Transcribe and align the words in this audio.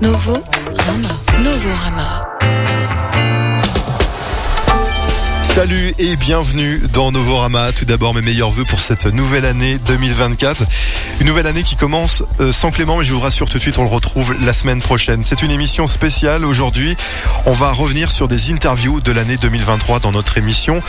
Novo 0.00 0.42
Rama. 0.86 1.08
Novo 1.42 1.70
Rama. 1.74 2.35
Salut 5.56 5.94
et 5.98 6.16
bienvenue 6.16 6.82
dans 6.92 7.12
Novorama. 7.12 7.72
Tout 7.72 7.86
d'abord 7.86 8.12
mes 8.12 8.20
meilleurs 8.20 8.50
voeux 8.50 8.66
pour 8.66 8.78
cette 8.78 9.06
nouvelle 9.06 9.46
année 9.46 9.78
2024. 9.78 10.64
Une 11.20 11.26
nouvelle 11.26 11.46
année 11.46 11.62
qui 11.62 11.76
commence 11.76 12.22
euh, 12.40 12.52
sans 12.52 12.70
Clément, 12.70 12.98
mais 12.98 13.04
je 13.04 13.14
vous 13.14 13.20
rassure 13.20 13.48
tout 13.48 13.56
de 13.56 13.62
suite, 13.62 13.78
on 13.78 13.82
le 13.82 13.88
retrouve 13.88 14.34
la 14.44 14.52
semaine 14.52 14.82
prochaine. 14.82 15.24
C'est 15.24 15.40
une 15.42 15.50
émission 15.50 15.86
spéciale. 15.86 16.44
Aujourd'hui, 16.44 16.94
on 17.46 17.52
va 17.52 17.72
revenir 17.72 18.12
sur 18.12 18.28
des 18.28 18.52
interviews 18.52 19.00
de 19.00 19.10
l'année 19.12 19.38
2023 19.38 20.00
dans 20.00 20.12
notre 20.12 20.36
émission. 20.36 20.82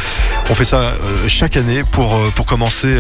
On 0.50 0.54
fait 0.54 0.66
ça 0.66 0.80
euh, 0.82 1.30
chaque 1.30 1.56
année 1.56 1.86
pour, 1.90 2.18
euh, 2.18 2.30
pour 2.36 2.46
commencer 2.46 2.94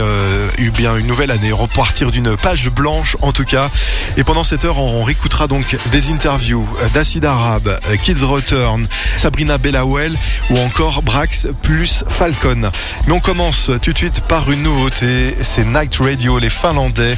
bien 0.73 0.95
une 0.95 1.07
nouvelle 1.07 1.31
année, 1.31 1.51
repartir 1.51 2.11
d'une 2.11 2.37
page 2.37 2.69
blanche 2.69 3.17
en 3.21 3.33
tout 3.33 3.43
cas. 3.43 3.69
Et 4.15 4.23
pendant 4.23 4.45
cette 4.45 4.63
heure, 4.63 4.77
on 4.77 5.03
réécoutera 5.03 5.47
donc 5.47 5.75
des 5.91 6.11
interviews 6.11 6.65
d'Acid 6.93 7.25
Arabe, 7.25 7.77
Kids 8.03 8.23
Return, 8.23 8.87
Sabrina 9.17 9.57
Bellawell 9.57 10.15
ou 10.49 10.57
encore 10.59 11.01
Brax 11.01 11.47
plus 11.61 12.03
Falcon. 12.07 12.71
Mais 13.05 13.13
on 13.13 13.19
commence 13.19 13.71
tout 13.81 13.93
de 13.93 13.97
suite 13.97 14.21
par 14.21 14.51
une 14.51 14.63
nouveauté, 14.63 15.35
c'est 15.41 15.65
Night 15.65 15.97
Radio, 15.97 16.39
les 16.39 16.49
Finlandais 16.49 17.17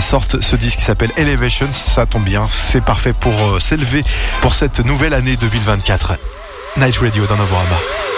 sortent 0.00 0.40
ce 0.40 0.56
disque 0.56 0.78
qui 0.78 0.84
s'appelle 0.84 1.12
Elevations, 1.16 1.72
ça 1.72 2.06
tombe 2.06 2.24
bien, 2.24 2.46
c'est 2.50 2.84
parfait 2.84 3.12
pour 3.12 3.32
euh, 3.32 3.58
s'élever 3.58 4.02
pour 4.40 4.54
cette 4.54 4.80
nouvelle 4.84 5.14
année 5.14 5.36
2024. 5.36 6.18
Night 6.76 6.96
Radio 6.98 7.26
dans 7.26 7.36
Novorama. 7.36 8.17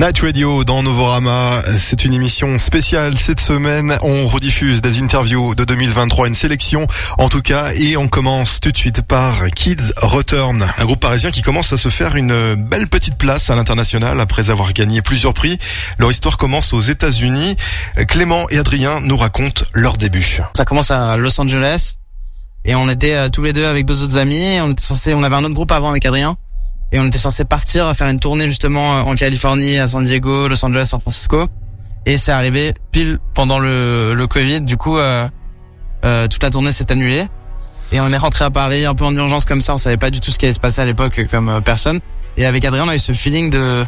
Night 0.00 0.18
Radio 0.20 0.64
dans 0.64 0.82
Novorama, 0.82 1.60
c'est 1.76 2.06
une 2.06 2.14
émission 2.14 2.58
spéciale 2.58 3.18
cette 3.18 3.38
semaine. 3.38 3.98
On 4.00 4.26
rediffuse 4.26 4.80
des 4.80 5.02
interviews 5.02 5.54
de 5.54 5.62
2023, 5.64 6.28
une 6.28 6.32
sélection 6.32 6.86
en 7.18 7.28
tout 7.28 7.42
cas, 7.42 7.74
et 7.74 7.98
on 7.98 8.08
commence 8.08 8.60
tout 8.60 8.72
de 8.72 8.78
suite 8.78 9.02
par 9.02 9.50
Kids 9.54 9.92
Return, 9.98 10.72
un 10.78 10.84
groupe 10.86 11.00
parisien 11.00 11.30
qui 11.30 11.42
commence 11.42 11.74
à 11.74 11.76
se 11.76 11.90
faire 11.90 12.16
une 12.16 12.54
belle 12.54 12.88
petite 12.88 13.16
place 13.16 13.50
à 13.50 13.56
l'international 13.56 14.18
après 14.22 14.48
avoir 14.48 14.72
gagné 14.72 15.02
plusieurs 15.02 15.34
prix. 15.34 15.58
Leur 15.98 16.10
histoire 16.10 16.38
commence 16.38 16.72
aux 16.72 16.80
États-Unis. 16.80 17.56
Clément 18.08 18.48
et 18.48 18.56
Adrien 18.56 19.00
nous 19.02 19.18
racontent 19.18 19.64
leur 19.74 19.98
début. 19.98 20.40
Ça 20.56 20.64
commence 20.64 20.90
à 20.90 21.18
Los 21.18 21.38
Angeles 21.38 21.96
et 22.64 22.74
on 22.74 22.88
était 22.88 23.16
euh, 23.16 23.28
tous 23.28 23.42
les 23.42 23.52
deux 23.52 23.66
avec 23.66 23.84
deux 23.84 24.02
autres 24.02 24.16
amis. 24.16 24.60
On 24.62 24.70
était 24.70 24.80
censé, 24.80 25.12
on 25.12 25.22
avait 25.22 25.36
un 25.36 25.44
autre 25.44 25.52
groupe 25.52 25.72
avant 25.72 25.90
avec 25.90 26.06
Adrien 26.06 26.38
et 26.92 26.98
on 26.98 27.06
était 27.06 27.18
censé 27.18 27.44
partir 27.44 27.94
faire 27.94 28.08
une 28.08 28.20
tournée 28.20 28.46
justement 28.48 28.98
euh, 28.98 29.02
en 29.02 29.14
Californie, 29.14 29.78
à 29.78 29.86
San 29.86 30.04
Diego, 30.04 30.48
Los 30.48 30.64
Angeles, 30.64 30.86
San 30.86 31.00
Francisco. 31.00 31.46
Et 32.06 32.18
c'est 32.18 32.32
arrivé 32.32 32.74
pile 32.92 33.18
pendant 33.34 33.58
le, 33.58 34.14
le 34.14 34.26
Covid. 34.26 34.62
Du 34.62 34.76
coup, 34.76 34.96
euh, 34.98 35.28
euh, 36.04 36.26
toute 36.28 36.42
la 36.42 36.50
tournée 36.50 36.72
s'est 36.72 36.90
annulée. 36.90 37.26
Et 37.92 38.00
on 38.00 38.08
est 38.08 38.16
rentré 38.16 38.44
à 38.44 38.50
Paris 38.50 38.84
un 38.84 38.94
peu 38.94 39.04
en 39.04 39.14
urgence 39.14 39.44
comme 39.44 39.60
ça. 39.60 39.74
On 39.74 39.78
savait 39.78 39.96
pas 39.96 40.10
du 40.10 40.20
tout 40.20 40.30
ce 40.30 40.38
qui 40.38 40.46
allait 40.46 40.52
se 40.52 40.60
passer 40.60 40.80
à 40.80 40.84
l'époque 40.84 41.20
comme 41.30 41.48
euh, 41.48 41.60
personne. 41.60 42.00
Et 42.36 42.46
avec 42.46 42.64
Adrien, 42.64 42.84
on 42.84 42.88
a 42.88 42.94
eu 42.94 43.00
ce 43.00 43.12
feeling 43.12 43.50
de 43.50 43.84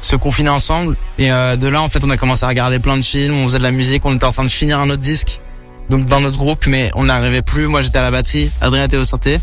se 0.00 0.16
confiner 0.16 0.50
ensemble. 0.50 0.96
Et 1.18 1.32
euh, 1.32 1.56
de 1.56 1.68
là, 1.68 1.80
en 1.80 1.88
fait, 1.88 2.04
on 2.04 2.10
a 2.10 2.16
commencé 2.16 2.44
à 2.44 2.48
regarder 2.48 2.78
plein 2.78 2.96
de 2.96 3.02
films, 3.02 3.34
on 3.34 3.44
faisait 3.44 3.58
de 3.58 3.62
la 3.62 3.70
musique, 3.70 4.04
on 4.04 4.14
était 4.14 4.24
en 4.24 4.32
train 4.32 4.44
de 4.44 4.48
finir 4.48 4.80
un 4.80 4.90
autre 4.90 5.02
disque, 5.02 5.40
donc 5.88 6.06
dans 6.06 6.20
notre 6.20 6.36
groupe, 6.36 6.66
mais 6.66 6.90
on 6.94 7.04
n'arrivait 7.04 7.42
plus. 7.42 7.66
Moi, 7.66 7.82
j'étais 7.82 7.98
à 7.98 8.02
la 8.02 8.10
batterie, 8.10 8.50
Adrien 8.60 8.84
était 8.84 8.96
au 8.96 9.04
synthé. 9.04 9.38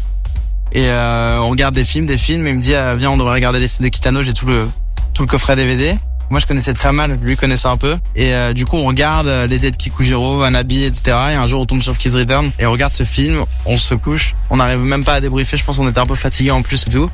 Et 0.73 0.87
euh, 0.87 1.39
on 1.39 1.49
regarde 1.49 1.75
des 1.75 1.85
films, 1.85 2.05
des 2.07 2.17
films, 2.17 2.47
et 2.47 2.49
il 2.49 2.55
me 2.55 2.61
dit, 2.61 2.73
euh, 2.73 2.95
viens, 2.97 3.11
on 3.11 3.17
devrait 3.17 3.35
regarder 3.35 3.59
les 3.59 3.67
films 3.67 3.85
de 3.85 3.89
Kitano, 3.89 4.23
j'ai 4.23 4.33
tout 4.33 4.47
le, 4.47 4.67
tout 5.13 5.21
le 5.23 5.27
coffret 5.27 5.55
DVD. 5.55 5.95
Moi, 6.29 6.39
je 6.39 6.47
connaissais 6.47 6.73
très 6.73 6.91
mal, 6.91 7.19
lui 7.21 7.35
connaissait 7.35 7.67
un 7.67 7.77
peu. 7.77 7.95
Et 8.15 8.33
euh, 8.33 8.53
du 8.53 8.65
coup, 8.65 8.77
on 8.77 8.85
regarde 8.85 9.27
euh, 9.27 9.45
l'été 9.45 9.69
de 9.69 9.75
Kikujiro, 9.77 10.41
Anabi, 10.41 10.83
etc. 10.83 11.03
Et 11.31 11.33
un 11.35 11.45
jour, 11.45 11.61
on 11.61 11.65
tombe 11.65 11.81
sur 11.81 11.95
Kids 11.95 12.17
Return 12.17 12.49
et 12.57 12.65
on 12.65 12.71
regarde 12.71 12.93
ce 12.93 13.03
film, 13.03 13.43
on 13.65 13.77
se 13.77 13.93
couche. 13.93 14.33
On 14.49 14.57
n'arrive 14.57 14.79
même 14.79 15.03
pas 15.03 15.15
à 15.15 15.21
débriefer, 15.21 15.57
je 15.57 15.63
pense 15.63 15.77
qu'on 15.77 15.87
était 15.87 15.99
un 15.99 16.07
peu 16.07 16.15
fatigué 16.15 16.49
en 16.49 16.63
plus 16.63 16.85
et 16.87 16.89
tout. 16.89 17.09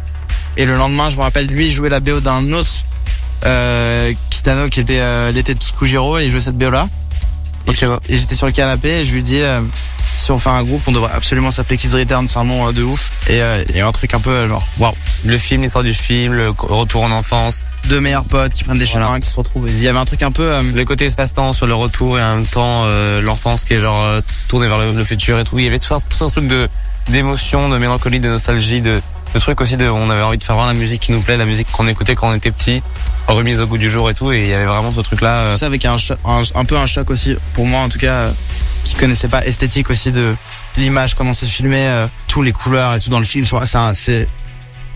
Et 0.56 0.66
le 0.66 0.76
lendemain, 0.78 1.10
je 1.10 1.18
me 1.18 1.22
rappelle, 1.22 1.48
lui, 1.48 1.70
jouait 1.70 1.90
la 1.90 2.00
BO 2.00 2.22
d'un 2.22 2.50
autre 2.54 2.70
euh, 3.46 4.14
Kitano 4.30 4.70
qui 4.70 4.80
était 4.80 5.00
euh, 5.00 5.32
l'été 5.32 5.54
de 5.54 5.60
Kikujiro 5.60 6.18
et 6.20 6.26
il 6.26 6.32
jouait 6.32 6.40
cette 6.40 6.58
BO 6.58 6.70
là. 6.70 6.88
Et, 7.68 7.72
Ok, 7.72 7.78
ouais. 7.82 7.98
et 8.08 8.18
j'étais 8.18 8.36
sur 8.36 8.46
le 8.46 8.54
canapé 8.54 8.90
et 9.02 9.06
je 9.06 9.14
lui 9.14 9.24
dis 9.24 9.42
euh, 9.42 9.62
si 10.16 10.32
on 10.32 10.40
fait 10.40 10.50
un 10.50 10.64
groupe, 10.64 10.82
on 10.88 10.92
devrait 10.92 11.12
absolument 11.14 11.52
s'appeler 11.52 11.78
Kids 11.78 11.94
Return, 11.96 12.28
c'est 12.28 12.38
un 12.40 12.44
nom 12.44 12.68
euh, 12.68 12.72
de 12.72 12.84
ouf. 12.84 13.12
Et, 13.28 13.42
euh, 13.42 13.64
et 13.74 13.82
un 13.82 13.92
truc 13.92 14.14
un 14.14 14.20
peu 14.20 14.30
euh, 14.30 14.50
genre 14.50 14.66
waouh. 14.80 14.94
Le 15.26 15.38
film, 15.38 15.62
l'histoire 15.62 15.84
du 15.84 15.94
film, 15.94 16.34
le 16.34 16.50
retour 16.50 17.04
en 17.04 17.12
enfance, 17.12 17.64
Deux 17.86 18.00
meilleurs 18.02 18.24
potes 18.26 18.54
qui 18.54 18.64
prennent 18.64 18.78
des 18.80 18.86
Voilà. 18.86 19.08
chemins, 19.08 19.20
qui 19.20 19.30
se 19.30 19.36
retrouvent. 19.36 19.68
Il 19.70 19.80
y 19.82 19.88
avait 19.88 20.00
un 20.00 20.06
truc 20.06 20.24
un 20.24 20.32
peu 20.32 20.44
euh, 20.52 20.62
le 20.74 20.86
côté 20.86 21.06
espace-temps 21.06 21.54
sur 21.54 21.68
le 21.68 21.74
retour 21.74 22.18
et 22.20 22.24
en 22.24 22.36
même 22.36 22.46
temps 22.48 22.84
euh, 22.86 23.22
l'enfance 23.22 23.66
qui 23.66 23.74
est 23.74 23.80
genre 23.80 24.04
euh, 24.04 24.22
tournée 24.48 24.68
vers 24.68 24.80
le, 24.80 24.92
le 24.94 25.04
futur 25.04 25.40
et 25.40 25.44
tout. 25.44 25.58
Il 25.60 25.66
y 25.66 25.68
avait 25.68 25.80
tout 25.80 25.94
un, 25.94 26.00
tout 26.00 26.24
un 26.26 26.30
truc 26.30 26.48
de 26.48 26.68
d'émotion, 27.08 27.70
de 27.70 27.78
mélancolie, 27.78 28.20
de 28.20 28.30
nostalgie, 28.30 28.82
de, 28.82 29.02
de 29.34 29.40
trucs 29.40 29.60
aussi 29.62 29.78
de 29.78 29.90
on 29.90 30.10
avait 30.12 30.22
envie 30.22 30.38
de 30.38 30.44
faire 30.44 30.56
vraiment 30.56 30.72
la 30.72 30.78
musique 30.78 31.02
qui 31.02 31.12
nous 31.12 31.22
plaît, 31.22 31.38
la 31.38 31.46
musique 31.46 31.72
qu'on 31.72 31.88
écoutait 31.88 32.14
quand 32.16 32.30
on 32.30 32.36
était 32.36 32.52
petit, 32.52 32.84
remise 33.34 33.60
au 33.60 33.68
goût 33.68 33.78
du 33.78 33.90
jour 33.90 34.10
et 34.10 34.14
tout. 34.14 34.32
Et 34.32 34.42
il 34.42 34.48
y 34.48 34.54
avait 34.54 34.66
vraiment 34.66 34.92
ce 34.92 35.02
truc 35.02 35.22
là. 35.22 35.56
ça 35.58 35.66
avec 35.68 35.86
un, 35.86 35.96
un, 36.26 36.42
un 36.56 36.66
peu 36.66 36.78
un 36.78 36.86
choc 36.86 37.10
aussi 37.10 37.36
pour 37.54 37.66
moi 37.66 37.82
en 37.82 37.90
tout 37.90 38.00
cas 38.00 38.14
euh, 38.14 38.32
qui 38.86 38.96
connaissait 38.96 39.28
pas 39.28 39.46
esthétique 39.46 39.90
aussi 39.90 40.12
de 40.12 40.36
l'image 40.78 41.16
comment 41.16 41.34
c'est 41.34 41.46
filmé 41.46 41.78
euh, 41.88 42.08
tous 42.28 42.42
les 42.42 42.52
couleurs 42.52 42.96
et 42.96 43.00
tout 43.00 43.10
dans 43.10 43.20
le 43.20 43.26
film 43.26 43.46
c'est 43.94 44.28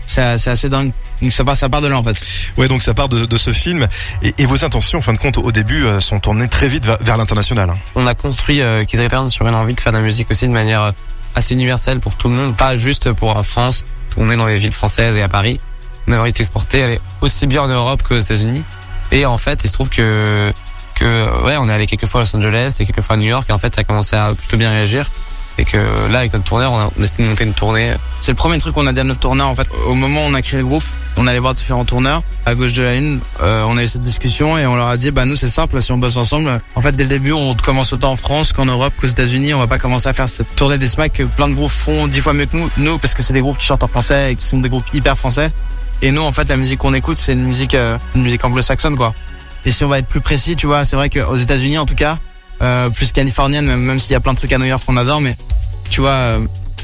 c'est 0.06 0.20
assez 0.50 0.68
dingue 0.68 0.92
donc 1.22 1.32
ça 1.32 1.44
part 1.44 1.56
ça 1.56 1.68
part 1.68 1.80
de 1.80 1.88
là 1.88 1.96
en 1.96 2.02
fait 2.02 2.16
Ouais, 2.58 2.68
donc 2.68 2.82
ça 2.82 2.92
part 2.92 3.08
de, 3.08 3.24
de 3.24 3.36
ce 3.36 3.52
film. 3.52 3.86
Et, 4.22 4.34
et 4.38 4.46
vos 4.46 4.64
intentions, 4.64 4.98
en 4.98 5.02
fin 5.02 5.12
de 5.12 5.18
compte, 5.18 5.38
au 5.38 5.50
début, 5.52 5.84
euh, 5.84 6.00
sont 6.00 6.20
tournées 6.20 6.48
très 6.48 6.68
vite 6.68 6.84
vers, 6.84 6.98
vers 7.00 7.16
l'international. 7.16 7.70
hein. 7.70 7.74
on 7.94 8.06
a 8.06 8.14
construit 8.14 8.60
euh, 8.60 8.84
Kids 8.84 8.98
Return 9.00 9.30
sur 9.30 9.46
une 9.46 9.54
envie 9.54 9.74
de 9.74 9.80
faire 9.80 9.92
de 9.92 9.98
la 9.98 10.04
musique 10.04 10.30
aussi 10.30 10.46
de 10.46 10.52
manière 10.52 10.82
euh, 10.82 10.92
assez 11.34 11.54
universelle 11.54 12.00
pour 12.00 12.16
tout 12.16 12.28
le 12.28 12.34
monde, 12.34 12.56
pas 12.56 12.76
juste 12.76 13.12
pour 13.12 13.32
la 13.34 13.42
France, 13.42 13.84
tourner 14.12 14.36
dans 14.36 14.46
les 14.46 14.58
villes 14.58 14.72
françaises 14.72 15.16
et 15.16 15.22
à 15.22 15.28
Paris. 15.28 15.58
On 16.06 16.12
avait 16.12 16.20
envie 16.20 16.32
de 16.32 16.36
s'exporter, 16.36 16.82
aller 16.82 17.00
aussi 17.20 17.46
bien 17.46 17.62
en 17.62 17.68
Europe 17.68 18.02
qu'aux 18.02 18.18
États-Unis. 18.18 18.64
Et 19.12 19.26
en 19.26 19.38
fait, 19.38 19.60
il 19.64 19.68
se 19.68 19.72
trouve 19.72 19.88
que 19.88 20.52
ouais, 21.44 21.56
on 21.58 21.68
est 21.68 21.72
allé 21.72 21.86
quelques 21.86 22.06
fois 22.06 22.22
à 22.22 22.24
Los 22.24 22.36
Angeles 22.36 22.76
et 22.80 22.86
quelques 22.86 23.02
fois 23.02 23.14
à 23.14 23.18
New 23.18 23.26
York 23.26 23.46
et 23.48 23.52
en 23.52 23.58
fait, 23.58 23.74
ça 23.74 23.82
a 23.82 23.84
commencé 23.84 24.16
à 24.16 24.32
plutôt 24.34 24.56
bien 24.56 24.70
réagir. 24.70 25.10
Et 25.56 25.64
que 25.64 25.78
là, 26.10 26.18
avec 26.18 26.32
notre 26.32 26.44
tourneur, 26.44 26.72
on 26.72 26.78
a, 26.78 26.86
on 26.86 26.88
a 26.88 27.00
décidé 27.00 27.22
de 27.22 27.28
monter 27.28 27.44
une 27.44 27.54
tournée. 27.54 27.92
c'est 28.18 28.32
le 28.32 28.36
premier 28.36 28.58
truc 28.58 28.74
qu'on 28.74 28.88
a 28.88 28.92
dit 28.92 28.98
à 28.98 29.04
notre 29.04 29.20
tourneur 29.20 29.46
en 29.46 29.54
fait 29.54 29.68
au 29.86 29.94
moment 29.94 30.24
où 30.26 30.28
on 30.28 30.34
a 30.34 30.42
créé 30.42 30.58
le 30.58 30.66
groupe 30.66 30.82
on 31.16 31.28
allait 31.28 31.38
voir 31.38 31.54
différents 31.54 31.84
tourneurs 31.84 32.22
à 32.44 32.56
gauche 32.56 32.72
de 32.72 32.82
la 32.82 32.94
une 32.96 33.20
euh, 33.40 33.62
on 33.68 33.76
a 33.76 33.84
eu 33.84 33.86
cette 33.86 34.02
discussion 34.02 34.58
et 34.58 34.66
on 34.66 34.74
leur 34.74 34.88
a 34.88 34.96
dit 34.96 35.12
bah 35.12 35.26
nous 35.26 35.36
c'est 35.36 35.48
simple 35.48 35.80
si 35.80 35.92
on 35.92 35.98
bosse 35.98 36.16
ensemble 36.16 36.60
en 36.74 36.80
fait 36.80 36.96
dès 36.96 37.04
le 37.04 37.08
début 37.08 37.30
on 37.30 37.54
commence 37.54 37.92
autant 37.92 38.10
en 38.10 38.16
France 38.16 38.52
qu'en 38.52 38.64
Europe 38.64 38.92
qu'aux 39.00 39.06
États-Unis 39.06 39.54
on 39.54 39.60
va 39.60 39.68
pas 39.68 39.78
commencer 39.78 40.08
à 40.08 40.12
faire 40.12 40.28
cette 40.28 40.56
tournée 40.56 40.76
des 40.76 40.88
smacks 40.88 41.12
que 41.12 41.22
plein 41.22 41.48
de 41.48 41.54
groupes 41.54 41.70
font 41.70 42.08
dix 42.08 42.20
fois 42.20 42.32
mieux 42.32 42.46
que 42.46 42.56
nous 42.56 42.68
nous 42.78 42.98
parce 42.98 43.14
que 43.14 43.22
c'est 43.22 43.32
des 43.32 43.40
groupes 43.40 43.58
qui 43.58 43.66
chantent 43.66 43.84
en 43.84 43.88
français 43.88 44.32
et 44.32 44.34
qui 44.34 44.44
sont 44.44 44.58
des 44.58 44.68
groupes 44.68 44.92
hyper 44.92 45.16
français 45.16 45.52
et 46.02 46.10
nous 46.10 46.22
en 46.22 46.32
fait 46.32 46.48
la 46.48 46.56
musique 46.56 46.78
qu'on 46.78 46.94
écoute 46.94 47.18
c'est 47.18 47.32
une 47.32 47.44
musique 47.44 47.74
euh, 47.74 47.96
une 48.14 48.22
musique 48.22 48.44
anglo-saxonne 48.44 48.96
quoi 48.96 49.12
et 49.64 49.70
si 49.70 49.84
on 49.84 49.88
va 49.88 49.98
être 49.98 50.06
plus 50.06 50.20
précis 50.20 50.56
tu 50.56 50.66
vois 50.66 50.84
c'est 50.84 50.96
vrai 50.96 51.08
qu'aux 51.10 51.36
États-Unis 51.36 51.78
en 51.78 51.86
tout 51.86 51.94
cas 51.94 52.18
euh, 52.62 52.88
plus 52.90 53.12
californienne 53.12 53.66
même, 53.66 53.80
même 53.82 53.98
s'il 53.98 54.12
y 54.12 54.16
a 54.16 54.20
plein 54.20 54.32
de 54.32 54.38
trucs 54.38 54.52
à 54.52 54.58
New 54.58 54.64
York 54.66 54.82
qu'on 54.84 54.96
adore 54.96 55.20
mais 55.20 55.36
tu 55.90 56.00
vois 56.00 56.10
euh, 56.10 56.40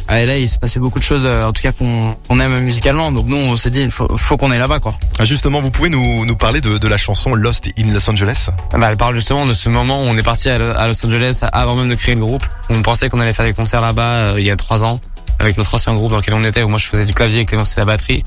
à 0.09 0.25
LA 0.25 0.39
il 0.39 0.49
s'est 0.49 0.59
passé 0.59 0.81
beaucoup 0.81 0.99
de 0.99 1.05
choses 1.05 1.23
euh, 1.25 1.45
en 1.47 1.53
tout 1.53 1.63
cas 1.63 1.71
qu'on 1.73 2.13
qu'on 2.27 2.41
aime 2.41 2.59
musicalement 2.61 3.13
donc 3.13 3.27
nous 3.29 3.37
on 3.37 3.57
s'est 3.57 3.71
dit 3.71 3.81
il 3.83 3.91
faut, 3.93 4.17
faut 4.17 4.37
qu'on 4.37 4.51
aille 4.51 4.59
là-bas 4.59 4.81
quoi 4.81 4.95
Ah, 5.21 5.25
justement, 5.25 5.61
vous 5.61 5.71
pouvez 5.71 5.89
nous, 5.91 6.25
nous 6.25 6.35
parler 6.37 6.61
de, 6.61 6.79
de 6.79 6.89
la 6.89 6.97
chanson 6.97 7.35
Lost 7.35 7.69
in 7.79 7.93
Los 7.93 8.09
Angeles? 8.11 8.49
Bah, 8.73 8.89
elle 8.91 8.97
parle 8.97 9.15
justement 9.15 9.47
de 9.47 9.55
ce 9.55 9.69
moment 9.69 10.03
où 10.03 10.07
on 10.07 10.17
est 10.17 10.23
parti 10.25 10.49
à 10.49 10.59
Lo- 10.59 10.75
à 10.77 10.89
Los 10.89 11.05
Angeles 11.07 11.41
avant 11.53 11.77
même 11.77 11.89
de 11.89 11.95
créer 11.95 12.15
le 12.17 12.23
groupe. 12.23 12.45
On 12.71 12.83
pensait 12.83 13.09
qu'on 13.09 13.21
allait 13.21 13.33
faire 13.35 13.45
des 13.45 13.53
concerts 13.53 13.83
là-bas 13.83 14.03
euh, 14.03 14.35
il 14.39 14.45
y 14.45 14.51
a 14.51 14.57
trois 14.57 14.83
ans 14.83 14.99
avec 15.39 15.57
notre 15.59 15.73
ancien 15.75 15.95
groupe 15.95 16.11
dans 16.11 16.17
lequel 16.19 16.35
on 16.35 16.43
était 16.45 16.63
où 16.63 16.69
moi 16.69 16.79
je 16.79 16.87
faisais 16.87 17.05
du 17.07 17.15
clavier 17.15 17.41
et 17.41 17.45
Clément 17.47 17.65
c'était 17.65 17.83
la 17.83 17.85
batterie. 17.87 18.25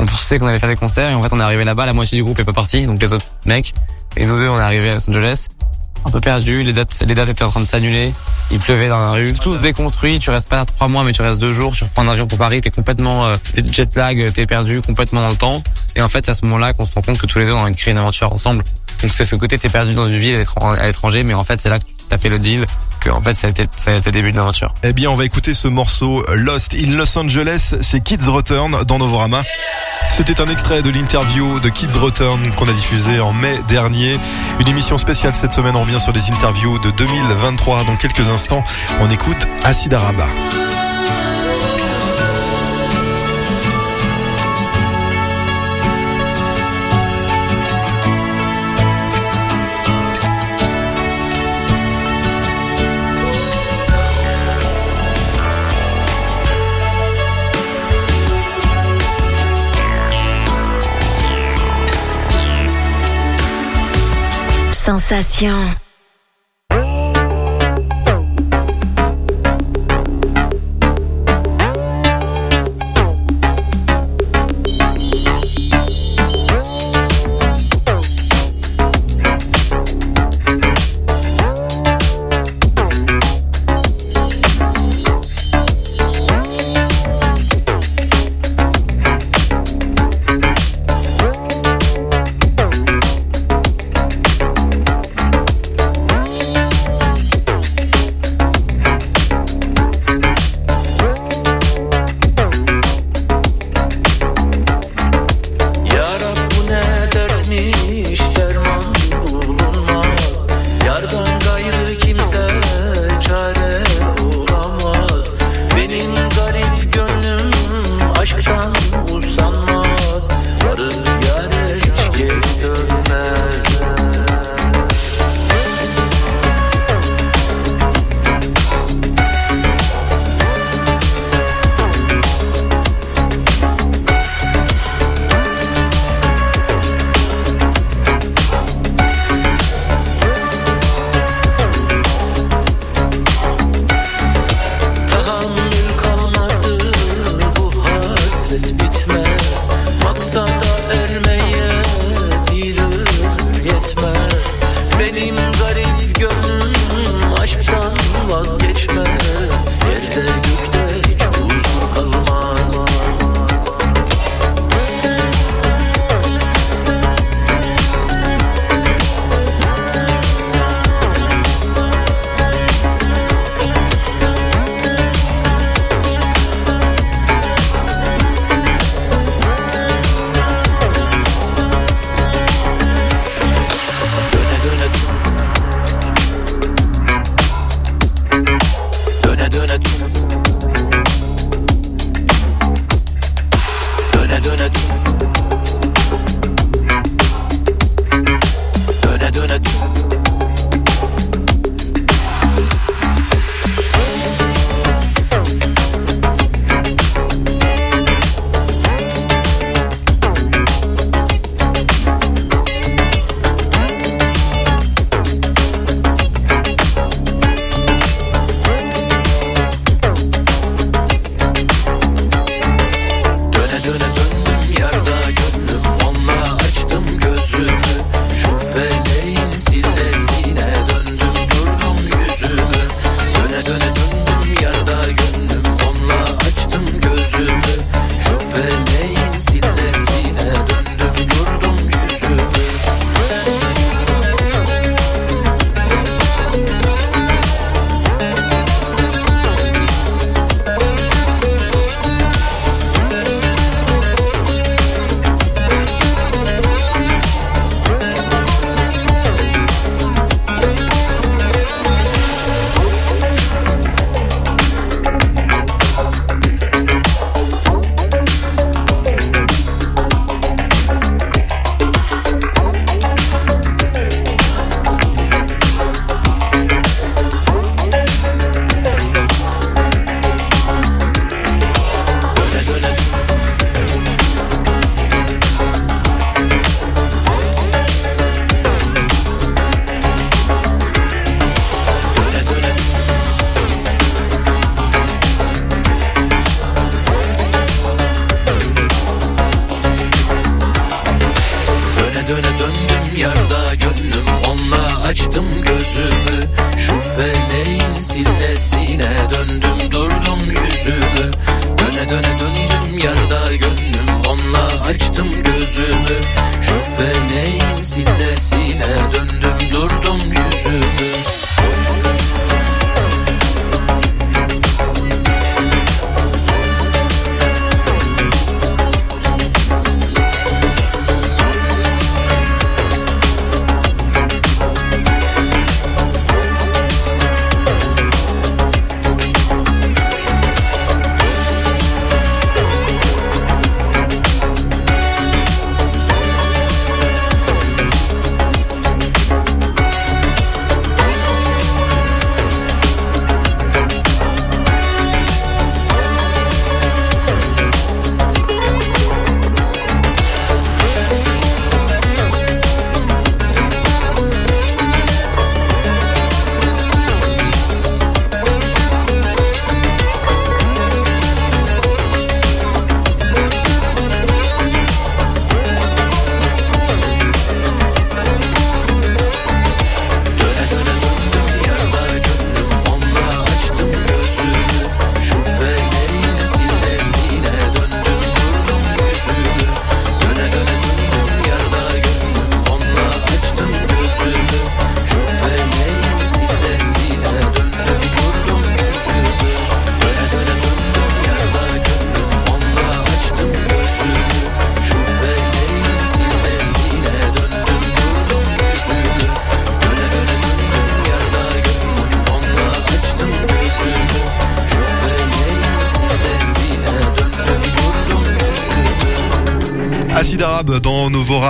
On 0.00 0.06
pensait 0.06 0.38
qu'on 0.38 0.46
allait 0.46 0.58
faire 0.58 0.70
des 0.70 0.76
concerts 0.76 1.10
et 1.10 1.14
en 1.14 1.22
fait 1.22 1.28
on 1.32 1.38
est 1.38 1.42
arrivé 1.42 1.62
là-bas, 1.62 1.84
la 1.84 1.92
moitié 1.92 2.16
du 2.16 2.24
groupe 2.24 2.38
est 2.40 2.44
pas 2.44 2.54
parti, 2.54 2.86
donc 2.86 3.02
les 3.02 3.12
autres 3.12 3.26
mecs. 3.44 3.74
Et 4.16 4.24
nous 4.24 4.34
deux 4.36 4.48
on 4.48 4.56
est 4.58 4.62
arrivés 4.62 4.90
à 4.90 4.94
Los 4.94 5.10
Angeles, 5.10 5.48
un 6.06 6.10
peu 6.10 6.20
perdu, 6.22 6.62
les 6.62 6.72
dates, 6.72 7.02
les 7.06 7.14
dates 7.14 7.28
étaient 7.28 7.44
en 7.44 7.50
train 7.50 7.60
de 7.60 7.66
s'annuler, 7.66 8.10
il 8.50 8.58
pleuvait 8.58 8.88
dans 8.88 8.98
la 8.98 9.10
rue, 9.10 9.34
tous 9.34 9.60
déconstruits, 9.60 10.18
tu 10.18 10.30
restes 10.30 10.48
pas 10.48 10.56
là 10.56 10.64
trois 10.64 10.88
mois 10.88 11.04
mais 11.04 11.12
tu 11.12 11.20
restes 11.20 11.38
deux 11.38 11.52
jours, 11.52 11.74
tu 11.76 11.84
reprends 11.84 12.02
un 12.02 12.08
avion 12.08 12.26
pour 12.26 12.38
Paris, 12.38 12.62
t'es 12.62 12.70
complètement 12.70 13.26
euh, 13.26 13.36
jet 13.70 13.94
lag, 13.94 14.32
t'es 14.32 14.46
perdu 14.46 14.80
complètement 14.80 15.20
dans 15.20 15.28
le 15.28 15.36
temps. 15.36 15.62
Et 15.96 16.00
en 16.00 16.08
fait 16.08 16.24
c'est 16.24 16.30
à 16.30 16.34
ce 16.34 16.46
moment-là 16.46 16.72
qu'on 16.72 16.86
se 16.86 16.94
rend 16.94 17.02
compte 17.02 17.18
que 17.18 17.26
tous 17.26 17.38
les 17.38 17.46
deux 17.46 17.52
on 17.52 17.64
a 17.64 17.68
une 17.68 17.98
aventure 17.98 18.32
ensemble. 18.32 18.64
Donc 19.02 19.12
c'est 19.12 19.24
ce 19.26 19.36
côté 19.36 19.58
t'es 19.58 19.68
perdu 19.68 19.92
dans 19.92 20.06
une 20.06 20.16
ville 20.16 20.36
à 20.36 20.38
l'étran- 20.38 20.72
à 20.72 20.86
l'étranger, 20.86 21.24
mais 21.24 21.34
en 21.34 21.44
fait 21.44 21.60
c'est 21.60 21.68
là 21.68 21.78
que 21.78 21.84
fait 22.18 22.28
le 22.28 22.38
deal, 22.38 22.66
que 23.00 23.10
en 23.10 23.20
fait 23.20 23.34
ça 23.34 23.46
a 23.46 23.50
été, 23.50 23.66
le 23.86 24.10
début 24.10 24.32
de 24.32 24.36
l'aventure. 24.36 24.74
Eh 24.82 24.92
bien, 24.92 25.10
on 25.10 25.14
va 25.14 25.24
écouter 25.24 25.54
ce 25.54 25.68
morceau 25.68 26.24
Lost 26.34 26.74
in 26.74 26.96
Los 26.96 27.18
Angeles. 27.18 27.74
C'est 27.80 28.00
Kids 28.00 28.28
Return 28.28 28.84
dans 28.84 28.98
Novorama. 28.98 29.42
C'était 30.10 30.40
un 30.40 30.46
extrait 30.46 30.82
de 30.82 30.90
l'interview 30.90 31.60
de 31.60 31.68
Kids 31.68 31.98
Return 31.98 32.50
qu'on 32.56 32.68
a 32.68 32.72
diffusé 32.72 33.20
en 33.20 33.32
mai 33.32 33.58
dernier. 33.68 34.16
Une 34.58 34.68
émission 34.68 34.98
spéciale 34.98 35.34
cette 35.34 35.52
semaine. 35.52 35.76
On 35.76 35.82
revient 35.82 36.00
sur 36.00 36.12
des 36.12 36.30
interviews 36.30 36.78
de 36.80 36.90
2023. 36.90 37.84
Dans 37.84 37.96
quelques 37.96 38.28
instants, 38.28 38.64
on 39.00 39.08
écoute 39.10 39.46
Acid 39.64 39.94
Araba. 39.94 40.28
Sensation. 64.98 65.89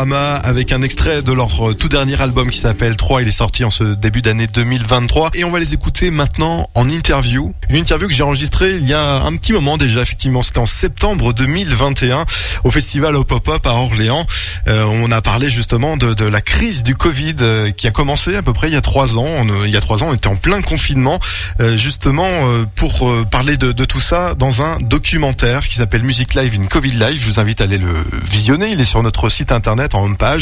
Dans 0.00 0.06
Novorama 0.06 0.39
avec 0.50 0.72
un 0.72 0.82
extrait 0.82 1.22
de 1.22 1.32
leur 1.32 1.70
euh, 1.70 1.74
tout 1.74 1.88
dernier 1.88 2.20
album 2.20 2.50
qui 2.50 2.58
s'appelle 2.58 2.96
3. 2.96 3.22
Il 3.22 3.28
est 3.28 3.30
sorti 3.30 3.64
en 3.64 3.70
ce 3.70 3.84
début 3.84 4.20
d'année 4.20 4.48
2023 4.48 5.30
et 5.34 5.44
on 5.44 5.50
va 5.50 5.60
les 5.60 5.74
écouter 5.74 6.10
maintenant 6.10 6.68
en 6.74 6.88
interview. 6.88 7.54
Une 7.68 7.76
interview 7.76 8.08
que 8.08 8.14
j'ai 8.14 8.24
enregistrée 8.24 8.72
il 8.72 8.86
y 8.86 8.92
a 8.92 9.22
un 9.22 9.36
petit 9.36 9.52
moment 9.52 9.76
déjà, 9.76 10.02
effectivement. 10.02 10.42
C'était 10.42 10.58
en 10.58 10.66
septembre 10.66 11.32
2021 11.32 12.26
au 12.64 12.70
festival 12.70 13.14
au 13.14 13.22
Pop-Up 13.22 13.64
à 13.64 13.74
Orléans. 13.74 14.26
Euh, 14.66 14.82
on 14.84 15.12
a 15.12 15.22
parlé 15.22 15.48
justement 15.48 15.96
de, 15.96 16.14
de 16.14 16.24
la 16.24 16.40
crise 16.40 16.82
du 16.82 16.96
Covid 16.96 17.36
euh, 17.42 17.70
qui 17.70 17.86
a 17.86 17.92
commencé 17.92 18.34
à 18.34 18.42
peu 18.42 18.52
près 18.52 18.68
il 18.68 18.74
y 18.74 18.76
a 18.76 18.80
trois 18.80 19.18
ans. 19.18 19.46
Euh, 19.48 19.66
il 19.66 19.70
y 19.72 19.76
a 19.76 19.80
trois 19.80 20.02
ans, 20.02 20.08
on 20.10 20.14
était 20.14 20.26
en 20.26 20.36
plein 20.36 20.62
confinement. 20.62 21.20
Euh, 21.60 21.76
justement, 21.76 22.26
euh, 22.26 22.64
pour 22.74 23.08
parler 23.30 23.56
de, 23.56 23.70
de 23.70 23.84
tout 23.84 24.00
ça 24.00 24.34
dans 24.34 24.62
un 24.62 24.78
documentaire 24.78 25.68
qui 25.68 25.76
s'appelle 25.76 26.02
Music 26.02 26.34
Live 26.34 26.58
in 26.60 26.66
Covid 26.66 26.90
Live. 26.90 27.20
Je 27.20 27.26
vous 27.26 27.38
invite 27.38 27.60
à 27.60 27.64
aller 27.64 27.78
le 27.78 27.92
visionner. 28.28 28.70
Il 28.72 28.80
est 28.80 28.84
sur 28.84 29.02
notre 29.04 29.28
site 29.28 29.52
internet 29.52 29.94
en 29.94 30.04
homepage 30.04 30.39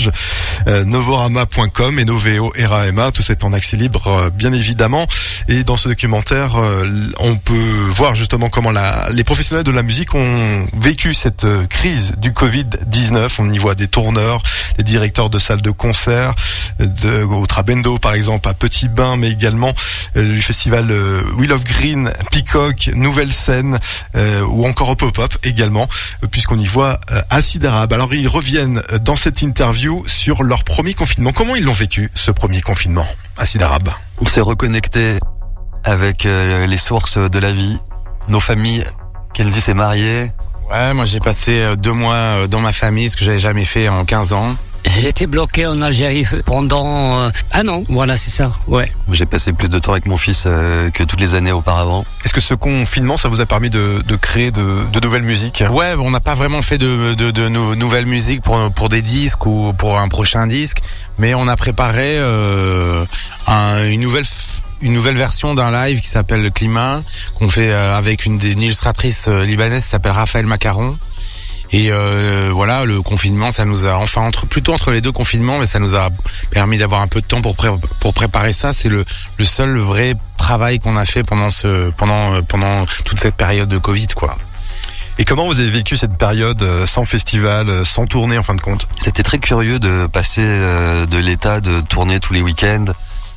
euh, 0.66 0.84
novorama.com 0.84 1.98
et 1.98 2.04
Noveo 2.04 2.52
Rama. 2.58 3.10
Tout 3.12 3.22
ça 3.22 3.32
est 3.32 3.44
en 3.44 3.52
accès 3.52 3.76
libre, 3.76 4.06
euh, 4.06 4.30
bien 4.30 4.52
évidemment. 4.52 5.06
Et 5.48 5.64
dans 5.64 5.76
ce 5.76 5.88
documentaire, 5.88 6.56
euh, 6.56 6.86
on 7.20 7.36
peut 7.36 7.54
voir 7.88 8.14
justement 8.14 8.48
comment 8.48 8.70
la, 8.70 9.08
les 9.12 9.24
professionnels 9.24 9.64
de 9.64 9.70
la 9.70 9.82
musique 9.82 10.14
ont 10.14 10.66
vécu 10.74 11.14
cette 11.14 11.46
crise 11.68 12.14
du 12.18 12.32
Covid-19. 12.32 13.30
On 13.38 13.50
y 13.50 13.58
voit 13.58 13.74
des 13.74 13.88
tourneurs, 13.88 14.42
des 14.76 14.84
directeurs 14.84 15.30
de 15.30 15.38
salles 15.38 15.62
de 15.62 15.70
concert, 15.70 16.34
de, 16.78 17.22
au 17.24 17.46
Trabendo 17.46 17.98
par 17.98 18.14
exemple, 18.14 18.48
à 18.48 18.54
Petit 18.54 18.88
Bain, 18.88 19.16
mais 19.16 19.30
également 19.30 19.74
euh, 20.16 20.34
du 20.34 20.42
festival 20.42 20.90
euh, 20.90 21.22
Wheel 21.36 21.52
of 21.52 21.64
Green, 21.64 22.12
Peacock, 22.30 22.90
Nouvelle 22.94 23.32
Scène, 23.32 23.78
ou 24.48 24.66
encore 24.66 24.88
au 24.88 24.96
Pop-Up 24.96 25.32
également, 25.44 25.88
puisqu'on 26.30 26.58
y 26.58 26.66
voit 26.66 27.00
Acid 27.30 27.64
Arabe. 27.64 27.92
Alors 27.92 28.12
ils 28.12 28.28
reviennent 28.28 28.82
dans 29.00 29.16
cette 29.16 29.42
interview 29.42 29.87
sur 30.06 30.42
leur 30.42 30.64
premier 30.64 30.94
confinement. 30.94 31.32
Comment 31.32 31.56
ils 31.56 31.64
l'ont 31.64 31.72
vécu, 31.72 32.10
ce 32.14 32.30
premier 32.30 32.60
confinement 32.60 33.06
Acid 33.36 33.62
Arabe. 33.62 33.90
On 34.20 34.26
s'est 34.26 34.40
reconnecté 34.40 35.18
avec 35.84 36.26
euh, 36.26 36.66
les 36.66 36.76
sources 36.76 37.18
de 37.18 37.38
la 37.38 37.52
vie, 37.52 37.78
nos 38.28 38.40
familles. 38.40 38.84
Kenzie 39.34 39.60
s'est 39.60 39.74
mariée, 39.74 40.30
Ouais, 40.70 40.92
moi 40.92 41.06
j'ai 41.06 41.18
passé 41.18 41.60
euh, 41.60 41.76
deux 41.76 41.92
mois 41.92 42.14
euh, 42.14 42.46
dans 42.46 42.60
ma 42.60 42.72
famille, 42.72 43.08
ce 43.08 43.16
que 43.16 43.24
j'avais 43.24 43.38
jamais 43.38 43.64
fait 43.64 43.88
en 43.88 44.04
15 44.04 44.34
ans. 44.34 44.54
J'étais 44.84 45.26
bloqué 45.26 45.66
en 45.66 45.80
Algérie 45.82 46.24
pendant 46.44 47.20
euh, 47.20 47.30
un 47.52 47.68
an. 47.68 47.84
Voilà, 47.88 48.16
c'est 48.16 48.30
ça. 48.30 48.52
Ouais. 48.66 48.88
J'ai 49.12 49.26
passé 49.26 49.52
plus 49.52 49.68
de 49.68 49.78
temps 49.78 49.92
avec 49.92 50.06
mon 50.06 50.16
fils 50.16 50.44
euh, 50.46 50.90
que 50.90 51.04
toutes 51.04 51.20
les 51.20 51.34
années 51.34 51.52
auparavant. 51.52 52.04
Est-ce 52.24 52.32
que 52.32 52.40
ce 52.40 52.54
confinement, 52.54 53.16
ça 53.16 53.28
vous 53.28 53.40
a 53.40 53.46
permis 53.46 53.70
de, 53.70 54.02
de 54.06 54.16
créer 54.16 54.50
de, 54.50 54.84
de 54.92 55.00
nouvelles 55.00 55.22
musiques? 55.22 55.62
Ouais, 55.70 55.94
on 55.98 56.10
n'a 56.10 56.20
pas 56.20 56.34
vraiment 56.34 56.62
fait 56.62 56.78
de, 56.78 57.14
de, 57.14 57.30
de 57.30 57.48
nou- 57.48 57.74
nouvelles 57.76 58.06
musiques 58.06 58.42
pour, 58.42 58.72
pour 58.72 58.88
des 58.88 59.02
disques 59.02 59.46
ou 59.46 59.72
pour 59.76 59.98
un 59.98 60.08
prochain 60.08 60.46
disque, 60.46 60.78
mais 61.18 61.34
on 61.34 61.48
a 61.48 61.56
préparé 61.56 62.16
euh, 62.18 63.04
un- 63.46 63.84
une 63.84 64.00
nouvelle 64.00 64.24
f- 64.24 64.60
une 64.80 64.92
nouvelle 64.92 65.16
version 65.16 65.54
d'un 65.54 65.72
live 65.72 66.00
qui 66.00 66.08
s'appelle 66.08 66.40
le 66.40 66.50
Climat, 66.50 67.02
qu'on 67.34 67.48
fait 67.48 67.72
avec 67.72 68.26
une, 68.26 68.40
illustratrice 68.40 69.26
libanaise 69.26 69.82
qui 69.82 69.88
s'appelle 69.90 70.12
Raphaël 70.12 70.46
Macaron. 70.46 70.96
Et 71.70 71.88
euh, 71.90 72.48
voilà, 72.52 72.84
le 72.86 73.02
confinement, 73.02 73.50
ça 73.50 73.64
nous 73.66 73.84
a, 73.84 73.94
enfin 73.96 74.22
entre 74.22 74.46
plutôt 74.46 74.72
entre 74.72 74.90
les 74.90 75.00
deux 75.02 75.12
confinements, 75.12 75.58
mais 75.58 75.66
ça 75.66 75.78
nous 75.78 75.94
a 75.94 76.08
permis 76.50 76.78
d'avoir 76.78 77.02
un 77.02 77.08
peu 77.08 77.20
de 77.20 77.26
temps 77.26 77.42
pour 77.42 77.54
pré- 77.54 77.68
pour 78.00 78.14
préparer 78.14 78.52
ça. 78.54 78.72
C'est 78.72 78.88
le 78.88 79.04
le 79.36 79.44
seul 79.44 79.76
vrai 79.78 80.14
travail 80.38 80.78
qu'on 80.78 80.96
a 80.96 81.04
fait 81.04 81.22
pendant 81.24 81.50
ce 81.50 81.90
pendant 81.90 82.34
euh, 82.34 82.40
pendant 82.42 82.86
toute 83.04 83.18
cette 83.20 83.36
période 83.36 83.68
de 83.68 83.78
Covid, 83.78 84.06
quoi. 84.16 84.38
Et 85.18 85.24
comment 85.24 85.44
vous 85.46 85.58
avez 85.58 85.68
vécu 85.68 85.96
cette 85.96 86.16
période 86.16 86.62
euh, 86.62 86.86
sans 86.86 87.04
festival, 87.04 87.68
euh, 87.68 87.84
sans 87.84 88.06
tournée 88.06 88.38
en 88.38 88.42
fin 88.42 88.54
de 88.54 88.60
compte? 88.60 88.88
C'était 88.98 89.24
très 89.24 89.38
curieux 89.40 89.78
de 89.80 90.06
passer 90.06 90.44
euh, 90.44 91.06
de 91.06 91.18
l'état 91.18 91.60
de 91.60 91.80
tourner 91.80 92.20
tous 92.20 92.32
les 92.32 92.40
week-ends 92.40 92.84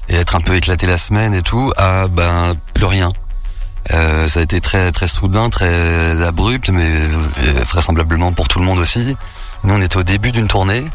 et 0.08 0.16
être 0.16 0.36
un 0.36 0.42
peu 0.42 0.56
éclaté 0.56 0.86
la 0.88 0.98
semaine 0.98 1.34
et 1.34 1.42
tout 1.42 1.74
à 1.78 2.08
ben 2.08 2.54
plus 2.74 2.86
rien. 2.86 3.12
Euh, 3.90 4.28
ça 4.28 4.40
a 4.40 4.44
été 4.44 4.62
très 4.62 4.92
très 4.92 5.08
soudain, 5.08 5.50
très 5.50 6.22
abrupt, 6.22 6.70
mais 6.70 6.86
euh, 6.86 7.64
vraisemblablement 7.68 8.32
pour 8.32 8.48
tout 8.48 8.60
le 8.60 8.66
monde 8.66 8.80
aussi. 8.80 9.16
Nous 9.64 9.74
on 9.74 9.82
était 9.82 9.98
au 9.98 10.04
début 10.04 10.32
d'une 10.32 10.48
tournée 10.48 10.86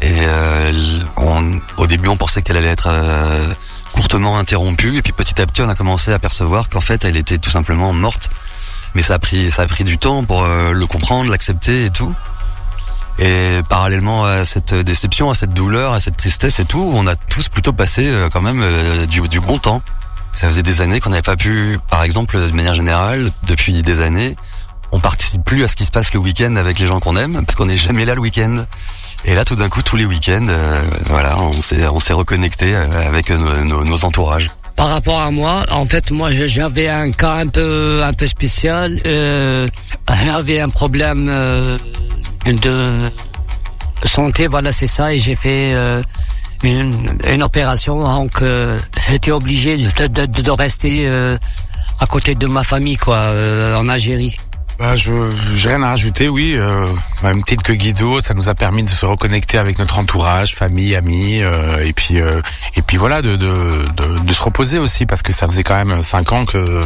et 0.00 0.20
euh, 0.22 0.72
on, 1.16 1.60
au 1.76 1.86
début 1.86 2.08
on 2.08 2.16
pensait 2.16 2.42
qu'elle 2.42 2.56
allait 2.56 2.68
être 2.68 2.88
euh, 2.90 3.52
courtement 3.92 4.38
interrompue 4.38 4.96
et 4.96 5.02
puis 5.02 5.12
petit 5.12 5.40
à 5.40 5.46
petit 5.46 5.60
on 5.60 5.68
a 5.68 5.74
commencé 5.74 6.12
à 6.12 6.18
percevoir 6.18 6.68
qu'en 6.68 6.80
fait 6.80 7.04
elle 7.04 7.16
était 7.16 7.38
tout 7.38 7.50
simplement 7.50 7.92
morte. 7.92 8.30
Mais 8.94 9.02
ça 9.02 9.14
a 9.14 9.18
pris 9.18 9.50
ça 9.50 9.62
a 9.62 9.66
pris 9.66 9.84
du 9.84 9.98
temps 9.98 10.24
pour 10.24 10.44
euh, 10.44 10.72
le 10.72 10.86
comprendre, 10.86 11.30
l'accepter 11.30 11.84
et 11.84 11.90
tout. 11.90 12.14
Et 13.18 13.60
parallèlement 13.68 14.24
à 14.24 14.44
cette 14.44 14.72
déception, 14.72 15.28
à 15.28 15.34
cette 15.34 15.52
douleur, 15.52 15.92
à 15.92 15.98
cette 15.98 16.16
tristesse 16.16 16.60
et 16.60 16.64
tout, 16.64 16.88
on 16.94 17.08
a 17.08 17.16
tous 17.16 17.48
plutôt 17.48 17.72
passé 17.72 18.08
quand 18.32 18.40
même 18.40 18.64
du, 19.06 19.22
du 19.22 19.40
bon 19.40 19.58
temps. 19.58 19.82
Ça 20.32 20.46
faisait 20.48 20.62
des 20.62 20.80
années 20.80 21.00
qu'on 21.00 21.10
n'avait 21.10 21.22
pas 21.22 21.36
pu, 21.36 21.78
par 21.90 22.02
exemple, 22.04 22.38
de 22.38 22.52
manière 22.52 22.74
générale, 22.74 23.30
depuis 23.46 23.82
des 23.82 24.00
années, 24.00 24.36
on 24.92 25.00
participe 25.00 25.44
plus 25.44 25.64
à 25.64 25.68
ce 25.68 25.76
qui 25.76 25.84
se 25.84 25.90
passe 25.90 26.12
le 26.14 26.20
week-end 26.20 26.54
avec 26.56 26.78
les 26.78 26.86
gens 26.86 27.00
qu'on 27.00 27.16
aime, 27.16 27.44
parce 27.44 27.56
qu'on 27.56 27.66
n'est 27.66 27.76
jamais 27.76 28.04
là 28.04 28.14
le 28.14 28.20
week-end. 28.20 28.64
Et 29.24 29.34
là, 29.34 29.44
tout 29.44 29.56
d'un 29.56 29.68
coup, 29.68 29.82
tous 29.82 29.96
les 29.96 30.04
week-ends, 30.06 30.46
euh, 30.48 30.82
voilà, 31.06 31.38
on 31.40 31.52
s'est 31.52 31.86
on 31.88 31.98
s'est 31.98 32.12
reconnecté 32.12 32.74
euh, 32.74 33.06
avec 33.06 33.30
nos, 33.30 33.64
nos- 33.64 33.84
nos 33.84 34.04
entourages. 34.04 34.50
Par 34.76 34.88
rapport 34.88 35.20
à 35.20 35.30
moi, 35.32 35.64
en 35.70 35.84
fait, 35.86 36.12
moi, 36.12 36.30
j'avais 36.30 36.88
un 36.88 37.10
cas 37.10 37.34
un 37.34 37.48
peu, 37.48 38.00
un 38.04 38.12
peu 38.12 38.28
spécial. 38.28 39.00
Euh, 39.06 39.66
j'avais 40.24 40.60
un 40.60 40.68
problème 40.68 41.26
euh, 41.28 41.76
de 42.46 43.10
santé, 44.04 44.46
voilà, 44.46 44.72
c'est 44.72 44.86
ça, 44.86 45.12
et 45.12 45.18
j'ai 45.18 45.34
fait 45.34 45.72
euh, 45.74 46.00
une, 46.62 47.42
opération, 47.42 48.00
donc 48.00 48.42
euh, 48.42 48.78
j'étais 49.08 49.30
obligé 49.30 49.76
de, 49.78 50.06
de, 50.06 50.26
de- 50.26 50.42
de 50.42 50.50
rester 50.50 51.08
euh, 51.08 51.36
à 52.00 52.06
côté 52.06 52.34
de 52.34 52.46
ma 52.46 52.62
famille, 52.64 52.96
quoi, 52.96 53.16
euh, 53.16 53.76
en 53.76 53.88
Algérie. 53.88 54.36
Bah, 54.78 54.94
je 54.94 55.10
j'ai 55.56 55.70
rien 55.70 55.82
à 55.82 55.88
rajouter, 55.88 56.28
oui. 56.28 56.54
Euh, 56.56 56.86
même 57.24 57.42
titre 57.42 57.64
que 57.64 57.72
Guido, 57.72 58.20
ça 58.20 58.32
nous 58.34 58.48
a 58.48 58.54
permis 58.54 58.84
de 58.84 58.88
se 58.88 59.04
reconnecter 59.06 59.58
avec 59.58 59.76
notre 59.80 59.98
entourage, 59.98 60.54
famille, 60.54 60.94
amis, 60.94 61.42
euh, 61.42 61.82
et 61.84 61.92
puis 61.92 62.20
euh, 62.20 62.40
et 62.76 62.82
puis 62.82 62.96
voilà, 62.96 63.20
de, 63.20 63.34
de 63.34 63.84
de 63.96 64.18
de 64.20 64.32
se 64.32 64.40
reposer 64.40 64.78
aussi 64.78 65.04
parce 65.04 65.22
que 65.22 65.32
ça 65.32 65.48
faisait 65.48 65.64
quand 65.64 65.84
même 65.84 66.00
cinq 66.02 66.30
ans 66.32 66.44
que 66.46 66.80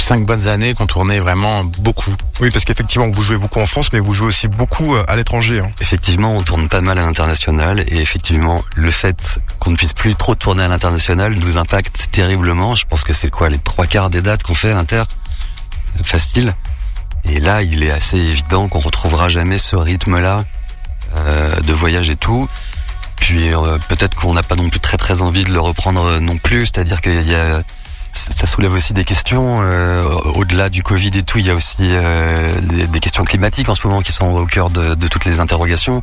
cinq 0.00 0.24
bonnes 0.24 0.48
années 0.48 0.74
qu'on 0.74 0.86
tournait 0.86 1.18
vraiment 1.18 1.64
beaucoup. 1.64 2.14
Oui, 2.40 2.50
parce 2.50 2.64
qu'effectivement, 2.64 3.08
vous 3.08 3.22
jouez 3.22 3.36
beaucoup 3.36 3.60
en 3.60 3.66
France, 3.66 3.92
mais 3.92 4.00
vous 4.00 4.12
jouez 4.12 4.28
aussi 4.28 4.48
beaucoup 4.48 4.94
euh, 4.94 5.04
à 5.08 5.16
l'étranger. 5.16 5.60
hein. 5.60 5.70
Effectivement, 5.80 6.34
on 6.34 6.42
tourne 6.42 6.68
pas 6.68 6.80
mal 6.80 6.98
à 6.98 7.02
l'international 7.02 7.80
et 7.88 8.00
effectivement, 8.00 8.62
le 8.76 8.90
fait 8.90 9.40
qu'on 9.60 9.70
ne 9.70 9.76
puisse 9.76 9.92
plus 9.92 10.14
trop 10.14 10.34
tourner 10.34 10.62
à 10.62 10.68
l'international 10.68 11.34
nous 11.34 11.56
impacte 11.56 12.08
terriblement. 12.12 12.74
Je 12.74 12.84
pense 12.86 13.04
que 13.04 13.12
c'est 13.12 13.30
quoi 13.30 13.48
les 13.48 13.58
trois 13.58 13.86
quarts 13.86 14.10
des 14.10 14.22
dates 14.22 14.42
qu'on 14.42 14.54
fait 14.54 14.70
à 14.70 14.74
l'inter 14.74 15.02
facile. 16.04 16.54
Et 17.24 17.40
là, 17.40 17.62
il 17.62 17.82
est 17.82 17.90
assez 17.90 18.16
évident 18.16 18.68
qu'on 18.68 18.78
retrouvera 18.78 19.28
jamais 19.28 19.58
ce 19.58 19.76
rythme-là 19.76 20.44
euh, 21.16 21.60
de 21.60 21.72
voyage 21.72 22.10
et 22.10 22.16
tout. 22.16 22.48
Puis 23.16 23.52
euh, 23.52 23.78
peut-être 23.88 24.14
qu'on 24.14 24.34
n'a 24.34 24.42
pas 24.44 24.54
non 24.54 24.68
plus 24.68 24.80
très 24.80 24.96
très 24.96 25.20
envie 25.22 25.44
de 25.44 25.52
le 25.52 25.60
reprendre 25.60 26.04
euh, 26.04 26.20
non 26.20 26.38
plus. 26.38 26.66
C'est-à-dire 26.66 27.00
qu'il 27.00 27.26
y 27.26 27.34
a 27.34 27.62
ça 28.12 28.46
soulève 28.46 28.72
aussi 28.72 28.92
des 28.94 29.04
questions 29.04 29.60
euh, 29.62 30.02
au-delà 30.34 30.68
du 30.68 30.82
Covid 30.82 31.10
et 31.14 31.22
tout. 31.22 31.38
Il 31.38 31.46
y 31.46 31.50
a 31.50 31.54
aussi 31.54 31.76
euh, 31.80 32.52
des, 32.60 32.86
des 32.86 33.00
questions 33.00 33.24
climatiques 33.24 33.68
en 33.68 33.74
ce 33.74 33.86
moment 33.86 34.00
qui 34.02 34.12
sont 34.12 34.26
au 34.34 34.46
cœur 34.46 34.70
de, 34.70 34.94
de 34.94 35.08
toutes 35.08 35.24
les 35.24 35.40
interrogations. 35.40 36.02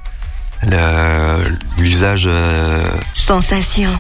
Le- 0.64 1.58
L'usage 1.78 2.26
euh, 2.28 2.84
Sensation. 3.14 4.00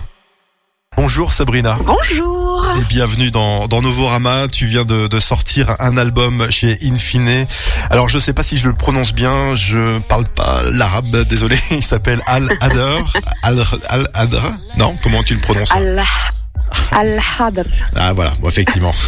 Bonjour 0.98 1.34
Sabrina. 1.34 1.78
Bonjour. 1.84 2.74
Et 2.80 2.86
bienvenue 2.86 3.30
dans, 3.30 3.68
dans 3.68 3.82
Novorama. 3.82 4.48
Tu 4.48 4.66
viens 4.66 4.86
de, 4.86 5.08
de 5.08 5.20
sortir 5.20 5.76
un 5.80 5.98
album 5.98 6.50
chez 6.50 6.78
Infine. 6.84 7.46
Alors 7.90 8.08
je 8.08 8.18
sais 8.18 8.32
pas 8.32 8.44
si 8.44 8.58
je 8.58 8.70
le 8.70 8.74
prononce 8.74 9.14
bien, 9.14 9.56
je 9.56 10.00
parle 10.00 10.24
pas 10.26 10.62
l'arabe, 10.72 11.24
désolé. 11.28 11.58
Il 11.72 11.84
s'appelle 11.84 12.22
Al 12.28 12.50
Adr. 12.62 13.04
Al, 13.44 13.60
Al 13.90 14.10
Adr. 14.14 14.54
Non, 14.78 14.96
comment 15.04 15.22
tu 15.22 15.34
le 15.36 15.42
prononces? 15.42 15.72
Allah. 15.74 16.06
Al-Hadr. 16.92 17.64
Ah 17.96 18.14
voilà, 18.14 18.32
bon, 18.40 18.50
effectivement. 18.50 18.94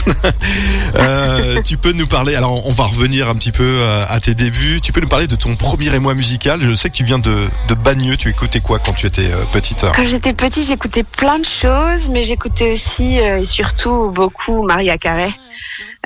Euh, 0.96 1.62
tu 1.64 1.78
peux 1.78 1.92
nous 1.92 2.08
parler, 2.08 2.36
alors 2.36 2.66
on 2.66 2.72
va 2.72 2.86
revenir 2.86 3.30
un 3.30 3.36
petit 3.36 3.52
peu 3.52 3.64
euh, 3.64 4.06
à 4.08 4.20
tes 4.20 4.34
débuts, 4.34 4.80
tu 4.82 4.94
peux 4.94 5.02
nous 5.02 5.08
parler 5.08 5.28
de 5.28 5.36
ton 5.36 5.56
premier 5.56 5.94
émoi 5.94 6.16
musical. 6.16 6.62
Je 6.62 6.74
sais 6.74 6.90
que 6.90 6.96
tu 6.96 7.04
viens 7.04 7.20
de, 7.20 7.48
de 7.68 7.74
Bagneux, 7.76 8.16
tu 8.18 8.30
écoutais 8.30 8.62
quoi 8.62 8.80
quand 8.80 8.94
tu 8.94 9.06
étais 9.06 9.32
euh, 9.32 9.44
petite 9.52 9.86
Quand 9.96 10.06
j'étais 10.06 10.34
petite, 10.34 10.66
j'écoutais 10.66 11.04
plein 11.04 11.40
de 11.40 11.46
choses, 11.46 12.10
mais 12.10 12.24
j'écoutais 12.24 12.72
aussi 12.72 13.20
euh, 13.20 13.40
et 13.42 13.46
surtout 13.46 14.12
beaucoup 14.12 14.64
Maria 14.66 14.98
Carey. 14.98 15.32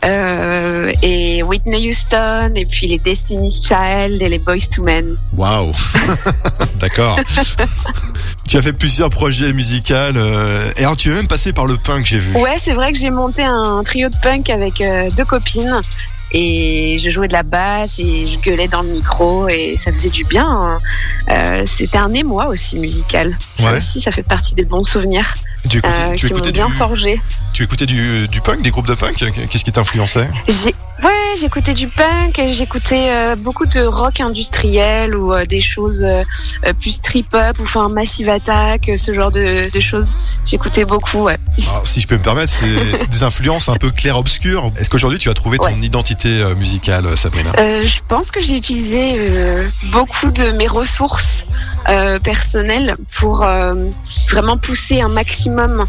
Euh, 0.03 0.91
et 1.03 1.43
Whitney 1.43 1.89
Houston, 1.89 2.51
et 2.55 2.63
puis 2.63 2.87
les 2.87 2.97
Destiny's 2.99 3.67
Child 3.67 4.21
et 4.21 4.29
les 4.29 4.39
Boys 4.39 4.67
to 4.75 4.83
Men. 4.83 5.15
Waouh 5.37 5.73
D'accord. 6.79 7.19
tu 8.47 8.57
as 8.57 8.61
fait 8.61 8.73
plusieurs 8.73 9.09
projets 9.09 9.53
musicaux, 9.53 9.93
euh, 9.93 10.71
et 10.77 10.81
alors 10.81 10.97
tu 10.97 11.11
es 11.11 11.13
même 11.13 11.27
passé 11.27 11.53
par 11.53 11.65
le 11.65 11.77
punk, 11.77 12.05
j'ai 12.05 12.19
vu. 12.19 12.35
Ouais, 12.37 12.55
c'est 12.59 12.73
vrai 12.73 12.91
que 12.91 12.97
j'ai 12.97 13.09
monté 13.11 13.43
un 13.43 13.81
trio 13.83 14.09
de 14.09 14.15
punk 14.21 14.49
avec 14.49 14.81
euh, 14.81 15.09
deux 15.11 15.25
copines. 15.25 15.81
Et 16.33 16.97
je 16.97 17.09
jouais 17.09 17.27
de 17.27 17.33
la 17.33 17.43
basse 17.43 17.99
et 17.99 18.25
je 18.25 18.39
gueulais 18.39 18.69
dans 18.69 18.83
le 18.83 18.87
micro 18.87 19.49
et 19.49 19.75
ça 19.75 19.91
faisait 19.91 20.09
du 20.09 20.23
bien. 20.23 20.47
hein. 20.47 20.79
Euh, 21.29 21.63
C'était 21.65 21.97
un 21.97 22.13
émoi 22.13 22.47
aussi 22.47 22.79
musical. 22.79 23.37
Ça 23.59 23.65
Ouais. 23.65 23.77
aussi, 23.77 23.99
ça 23.99 24.13
fait 24.13 24.23
partie 24.23 24.55
des 24.55 24.63
bons 24.63 24.83
souvenirs 24.83 25.35
Tu 25.69 25.79
écoutais, 25.79 26.15
tu 26.15 26.27
écoutais 26.27 26.53
bien 26.53 26.67
du, 26.67 26.73
forgé. 26.73 27.19
Tu 27.61 27.65
écoutais 27.65 27.85
du, 27.85 28.27
du 28.27 28.41
punk, 28.41 28.63
des 28.63 28.71
groupes 28.71 28.87
de 28.87 28.95
punk? 28.95 29.17
Qu'est-ce 29.49 29.63
qui 29.63 29.71
t'influençait? 29.71 30.27
Ouais, 31.03 31.09
j'écoutais 31.39 31.73
du 31.75 31.87
punk, 31.87 32.41
j'écoutais 32.47 33.09
euh, 33.11 33.35
beaucoup 33.35 33.65
de 33.67 33.81
rock 33.81 34.19
industriel 34.19 35.15
ou 35.15 35.31
euh, 35.33 35.45
des 35.45 35.61
choses 35.61 36.03
euh, 36.03 36.23
euh, 36.65 36.73
plus 36.73 37.01
trip-hop 37.01 37.57
ou 37.59 37.63
enfin 37.63 37.89
Massive 37.89 38.29
Attack, 38.29 38.89
ce 38.97 39.13
genre 39.13 39.31
de, 39.31 39.69
de 39.71 39.79
choses. 39.79 40.15
J'écoutais 40.45 40.85
beaucoup, 40.85 41.23
ouais. 41.23 41.37
Alors, 41.69 41.85
Si 41.87 42.01
je 42.01 42.07
peux 42.07 42.17
me 42.17 42.21
permettre, 42.23 42.51
c'est 42.51 43.07
des 43.09 43.23
influences 43.23 43.69
un 43.69 43.75
peu 43.77 43.89
clair-obscures. 43.91 44.71
Est-ce 44.77 44.89
qu'aujourd'hui 44.89 45.19
tu 45.19 45.29
as 45.29 45.33
trouvé 45.35 45.57
ton 45.59 45.65
Ouais. 45.69 45.79
identité 45.81 46.43
musicale, 46.55 47.15
Sabrina? 47.17 47.51
Je 47.57 47.99
pense 48.07 48.29
que 48.31 48.41
j'ai 48.41 48.55
utilisé 48.57 49.67
beaucoup 49.91 50.31
de 50.31 50.51
mes 50.51 50.67
ressources 50.67 51.45
personnelles 52.23 52.93
pour 53.17 53.45
vraiment 54.31 54.57
pousser 54.57 55.01
un 55.01 55.07
maximum 55.09 55.85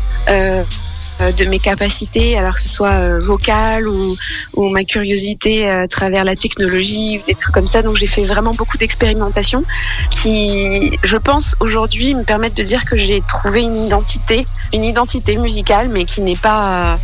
de 1.30 1.44
mes 1.44 1.60
capacités, 1.60 2.36
alors 2.36 2.54
que 2.56 2.60
ce 2.60 2.68
soit 2.68 2.98
euh, 2.98 3.20
vocale 3.20 3.86
ou, 3.86 4.16
ou 4.54 4.68
ma 4.70 4.82
curiosité 4.82 5.68
euh, 5.68 5.84
à 5.84 5.88
travers 5.88 6.24
la 6.24 6.34
technologie 6.34 7.20
ou 7.20 7.26
des 7.26 7.36
trucs 7.36 7.54
comme 7.54 7.68
ça. 7.68 7.82
Donc 7.82 7.96
j'ai 7.96 8.08
fait 8.08 8.24
vraiment 8.24 8.50
beaucoup 8.50 8.78
d'expérimentations 8.78 9.62
qui, 10.10 10.90
je 11.04 11.16
pense, 11.16 11.54
aujourd'hui 11.60 12.14
me 12.14 12.24
permettent 12.24 12.56
de 12.56 12.64
dire 12.64 12.84
que 12.84 12.96
j'ai 12.96 13.20
trouvé 13.28 13.60
une 13.62 13.86
identité, 13.86 14.46
une 14.72 14.84
identité 14.84 15.36
musicale, 15.36 15.88
mais 15.92 16.04
qui 16.04 16.20
n'est 16.22 16.42
pas 16.50 16.98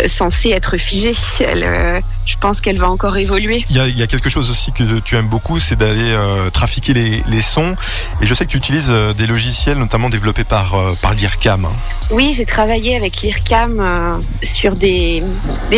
euh, 0.00 0.06
censée 0.06 0.50
être 0.50 0.76
figée. 0.76 1.14
Elle, 1.40 1.64
euh, 1.64 2.00
je 2.26 2.36
pense 2.36 2.60
qu'elle 2.60 2.78
va 2.78 2.90
encore 2.90 3.16
évoluer. 3.16 3.64
Il 3.70 3.76
y, 3.76 3.80
a, 3.80 3.86
il 3.86 3.98
y 3.98 4.02
a 4.02 4.06
quelque 4.06 4.30
chose 4.30 4.50
aussi 4.50 4.72
que 4.72 4.98
tu 5.00 5.16
aimes 5.16 5.28
beaucoup, 5.28 5.58
c'est 5.58 5.76
d'aller 5.76 6.10
euh, 6.12 6.50
trafiquer 6.50 6.92
les, 6.94 7.22
les 7.28 7.40
sons. 7.40 7.76
Et 8.20 8.26
je 8.26 8.34
sais 8.34 8.44
que 8.46 8.50
tu 8.50 8.56
utilises 8.58 8.90
euh, 8.90 9.12
des 9.14 9.26
logiciels, 9.26 9.78
notamment 9.78 10.10
développés 10.10 10.44
par, 10.44 10.74
euh, 10.74 10.94
par 11.00 11.14
l'IRCAM. 11.14 11.64
hein. 11.64 11.68
Oui, 12.10 12.32
j'ai 12.36 12.46
travaillé 12.46 12.96
avec 12.96 13.22
l'IRCAM 13.22 13.61
Euh, 13.68 14.18
sur 14.42 14.74
des, 14.76 15.22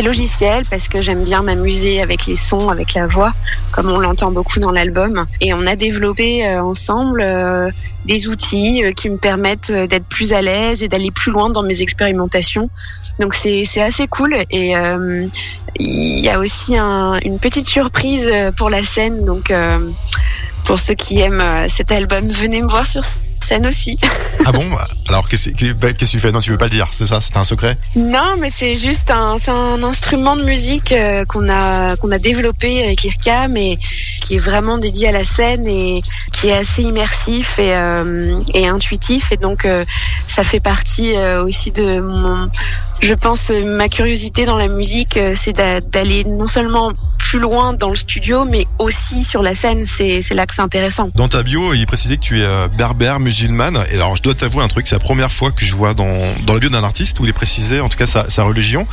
logiciels 0.03 0.65
parce 0.71 0.89
que 0.89 1.01
j'aime 1.01 1.23
bien 1.23 1.43
m'amuser 1.43 2.01
avec 2.01 2.27
les 2.27 2.35
sons, 2.35 2.69
avec 2.69 2.95
la 2.95 3.07
voix, 3.07 3.33
comme 3.73 3.91
on 3.91 3.99
l'entend 3.99 4.31
beaucoup 4.33 4.59
dans 4.59 4.71
l'album. 4.71 5.27
Et 5.41 5.55
on 5.55 5.67
a 5.67 5.77
développé 5.77 6.47
euh, 6.47 6.63
ensemble 6.63 7.21
euh, 7.23 7.71
des 8.07 8.27
outils 8.29 8.83
qui 8.97 9.09
me 9.11 9.17
permettent 9.19 9.71
d'être 9.71 10.07
plus 10.07 10.33
à 10.33 10.43
l'aise 10.43 10.83
et 10.83 10.89
d'aller 10.89 11.11
plus 11.11 11.31
loin 11.31 11.51
dans 11.51 11.63
mes 11.63 11.83
expérimentations. 11.83 12.71
Donc 13.19 13.35
c'est 13.35 13.65
assez 13.81 14.07
cool. 14.09 14.37
Et 14.51 14.75
il 15.79 16.21
y 16.21 16.29
a 16.29 16.39
aussi 16.39 16.77
un- 16.77 17.19
une 17.25 17.39
petite 17.39 17.67
surprise 17.67 18.31
pour 18.57 18.69
la 18.69 18.83
scène. 18.83 19.25
Donc 19.25 19.51
pour 20.65 20.79
ceux 20.79 20.95
qui 20.95 21.21
aiment 21.21 21.41
euh, 21.41 21.67
cet 21.69 21.91
album, 21.93 22.29
venez 22.29 22.61
me 22.63 22.69
voir 22.69 22.87
sur 22.87 23.03
scène 23.37 23.67
aussi. 23.67 23.99
Ah 24.47 24.53
bon 24.53 24.65
Alors 25.09 25.29
qu'est-ce 25.29 25.51
que 25.51 26.05
tu 26.07 26.19
fais 26.21 26.33
Non, 26.33 26.41
tu 26.41 26.51
veux 26.51 26.57
pas 26.57 26.65
le 26.65 26.71
dire, 26.71 26.89
c'est 26.93 27.05
ça, 27.05 27.21
c'est 27.21 27.37
un 27.37 27.45
secret 27.45 27.77
Non, 27.95 28.37
mais 28.41 28.49
c'est 28.51 28.75
juste 28.75 29.11
un, 29.11 29.37
c'est 29.39 29.51
un 29.51 29.83
instrument 29.83 30.35
de 30.35 30.45
musique 30.45 30.93
euh, 30.93 31.27
qu'on 31.27 31.51
a 31.51 31.97
qu'on 31.97 32.11
a 32.11 32.19
développé 32.19 32.83
avec 32.83 33.05
IRCAM 33.05 33.55
et 33.59 33.79
qui 34.23 34.37
est 34.37 34.39
vraiment 34.39 34.79
dédié 34.79 35.09
à 35.09 35.13
la 35.13 35.25
scène 35.25 35.67
et 35.67 36.01
qui 36.33 36.49
est 36.49 36.55
assez 36.57 36.83
immersif 36.85 37.59
et, 37.59 37.75
euh, 37.77 38.41
et 38.55 38.67
intuitif 38.67 39.31
et 39.33 39.37
donc 39.37 39.67
euh, 39.67 39.85
ça 40.27 40.43
fait 40.43 40.61
partie 40.61 41.13
aussi 41.43 41.71
de 41.71 42.01
mon, 42.01 42.49
je 43.03 43.13
pense 43.15 43.51
ma 43.51 43.89
curiosité 43.91 44.47
dans 44.47 44.57
la 44.57 44.69
musique, 44.69 45.19
c'est 45.37 45.53
d'a- 45.53 45.81
d'aller 45.81 46.25
non 46.25 46.47
seulement 46.47 46.93
plus 47.35 47.41
loin 47.41 47.73
dans 47.73 47.91
le 47.91 47.97
studio, 47.97 48.45
mais 48.45 48.65
aussi 48.79 49.25
sur 49.25 49.43
la 49.43 49.57
scène. 49.57 49.85
C'est 49.85 50.23
c'est 50.23 50.35
là 50.35 50.47
que 50.47 50.55
c'est 50.55 50.63
intéressant. 50.63 51.11
Dans 51.17 51.27
ta 51.27 51.43
bio, 51.43 51.75
il 51.75 51.83
est 51.83 51.87
précisé 51.87 52.17
que 52.17 52.23
tu 52.23 52.39
es 52.39 52.45
euh, 52.45 52.69
berbère, 52.69 53.19
musulmane. 53.19 53.83
Et 53.91 53.97
alors, 53.97 54.15
je 54.15 54.23
dois 54.23 54.35
t'avouer 54.35 54.63
un 54.63 54.69
truc, 54.69 54.87
c'est 54.87 54.95
la 54.95 55.01
première 55.01 55.33
fois 55.33 55.51
que 55.51 55.65
je 55.65 55.75
vois 55.75 55.95
dans, 55.95 56.07
dans 56.47 56.55
la 56.55 56.61
bio 56.61 56.69
d'un 56.69 56.85
artiste 56.85 57.19
où 57.19 57.25
il 57.25 57.31
est 57.31 57.33
précisé, 57.33 57.81
en 57.81 57.89
tout 57.89 57.99
cas, 57.99 58.07
sa, 58.07 58.31
sa 58.31 58.45
religion. 58.45 58.87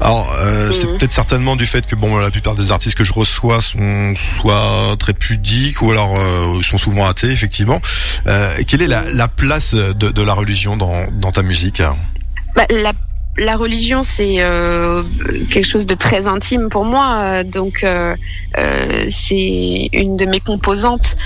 Alors, 0.00 0.28
euh, 0.40 0.72
c'est 0.72 0.86
Mhm. 0.88 0.98
peut-être 0.98 1.12
certainement 1.12 1.54
du 1.54 1.64
fait 1.64 1.86
que, 1.86 1.94
bon, 1.94 2.16
la 2.16 2.30
plupart 2.32 2.56
des 2.56 2.72
artistes 2.72 2.98
que 2.98 3.04
je 3.04 3.12
reçois 3.12 3.60
sont 3.60 4.14
soit 4.16 4.96
très 4.98 5.12
pudiques 5.12 5.80
ou 5.80 5.92
alors 5.92 6.18
euh, 6.18 6.60
sont 6.62 6.78
souvent 6.78 7.06
athées, 7.06 7.30
effectivement. 7.30 7.80
Euh, 8.26 8.52
quelle 8.66 8.82
est 8.82 8.88
la, 8.88 9.04
la 9.12 9.28
place 9.28 9.74
de, 9.74 9.92
de 9.92 10.22
la 10.22 10.34
religion 10.34 10.76
dans, 10.76 11.06
dans 11.12 11.30
ta 11.30 11.42
musique? 11.44 11.82
Bah, 12.56 12.66
la, 12.68 12.92
la 13.40 13.56
religion, 13.56 14.02
c'est 14.02 14.36
euh, 14.38 15.02
quelque 15.50 15.66
chose 15.66 15.86
de 15.86 15.94
très 15.94 16.28
intime 16.28 16.68
pour 16.68 16.84
moi, 16.84 17.20
euh, 17.20 17.42
donc 17.42 17.82
euh, 17.84 18.14
c'est 19.08 19.88
une 19.92 20.16
de 20.16 20.26
mes 20.26 20.40
composantes. 20.40 21.16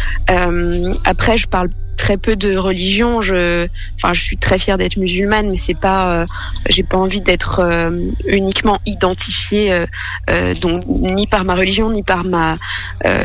Après, 1.04 1.36
je 1.36 1.48
parle 1.48 1.70
très 1.96 2.16
peu 2.16 2.36
de 2.36 2.56
religion. 2.56 3.22
Je, 3.22 3.66
enfin, 3.96 4.12
je 4.12 4.22
suis 4.22 4.36
très 4.36 4.58
fière 4.58 4.78
d'être 4.78 4.96
musulmane, 4.96 5.48
mais 5.48 5.56
c'est 5.56 5.78
pas, 5.78 6.10
euh, 6.10 6.26
j'ai 6.68 6.82
pas 6.82 6.96
envie 6.98 7.20
d'être 7.20 7.60
euh, 7.60 7.90
uniquement 8.26 8.78
identifiée, 8.86 9.84
euh, 10.30 10.54
donc 10.60 10.84
ni 10.86 11.26
par 11.26 11.44
ma 11.44 11.54
religion, 11.54 11.90
ni 11.90 12.02
par 12.02 12.24
ma 12.24 12.58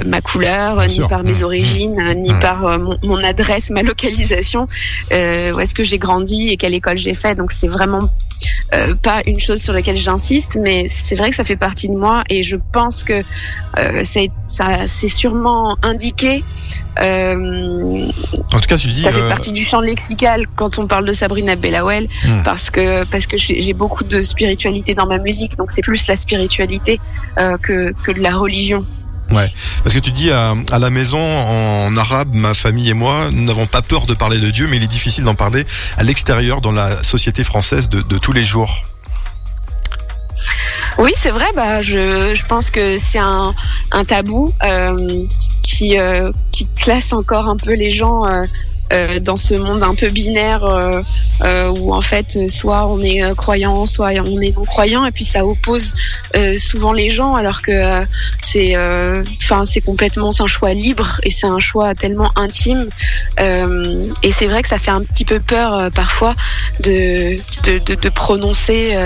ma 0.05 0.21
couleur, 0.21 0.75
Bien 0.75 0.83
ni 0.85 0.89
sûr. 0.93 1.07
par 1.07 1.23
mes 1.23 1.39
Mmh. 1.39 1.43
origines, 1.43 1.99
euh, 1.99 2.13
ni 2.13 2.31
Mmh. 2.33 2.39
par 2.39 2.79
mon, 2.79 2.97
mon 3.03 3.23
adresse, 3.23 3.69
ma 3.71 3.81
localisation, 3.83 4.65
où 5.11 5.59
est-ce 5.59 5.73
que 5.75 5.83
j'ai 5.83 5.97
grandi 5.97 6.49
et 6.49 6.57
quelle 6.57 6.73
école 6.73 6.97
j'ai 6.97 7.13
fait. 7.13 7.35
Donc 7.35 7.51
c'est 7.51 7.67
vraiment 7.67 8.09
pas 9.01 9.21
une 9.25 9.39
chose 9.39 9.61
sur 9.61 9.73
laquelle 9.73 9.97
j'insiste, 9.97 10.57
mais 10.61 10.85
c'est 10.87 11.15
vrai 11.15 11.29
que 11.29 11.35
ça 11.35 11.43
fait 11.43 11.55
partie 11.55 11.87
de 11.89 11.95
moi 11.95 12.23
et 12.29 12.43
je 12.43 12.55
pense 12.71 13.03
que 13.03 13.23
c'est 14.03 14.31
ça, 14.43 14.85
c'est 14.87 15.07
sûrement 15.07 15.77
indiqué. 15.83 16.43
Euh, 16.99 18.11
En 18.53 18.59
tout 18.59 18.67
cas, 18.67 18.77
tu 18.77 18.87
dis... 18.87 19.01
ça 19.03 19.11
fait 19.11 19.21
euh, 19.21 19.29
partie 19.29 19.51
du 19.51 19.63
champ 19.63 19.79
lexical 19.81 20.47
quand 20.55 20.79
on 20.79 20.87
parle 20.87 21.05
de 21.05 21.13
Sabrina 21.13 21.55
Bellawell, 21.55 22.07
Hmm. 22.25 22.43
parce 22.43 22.69
que 22.69 23.03
parce 23.05 23.25
que 23.27 23.37
j'ai 23.37 23.73
beaucoup 23.73 24.03
de 24.03 24.21
spiritualité 24.21 24.95
dans 24.95 25.05
ma 25.07 25.17
musique, 25.19 25.55
donc 25.55 25.71
c'est 25.71 25.81
plus 25.81 26.07
la 26.07 26.15
spiritualité 26.15 26.99
euh, 27.39 27.55
que 27.57 27.93
que 28.03 28.11
de 28.11 28.19
la 28.19 28.35
religion. 28.35 28.85
Parce 29.83 29.93
que 29.93 29.99
tu 29.99 30.09
dis 30.11 30.31
à, 30.31 30.55
à 30.71 30.79
la 30.79 30.89
maison 30.89 31.19
en 31.19 31.95
arabe, 31.95 32.33
ma 32.33 32.55
famille 32.55 32.89
et 32.89 32.95
moi, 32.95 33.29
nous 33.31 33.43
n'avons 33.45 33.67
pas 33.67 33.83
peur 33.83 34.07
de 34.07 34.15
parler 34.15 34.39
de 34.39 34.49
Dieu, 34.49 34.67
mais 34.67 34.77
il 34.77 34.83
est 34.83 34.87
difficile 34.87 35.23
d'en 35.23 35.35
parler 35.35 35.65
à 35.97 36.03
l'extérieur 36.03 36.61
dans 36.61 36.71
la 36.71 37.03
société 37.03 37.43
française 37.43 37.89
de, 37.89 38.01
de 38.01 38.17
tous 38.17 38.31
les 38.33 38.43
jours. 38.43 38.83
Oui, 40.97 41.11
c'est 41.15 41.29
vrai. 41.29 41.45
Bah, 41.55 41.81
je, 41.81 42.33
je 42.33 42.45
pense 42.45 42.71
que 42.71 42.97
c'est 42.97 43.19
un, 43.19 43.53
un 43.91 44.03
tabou 44.03 44.51
euh, 44.63 44.97
qui, 45.79 45.97
euh, 45.97 46.31
classe 46.75 47.13
encore 47.13 47.47
un 47.47 47.55
peu 47.55 47.73
les 47.73 47.89
gens 47.89 48.25
euh, 48.25 48.43
euh, 48.91 49.21
dans 49.21 49.37
ce 49.37 49.53
monde 49.53 49.81
un 49.81 49.95
peu 49.95 50.09
binaire 50.09 50.65
où 51.73 51.93
en 51.93 52.01
fait 52.01 52.49
soit 52.49 52.85
on 52.87 53.01
est 53.01 53.21
croyant, 53.35 53.85
soit 53.85 54.09
on 54.25 54.41
est 54.41 54.53
non 54.57 54.65
croyant, 54.65 55.05
et 55.05 55.11
puis 55.11 55.23
ça 55.23 55.45
oppose 55.45 55.93
souvent 56.57 56.91
les 56.91 57.09
gens 57.09 57.35
alors 57.35 57.61
que 57.61 58.01
c'est, 58.41 58.75
enfin 59.41 59.63
c'est 59.63 59.79
complètement 59.79 60.31
un 60.37 60.47
choix 60.47 60.73
libre 60.73 61.21
et 61.23 61.31
c'est 61.31 61.47
un 61.47 61.59
choix 61.59 61.95
tellement 61.95 62.31
intime 62.35 62.89
et 63.37 64.31
c'est 64.31 64.47
vrai 64.47 64.63
que 64.63 64.67
ça 64.67 64.79
fait 64.79 64.91
un 64.91 65.03
petit 65.03 65.23
peu 65.23 65.39
peur 65.39 65.89
parfois 65.93 66.33
de 66.83 68.09
prononcer. 68.09 68.97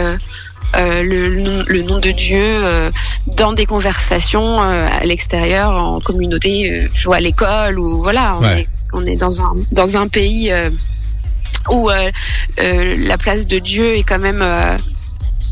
Euh, 0.75 0.79
euh, 0.83 1.03
le, 1.03 1.35
nom- 1.41 1.63
le 1.67 1.81
nom 1.83 1.99
de 1.99 2.11
Dieu 2.11 2.39
euh, 2.43 2.89
dans 3.37 3.53
des 3.53 3.65
conversations 3.65 4.61
euh, 4.63 4.87
à 4.91 5.05
l'extérieur, 5.05 5.77
en 5.77 5.99
communauté, 5.99 6.71
euh, 6.71 6.87
je 6.93 7.05
vois 7.05 7.17
à 7.17 7.19
l'école 7.19 7.79
ou 7.79 8.01
voilà, 8.01 8.37
on, 8.37 8.41
Ouais. 8.43 8.61
est, 8.61 8.67
on 8.93 9.05
est 9.05 9.19
dans 9.19 9.39
un 9.41 9.53
dans 9.71 9.97
un 9.97 10.07
pays 10.07 10.51
euh, 10.51 10.69
où 11.69 11.89
euh, 11.89 12.09
euh, 12.59 12.95
la 12.97 13.17
place 13.17 13.45
de 13.47 13.59
Dieu 13.59 13.95
est 13.95 14.03
quand 14.03 14.19
même 14.19 14.41
euh, 14.41 14.75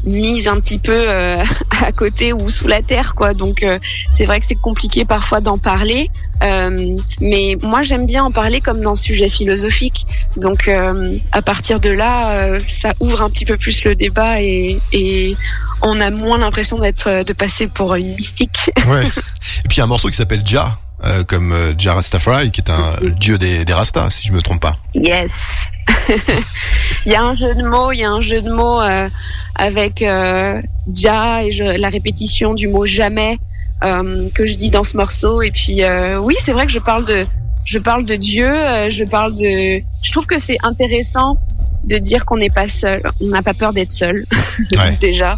mise 0.05 0.47
un 0.47 0.59
petit 0.59 0.79
peu 0.79 0.91
euh, 1.07 1.43
à 1.85 1.91
côté 1.91 2.33
ou 2.33 2.49
sous 2.49 2.67
la 2.67 2.81
terre 2.81 3.15
quoi 3.15 3.33
donc 3.33 3.63
euh, 3.63 3.77
c'est 4.09 4.25
vrai 4.25 4.39
que 4.39 4.45
c'est 4.45 4.55
compliqué 4.55 5.05
parfois 5.05 5.41
d'en 5.41 5.57
parler 5.57 6.09
euh, 6.43 6.85
mais 7.21 7.55
moi 7.61 7.83
j'aime 7.83 8.05
bien 8.05 8.23
en 8.23 8.31
parler 8.31 8.61
comme 8.61 8.81
dans 8.81 8.95
ce 8.95 9.03
sujet 9.03 9.29
philosophique 9.29 10.05
donc 10.37 10.67
euh, 10.67 11.17
à 11.31 11.41
partir 11.41 11.79
de 11.79 11.89
là 11.89 12.31
euh, 12.31 12.59
ça 12.67 12.93
ouvre 12.99 13.21
un 13.21 13.29
petit 13.29 13.45
peu 13.45 13.57
plus 13.57 13.83
le 13.83 13.95
débat 13.95 14.41
et, 14.41 14.79
et 14.93 15.35
on 15.81 15.99
a 15.99 16.09
moins 16.09 16.37
l'impression 16.37 16.77
d'être 16.79 17.23
de 17.23 17.33
passer 17.33 17.67
pour 17.67 17.95
une 17.95 18.15
mystique 18.15 18.71
Ouais. 18.87 19.05
et 19.05 19.67
puis 19.67 19.75
il 19.75 19.77
y 19.77 19.81
a 19.81 19.83
un 19.83 19.87
morceau 19.87 20.09
qui 20.09 20.15
s'appelle 20.15 20.41
Jah, 20.45 20.79
euh, 21.03 21.23
comme 21.23 21.51
euh, 21.51 21.73
Jah 21.77 21.93
Rastafari, 21.95 22.51
qui 22.51 22.61
est 22.61 22.69
un 22.69 22.95
le 23.01 23.11
dieu 23.11 23.37
des, 23.37 23.63
des 23.65 23.73
Rastas, 23.73 24.09
si 24.09 24.27
je 24.27 24.33
me 24.33 24.41
trompe 24.41 24.61
pas. 24.61 24.75
Yes. 24.93 25.67
il 27.05 27.11
y 27.11 27.15
a 27.15 27.23
un 27.23 27.33
jeu 27.33 27.53
de 27.55 27.63
mots, 27.63 27.91
il 27.91 27.99
y 27.99 28.03
a 28.03 28.11
un 28.11 28.21
jeu 28.21 28.41
de 28.41 28.49
mots 28.51 28.81
euh, 28.81 29.09
avec 29.55 30.01
euh, 30.01 30.61
ja 30.93 31.43
et 31.43 31.51
je, 31.51 31.63
la 31.63 31.89
répétition 31.89 32.53
du 32.53 32.67
mot 32.67 32.85
jamais 32.85 33.37
euh, 33.83 34.29
que 34.33 34.45
je 34.45 34.55
dis 34.55 34.69
dans 34.69 34.83
ce 34.83 34.97
morceau. 34.97 35.41
Et 35.41 35.51
puis 35.51 35.83
euh, 35.83 36.17
oui, 36.19 36.35
c'est 36.39 36.53
vrai 36.53 36.65
que 36.65 36.71
je 36.71 36.79
parle 36.79 37.05
de, 37.05 37.25
je 37.65 37.79
parle 37.79 38.05
de 38.05 38.15
Dieu, 38.15 38.51
je 38.89 39.03
parle 39.03 39.33
de. 39.35 39.81
Je 40.03 40.11
trouve 40.11 40.25
que 40.25 40.39
c'est 40.39 40.57
intéressant 40.63 41.37
de 41.83 41.97
dire 41.97 42.25
qu'on 42.25 42.37
n'est 42.37 42.49
pas 42.49 42.67
seul, 42.67 43.01
on 43.21 43.27
n'a 43.27 43.41
pas 43.41 43.53
peur 43.53 43.73
d'être 43.73 43.91
seul 43.91 44.23
Ouais. 44.77 44.97
déjà. 44.99 45.37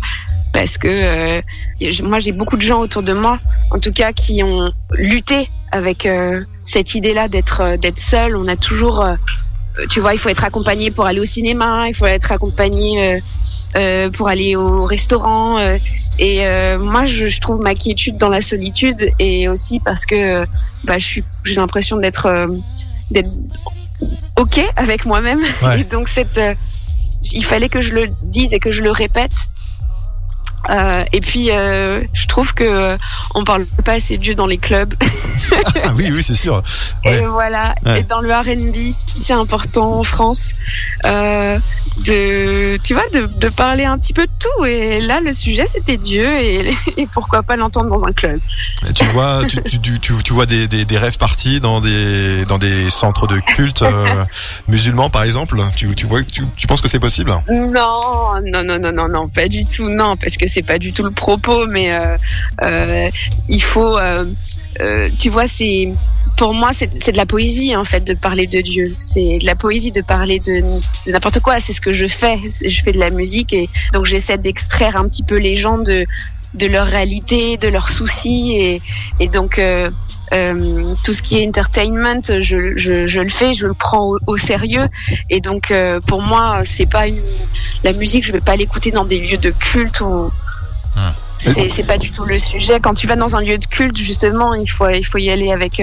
Parce 0.53 0.77
que 0.77 1.41
moi 2.03 2.19
j'ai 2.19 2.31
beaucoup 2.31 2.57
de 2.57 2.61
gens 2.61 2.79
autour 2.79 3.01
de 3.01 3.13
moi, 3.13 3.39
en 3.71 3.79
tout 3.79 3.91
cas, 3.91 4.13
qui 4.13 4.43
ont 4.43 4.71
lutté 4.91 5.49
avec 5.71 6.07
cette 6.65 6.93
idée-là 6.93 7.27
d'être 7.27 7.77
d'être 7.77 7.97
seul. 7.97 8.35
On 8.35 8.47
a 8.47 8.55
toujours 8.55 9.03
tu 9.89 9.99
vois, 9.99 10.13
il 10.13 10.19
faut 10.19 10.29
être 10.29 10.43
accompagné 10.43 10.91
pour 10.91 11.05
aller 11.05 11.19
au 11.19 11.25
cinéma, 11.25 11.85
il 11.87 11.95
faut 11.95 12.05
être 12.05 12.31
accompagné 12.31 13.15
euh, 13.15 13.19
euh, 13.75 14.09
pour 14.11 14.27
aller 14.27 14.55
au 14.55 14.85
restaurant. 14.85 15.57
euh, 15.59 15.77
et 16.19 16.45
euh, 16.45 16.77
moi, 16.77 17.05
je, 17.05 17.27
je 17.27 17.41
trouve 17.41 17.59
ma 17.61 17.73
quiétude 17.73 18.17
dans 18.17 18.29
la 18.29 18.41
solitude 18.41 19.09
et 19.19 19.47
aussi 19.47 19.79
parce 19.79 20.05
que 20.05 20.45
bah, 20.83 20.97
je 20.99 21.05
suis, 21.05 21.23
j'ai 21.43 21.55
l'impression 21.55 21.97
d'être 21.97 22.27
euh, 22.27 22.47
d'être 23.09 23.31
ok 24.37 24.61
avec 24.75 25.05
moi-même. 25.05 25.41
Ouais. 25.61 25.79
Et 25.81 25.83
donc 25.85 26.07
cette, 26.07 26.37
euh, 26.37 26.53
il 27.31 27.43
fallait 27.43 27.69
que 27.69 27.81
je 27.81 27.93
le 27.93 28.07
dise 28.23 28.53
et 28.53 28.59
que 28.59 28.71
je 28.71 28.81
le 28.83 28.91
répète. 28.91 29.31
Euh, 30.69 31.03
et 31.11 31.19
puis, 31.19 31.51
euh, 31.51 32.01
je 32.13 32.27
trouve 32.27 32.53
que 32.53 32.63
euh, 32.63 32.97
on 33.35 33.43
parle 33.43 33.65
pas 33.83 33.93
assez 33.93 34.17
de 34.17 34.21
Dieu 34.23 34.35
dans 34.35 34.47
les 34.47 34.57
clubs. 34.57 34.93
Ah 35.83 35.91
oui, 35.97 36.09
oui, 36.11 36.23
c'est 36.23 36.35
sûr. 36.35 36.63
Ouais. 37.05 37.19
Et 37.19 37.25
voilà. 37.25 37.75
Ouais. 37.85 37.99
Et 37.99 38.03
dans 38.03 38.21
le 38.21 38.31
R&B, 38.31 38.93
c'est 39.15 39.33
important 39.33 39.99
en 39.99 40.03
France 40.03 40.51
euh, 41.05 41.59
de, 42.05 42.77
tu 42.77 42.93
vois, 42.93 43.07
de, 43.11 43.25
de 43.25 43.49
parler 43.49 43.83
un 43.83 43.97
petit 43.97 44.13
peu 44.13 44.25
de 44.25 44.31
tout. 44.39 44.65
Et 44.65 45.01
là, 45.01 45.19
le 45.19 45.33
sujet, 45.33 45.65
c'était 45.67 45.97
Dieu 45.97 46.25
et, 46.39 46.73
et 46.97 47.07
pourquoi 47.07 47.43
pas 47.43 47.55
l'entendre 47.57 47.89
dans 47.89 48.05
un 48.05 48.11
club. 48.11 48.39
Et 48.89 48.93
Tu 48.93 49.03
vois, 49.05 49.41
tu, 49.47 49.61
tu, 49.63 49.79
tu, 49.79 49.99
tu- 49.99 50.23
tu 50.23 50.33
vois 50.33 50.45
des, 50.45 50.67
des, 50.67 50.85
des 50.85 50.97
rêves 50.97 51.17
partis 51.17 51.59
dans 51.59 51.81
des, 51.81 52.45
dans 52.45 52.57
des 52.57 52.89
centres 52.89 53.27
de 53.27 53.37
culte 53.39 53.83
musulmans, 54.67 55.09
par 55.09 55.23
exemple? 55.23 55.59
Tu, 55.75 55.93
tu 55.95 56.05
vois, 56.05 56.21
tu 56.23 56.67
penses 56.67 56.81
que 56.81 56.87
c'est 56.87 56.99
possible? 56.99 57.31
Non, 57.49 58.33
non, 58.45 58.63
non, 58.63 58.79
non, 58.79 58.91
non, 58.93 59.07
non, 59.09 59.27
pas 59.29 59.47
du 59.49 59.65
tout. 59.65 59.89
Non, 59.89 60.15
parce 60.15 60.37
que 60.37 60.47
c'est 60.53 60.61
pas 60.61 60.77
du 60.77 60.93
tout 60.93 61.03
le 61.03 61.11
propos, 61.11 61.65
mais 61.65 61.91
euh, 61.91 62.15
euh, 62.61 63.09
il 63.49 63.63
faut, 63.63 63.97
euh, 63.97 64.25
tu 65.17 65.29
vois, 65.29 65.47
c'est 65.47 65.91
pour 66.37 66.53
moi, 66.53 66.71
c'est 66.73 67.11
de 67.11 67.17
la 67.17 67.25
poésie 67.25 67.75
en 67.75 67.83
fait 67.83 68.01
de 68.01 68.13
parler 68.13 68.47
de 68.47 68.61
Dieu. 68.61 68.95
C'est 68.99 69.39
de 69.39 69.45
la 69.45 69.55
poésie 69.55 69.91
de 69.91 70.01
parler 70.01 70.39
de, 70.39 70.61
de 71.05 71.11
n'importe 71.11 71.39
quoi. 71.39 71.59
C'est 71.59 71.73
ce 71.73 71.81
que 71.81 71.91
je 71.91 72.07
fais. 72.07 72.39
Je 72.65 72.83
fais 72.83 72.91
de 72.91 72.99
la 72.99 73.09
musique 73.09 73.53
et 73.53 73.69
donc 73.93 74.05
j'essaie 74.05 74.37
d'extraire 74.37 74.97
un 74.97 75.07
petit 75.07 75.23
peu 75.23 75.37
les 75.37 75.55
gens 75.55 75.77
de 75.77 76.05
de 76.53 76.67
leur 76.67 76.85
réalité, 76.87 77.57
de 77.57 77.67
leurs 77.67 77.89
soucis 77.89 78.55
et, 78.57 78.81
et 79.19 79.27
donc 79.27 79.57
euh, 79.57 79.89
euh, 80.33 80.83
tout 81.03 81.13
ce 81.13 81.21
qui 81.23 81.39
est 81.39 81.47
entertainment, 81.47 82.21
je, 82.23 82.77
je, 82.77 83.07
je 83.07 83.19
le 83.21 83.29
fais, 83.29 83.53
je 83.53 83.65
le 83.67 83.73
prends 83.73 84.05
au, 84.05 84.19
au 84.27 84.37
sérieux 84.37 84.87
et 85.29 85.41
donc 85.41 85.71
euh, 85.71 85.99
pour 85.99 86.21
moi 86.21 86.61
c'est 86.63 86.85
pas 86.85 87.07
une 87.07 87.21
la 87.83 87.91
musique, 87.93 88.23
je 88.23 88.31
vais 88.31 88.41
pas 88.41 88.55
l'écouter 88.55 88.91
dans 88.91 89.05
des 89.05 89.19
lieux 89.19 89.37
de 89.37 89.49
culte 89.49 90.01
ou 90.01 90.31
c'est 91.37 91.67
c'est 91.67 91.83
pas 91.83 91.97
du 91.97 92.11
tout 92.11 92.25
le 92.25 92.37
sujet. 92.37 92.79
Quand 92.79 92.93
tu 92.93 93.07
vas 93.07 93.15
dans 93.15 93.35
un 93.35 93.41
lieu 93.41 93.57
de 93.57 93.65
culte, 93.65 93.97
justement, 93.97 94.53
il 94.53 94.69
faut 94.69 94.87
il 94.89 95.03
faut 95.03 95.17
y 95.17 95.29
aller 95.29 95.51
avec, 95.51 95.81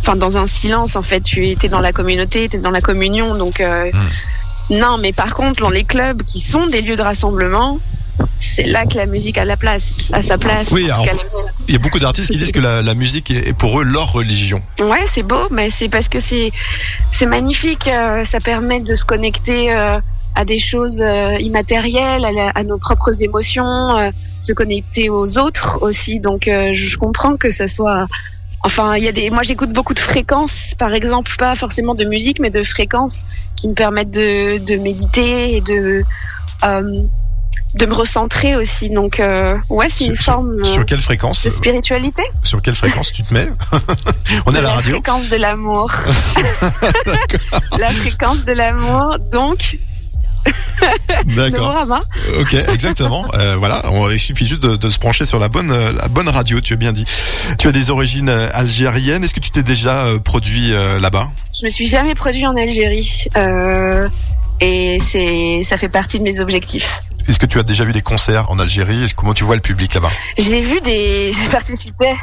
enfin 0.00 0.16
dans 0.16 0.38
un 0.38 0.46
silence. 0.46 0.96
En 0.96 1.02
fait, 1.02 1.20
tu 1.20 1.46
es 1.46 1.68
dans 1.68 1.80
la 1.80 1.92
communauté, 1.92 2.48
tu 2.48 2.56
es 2.56 2.58
dans 2.58 2.70
la 2.70 2.80
communion. 2.80 3.36
Donc 3.36 3.60
euh, 3.60 3.90
non, 4.70 4.98
mais 4.98 5.12
par 5.12 5.34
contre, 5.34 5.62
dans 5.62 5.70
les 5.70 5.84
clubs 5.84 6.22
qui 6.22 6.40
sont 6.40 6.66
des 6.66 6.82
lieux 6.82 6.96
de 6.96 7.02
rassemblement, 7.02 7.78
c'est 8.38 8.64
là 8.64 8.84
que 8.86 8.96
la 8.96 9.06
musique 9.06 9.38
a 9.38 9.44
la 9.44 9.56
place, 9.56 10.10
a 10.12 10.22
sa 10.22 10.38
place. 10.38 10.70
Oui, 10.72 10.84
alors, 10.90 11.06
il 11.68 11.72
y 11.72 11.76
a 11.76 11.78
beaucoup 11.80 11.98
d'artistes 11.98 12.30
qui 12.32 12.38
disent 12.38 12.52
que 12.52 12.60
la, 12.60 12.82
la 12.82 12.94
musique 12.94 13.30
est 13.30 13.52
pour 13.56 13.80
eux 13.80 13.84
leur 13.84 14.12
religion. 14.12 14.60
Ouais, 14.80 15.04
c'est 15.06 15.22
beau, 15.22 15.46
mais 15.50 15.70
c'est 15.70 15.88
parce 15.88 16.08
que 16.08 16.18
c'est 16.18 16.50
c'est 17.10 17.26
magnifique. 17.26 17.88
euh, 17.88 18.24
ça 18.24 18.40
permet 18.40 18.80
de 18.80 18.94
se 18.94 19.04
connecter 19.04 19.72
euh, 19.72 20.00
à 20.34 20.44
des 20.44 20.58
choses 20.58 21.00
euh, 21.00 21.36
immatérielles, 21.40 22.24
à, 22.24 22.32
la- 22.32 22.50
à 22.50 22.62
nos 22.64 22.78
propres 22.78 23.22
émotions, 23.22 24.12
se 24.38 24.52
connecter 24.52 25.10
aux 25.10 25.38
autres 25.38 25.78
aussi. 25.82 26.20
Donc, 26.20 26.42
je 26.44 26.96
comprends 26.96 27.36
que 27.36 27.50
ça 27.50 27.66
soit. 27.68 28.06
Enfin, 28.64 28.96
il 28.96 29.04
y 29.04 29.08
a 29.08 29.12
des. 29.12 29.30
Moi, 29.30 29.42
j'écoute 29.44 29.72
beaucoup 29.72 29.94
de 29.94 30.00
fréquences, 30.00 30.74
par 30.78 30.92
exemple, 30.92 31.30
pas 31.38 31.54
forcément 31.54 31.94
de 31.94 32.04
musique, 32.04 32.40
mais 32.40 32.50
de 32.50 32.62
fréquences 32.64 33.24
qui 33.56 33.68
me 33.68 33.74
permettent 33.74 34.10
de, 34.10 34.58
de 34.58 34.76
méditer 34.76 35.56
et 35.56 35.60
de 35.60 36.02
de 37.74 37.86
me 37.86 37.94
recentrer 37.94 38.56
aussi. 38.56 38.90
Donc, 38.90 39.20
euh, 39.20 39.56
ouais, 39.70 39.86
c'est 39.90 40.06
une 40.06 40.16
forme 40.16 40.60
euh, 40.60 40.64
Sur 40.64 40.84
quelle 40.86 41.00
fréquence 41.00 41.44
de 41.44 41.50
spiritualité. 41.50 42.22
Sur 42.42 42.62
quelle 42.62 42.74
fréquence 42.74 43.12
tu 43.12 43.22
te 43.22 43.32
mets 43.34 43.48
On 44.46 44.54
est 44.54 44.58
à 44.58 44.62
la 44.62 44.68
La 44.68 44.74
radio. 44.74 44.92
fréquence 44.92 45.28
de 45.28 45.36
l'amour. 45.36 45.90
la 47.78 47.90
fréquence 47.90 48.44
de 48.44 48.52
l'amour, 48.52 49.16
donc. 49.32 49.76
D'accord. 51.26 51.60
Novorama. 51.68 52.02
Ok, 52.40 52.54
exactement. 52.54 53.26
Euh, 53.34 53.56
voilà, 53.56 53.82
il 54.12 54.18
suffit 54.20 54.46
juste 54.46 54.62
de, 54.62 54.76
de 54.76 54.90
se 54.90 54.98
pencher 54.98 55.24
sur 55.26 55.38
la 55.38 55.48
bonne, 55.48 55.70
euh, 55.70 55.92
la 55.92 56.08
bonne 56.08 56.28
radio. 56.28 56.60
Tu 56.60 56.72
as 56.72 56.76
bien 56.76 56.92
dit. 56.92 57.04
Tu 57.58 57.68
as 57.68 57.72
des 57.72 57.90
origines 57.90 58.28
euh, 58.30 58.48
algériennes. 58.54 59.24
Est-ce 59.24 59.34
que 59.34 59.40
tu 59.40 59.50
t'es 59.50 59.62
déjà 59.62 60.04
euh, 60.06 60.18
produit 60.18 60.72
euh, 60.72 60.98
là-bas? 61.00 61.28
Je 61.60 61.66
me 61.66 61.70
suis 61.70 61.86
jamais 61.88 62.14
produit 62.14 62.46
en 62.46 62.56
Algérie. 62.56 63.26
Euh, 63.36 64.08
et 64.60 64.98
c'est, 65.00 65.62
ça 65.62 65.76
fait 65.76 65.88
partie 65.88 66.18
de 66.18 66.24
mes 66.24 66.40
objectifs. 66.40 67.02
Est-ce 67.28 67.38
que 67.38 67.46
tu 67.46 67.58
as 67.58 67.62
déjà 67.62 67.84
vu 67.84 67.92
des 67.92 68.02
concerts 68.02 68.50
en 68.50 68.58
Algérie? 68.58 69.04
Comment 69.14 69.34
tu 69.34 69.44
vois 69.44 69.54
le 69.54 69.60
public 69.60 69.94
là-bas? 69.94 70.10
J'ai 70.38 70.60
vu 70.60 70.80
des, 70.80 71.32
j'ai 71.32 71.48
participé, 71.48 72.14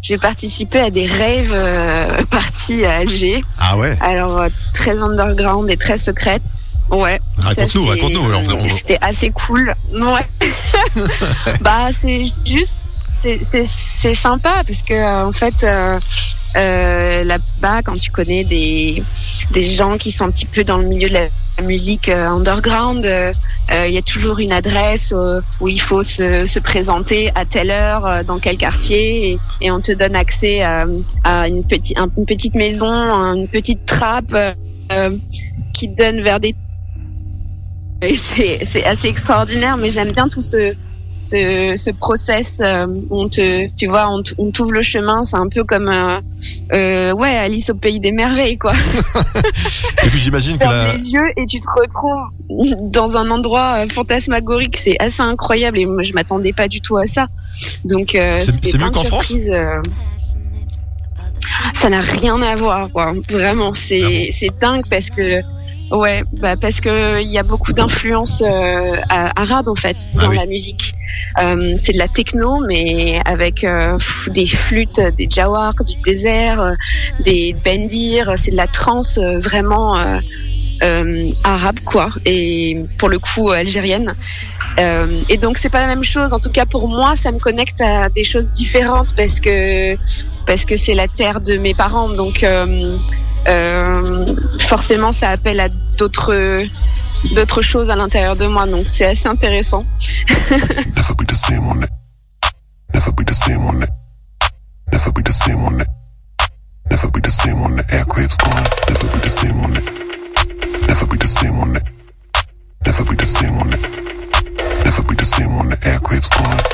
j'ai 0.00 0.18
participé 0.18 0.80
à 0.80 0.90
des 0.90 1.06
rêves 1.06 1.52
euh, 1.52 2.24
parties 2.30 2.84
à 2.84 2.98
Alger. 2.98 3.44
Ah 3.58 3.76
ouais? 3.76 3.96
Alors 4.00 4.38
euh, 4.38 4.48
très 4.72 5.02
underground 5.02 5.70
et 5.70 5.76
très 5.76 5.98
secrète. 5.98 6.42
Ouais. 6.90 7.18
Raconte-nous, 7.36 7.84
raconte-nous. 7.84 8.68
C'était 8.70 8.98
assez 9.00 9.30
cool. 9.30 9.74
Ouais. 9.92 10.50
bah 11.60 11.88
c'est 11.92 12.32
juste, 12.46 12.78
c'est 13.20 14.14
sympa 14.14 14.62
parce 14.66 14.82
que 14.82 14.94
euh, 14.94 15.26
en 15.26 15.32
fait. 15.32 15.64
Euh, 15.64 15.98
euh, 16.56 17.22
là-bas, 17.24 17.82
quand 17.82 17.92
tu 17.92 18.10
connais 18.10 18.42
des, 18.42 19.02
des 19.52 19.64
gens 19.64 19.98
qui 19.98 20.10
sont 20.10 20.24
un 20.24 20.30
petit 20.30 20.46
peu 20.46 20.64
dans 20.64 20.78
le 20.78 20.86
milieu 20.86 21.08
de 21.08 21.12
la 21.12 21.28
musique 21.62 22.08
underground, 22.08 23.06
il 23.70 23.92
y 23.92 23.98
a 23.98 24.02
toujours 24.02 24.38
une 24.38 24.52
adresse 24.52 25.14
où 25.60 25.68
il 25.68 25.80
faut 25.80 26.02
se, 26.02 26.46
se 26.46 26.58
présenter 26.58 27.30
à 27.34 27.44
telle 27.44 27.70
heure, 27.70 28.24
dans 28.24 28.38
quel 28.38 28.56
quartier, 28.56 29.38
et, 29.60 29.70
on 29.70 29.80
te 29.80 29.92
donne 29.92 30.16
accès 30.16 30.62
à, 30.62 30.86
une, 31.46 31.64
petite 31.64 31.98
une 32.16 32.26
petite 32.26 32.54
maison, 32.54 32.90
une 32.90 33.46
petite 33.46 33.84
trappe 33.84 34.34
qui 35.74 35.94
te 35.94 35.96
donne 35.98 36.22
vers 36.22 36.40
des... 36.40 36.54
C'est 38.14 38.84
assez 38.84 39.08
extraordinaire, 39.08 39.76
mais 39.76 39.90
j'aime 39.90 40.12
bien 40.12 40.28
tout 40.28 40.40
ce, 40.40 40.74
ce, 41.18 41.74
ce 41.76 41.90
process 41.90 42.60
euh, 42.62 42.86
on 43.10 43.28
te 43.28 43.68
tu 43.76 43.86
vois 43.86 44.06
on, 44.10 44.22
on 44.38 44.50
t'ouvre 44.52 44.72
le 44.72 44.82
chemin 44.82 45.24
c'est 45.24 45.36
un 45.36 45.48
peu 45.48 45.64
comme 45.64 45.88
euh, 45.88 46.20
euh, 46.74 47.12
ouais 47.14 47.36
Alice 47.36 47.70
au 47.70 47.74
pays 47.74 47.98
des 48.00 48.12
merveilles 48.12 48.56
quoi. 48.58 48.72
Et 50.04 50.08
puis 50.10 50.18
j'imagine 50.20 50.56
que 50.58 50.64
la, 50.64 50.92
les 50.94 51.10
yeux 51.12 51.28
et 51.36 51.44
tu 51.46 51.58
te 51.60 51.66
retrouves 51.68 52.90
dans 52.90 53.16
un 53.18 53.30
endroit 53.30 53.78
euh, 53.84 53.86
fantasmagorique. 53.88 54.76
C'est 54.76 54.96
assez 55.00 55.22
incroyable 55.22 55.78
et 55.78 55.86
moi 55.86 56.02
je 56.02 56.12
m'attendais 56.12 56.52
pas 56.52 56.68
du 56.68 56.80
tout 56.80 56.96
à 56.96 57.06
ça. 57.06 57.26
Donc 57.84 58.10
C'est- 58.12 58.78
mieux 58.78 58.90
qu'en 58.90 59.02
France? 59.04 59.34
ça 61.74 61.88
n'a 61.88 62.00
rien 62.00 62.40
à 62.42 62.54
voir 62.56 62.90
quoi. 62.90 63.12
Vraiment 63.30 63.74
c'est 63.74 64.28
c'est 64.30 64.50
dingue 64.60 64.84
parce 64.90 65.10
que 65.10 65.40
ouais 65.90 66.22
bah 66.40 66.56
parce 66.56 66.80
que 66.80 67.20
il 67.20 67.30
y 67.30 67.38
a 67.38 67.42
beaucoup 67.42 67.72
d'influences 67.72 68.42
euh, 68.46 68.96
arabes 69.10 69.68
en 69.68 69.74
fait 69.74 69.96
dans 70.14 70.32
la 70.32 70.46
musique 70.46 70.94
euh, 71.40 71.74
c'est 71.78 71.92
de 71.92 71.98
la 71.98 72.08
techno, 72.08 72.60
mais 72.66 73.20
avec 73.24 73.64
euh, 73.64 73.98
des 74.28 74.46
flûtes, 74.46 75.00
des 75.16 75.28
jawar, 75.30 75.74
du 75.84 75.94
désert, 76.04 76.60
euh, 76.60 76.74
des 77.20 77.54
bendir. 77.64 78.32
C'est 78.36 78.50
de 78.50 78.56
la 78.56 78.66
trance 78.66 79.18
euh, 79.18 79.38
vraiment 79.38 79.96
euh, 79.96 80.18
euh, 80.82 81.30
arabe, 81.44 81.80
quoi. 81.84 82.08
Et 82.24 82.82
pour 82.98 83.08
le 83.08 83.18
coup, 83.18 83.50
algérienne. 83.50 84.14
Euh, 84.78 85.22
et 85.28 85.36
donc, 85.36 85.58
c'est 85.58 85.70
pas 85.70 85.80
la 85.80 85.86
même 85.86 86.04
chose. 86.04 86.32
En 86.32 86.40
tout 86.40 86.50
cas, 86.50 86.66
pour 86.66 86.88
moi, 86.88 87.14
ça 87.14 87.30
me 87.30 87.38
connecte 87.38 87.80
à 87.80 88.08
des 88.08 88.24
choses 88.24 88.50
différentes 88.50 89.14
parce 89.14 89.40
que 89.40 89.96
parce 90.46 90.64
que 90.64 90.76
c'est 90.76 90.94
la 90.94 91.08
terre 91.08 91.40
de 91.40 91.56
mes 91.56 91.74
parents. 91.74 92.08
Donc, 92.08 92.44
forcément, 94.60 95.12
ça 95.12 95.28
appelle 95.30 95.60
à 95.60 95.68
d'autres 95.98 96.64
d'autres 97.34 97.62
choses 97.62 97.90
à 97.90 97.96
l'intérieur 97.96 98.36
de 98.36 98.46
moi. 98.46 98.66
Donc, 98.66 98.86
c'est 98.86 99.06
assez 99.06 99.28
intéressant. 99.28 99.84
Never 100.50 101.14
be 101.16 101.24
the 101.26 101.34
same 101.34 101.66
on 101.66 101.80
the. 101.80 101.88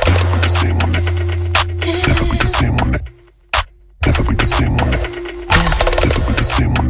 Never 0.07 0.27
be 0.37 0.41
the 0.41 0.49
same 0.49 0.79
on 0.83 0.95
it. 0.95 1.14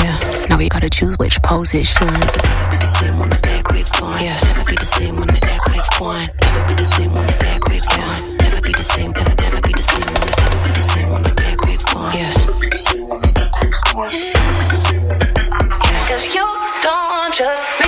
Yeah. 0.03 0.47
Now 0.49 0.59
we 0.59 0.69
gotta 0.69 0.91
choose 0.91 1.17
which 1.19 1.41
position. 1.43 2.07
Never 2.07 2.71
be 2.71 2.77
the 2.77 2.87
same 2.87 3.19
when 3.19 3.31
the 3.31 3.49
air 3.49 3.63
clips 3.63 4.01
gone. 4.01 4.21
Yes. 4.23 4.43
Never 4.45 4.71
be 4.71 4.77
the 4.77 4.85
same 4.85 5.17
when 5.17 5.29
the 5.29 5.45
air 5.51 5.59
clips 5.61 5.99
gone. 5.99 6.31
Never 6.41 6.65
be 6.69 6.75
the 6.75 6.85
same 6.85 7.13
when 7.13 7.27
the 7.27 7.47
air 7.47 7.59
clips 7.61 7.97
gone. 7.97 8.37
Never 8.37 8.61
be 8.61 8.73
the 8.73 8.83
same. 8.83 9.13
Never, 9.13 9.35
never 9.35 9.61
be 9.61 9.73
the 9.73 9.83
same 9.83 10.01
when 10.05 10.23
the, 10.25 10.35
never 10.41 10.59
be 10.65 10.73
the 10.73 10.83
same 10.83 11.09
when 11.11 11.23
the 11.23 11.33
air 11.45 11.57
clips 11.57 11.93
gone. 11.93 12.15
Yes. 12.15 12.47
Cause 16.09 16.27
you 16.35 16.47
don't 16.83 17.35
trust 17.35 17.84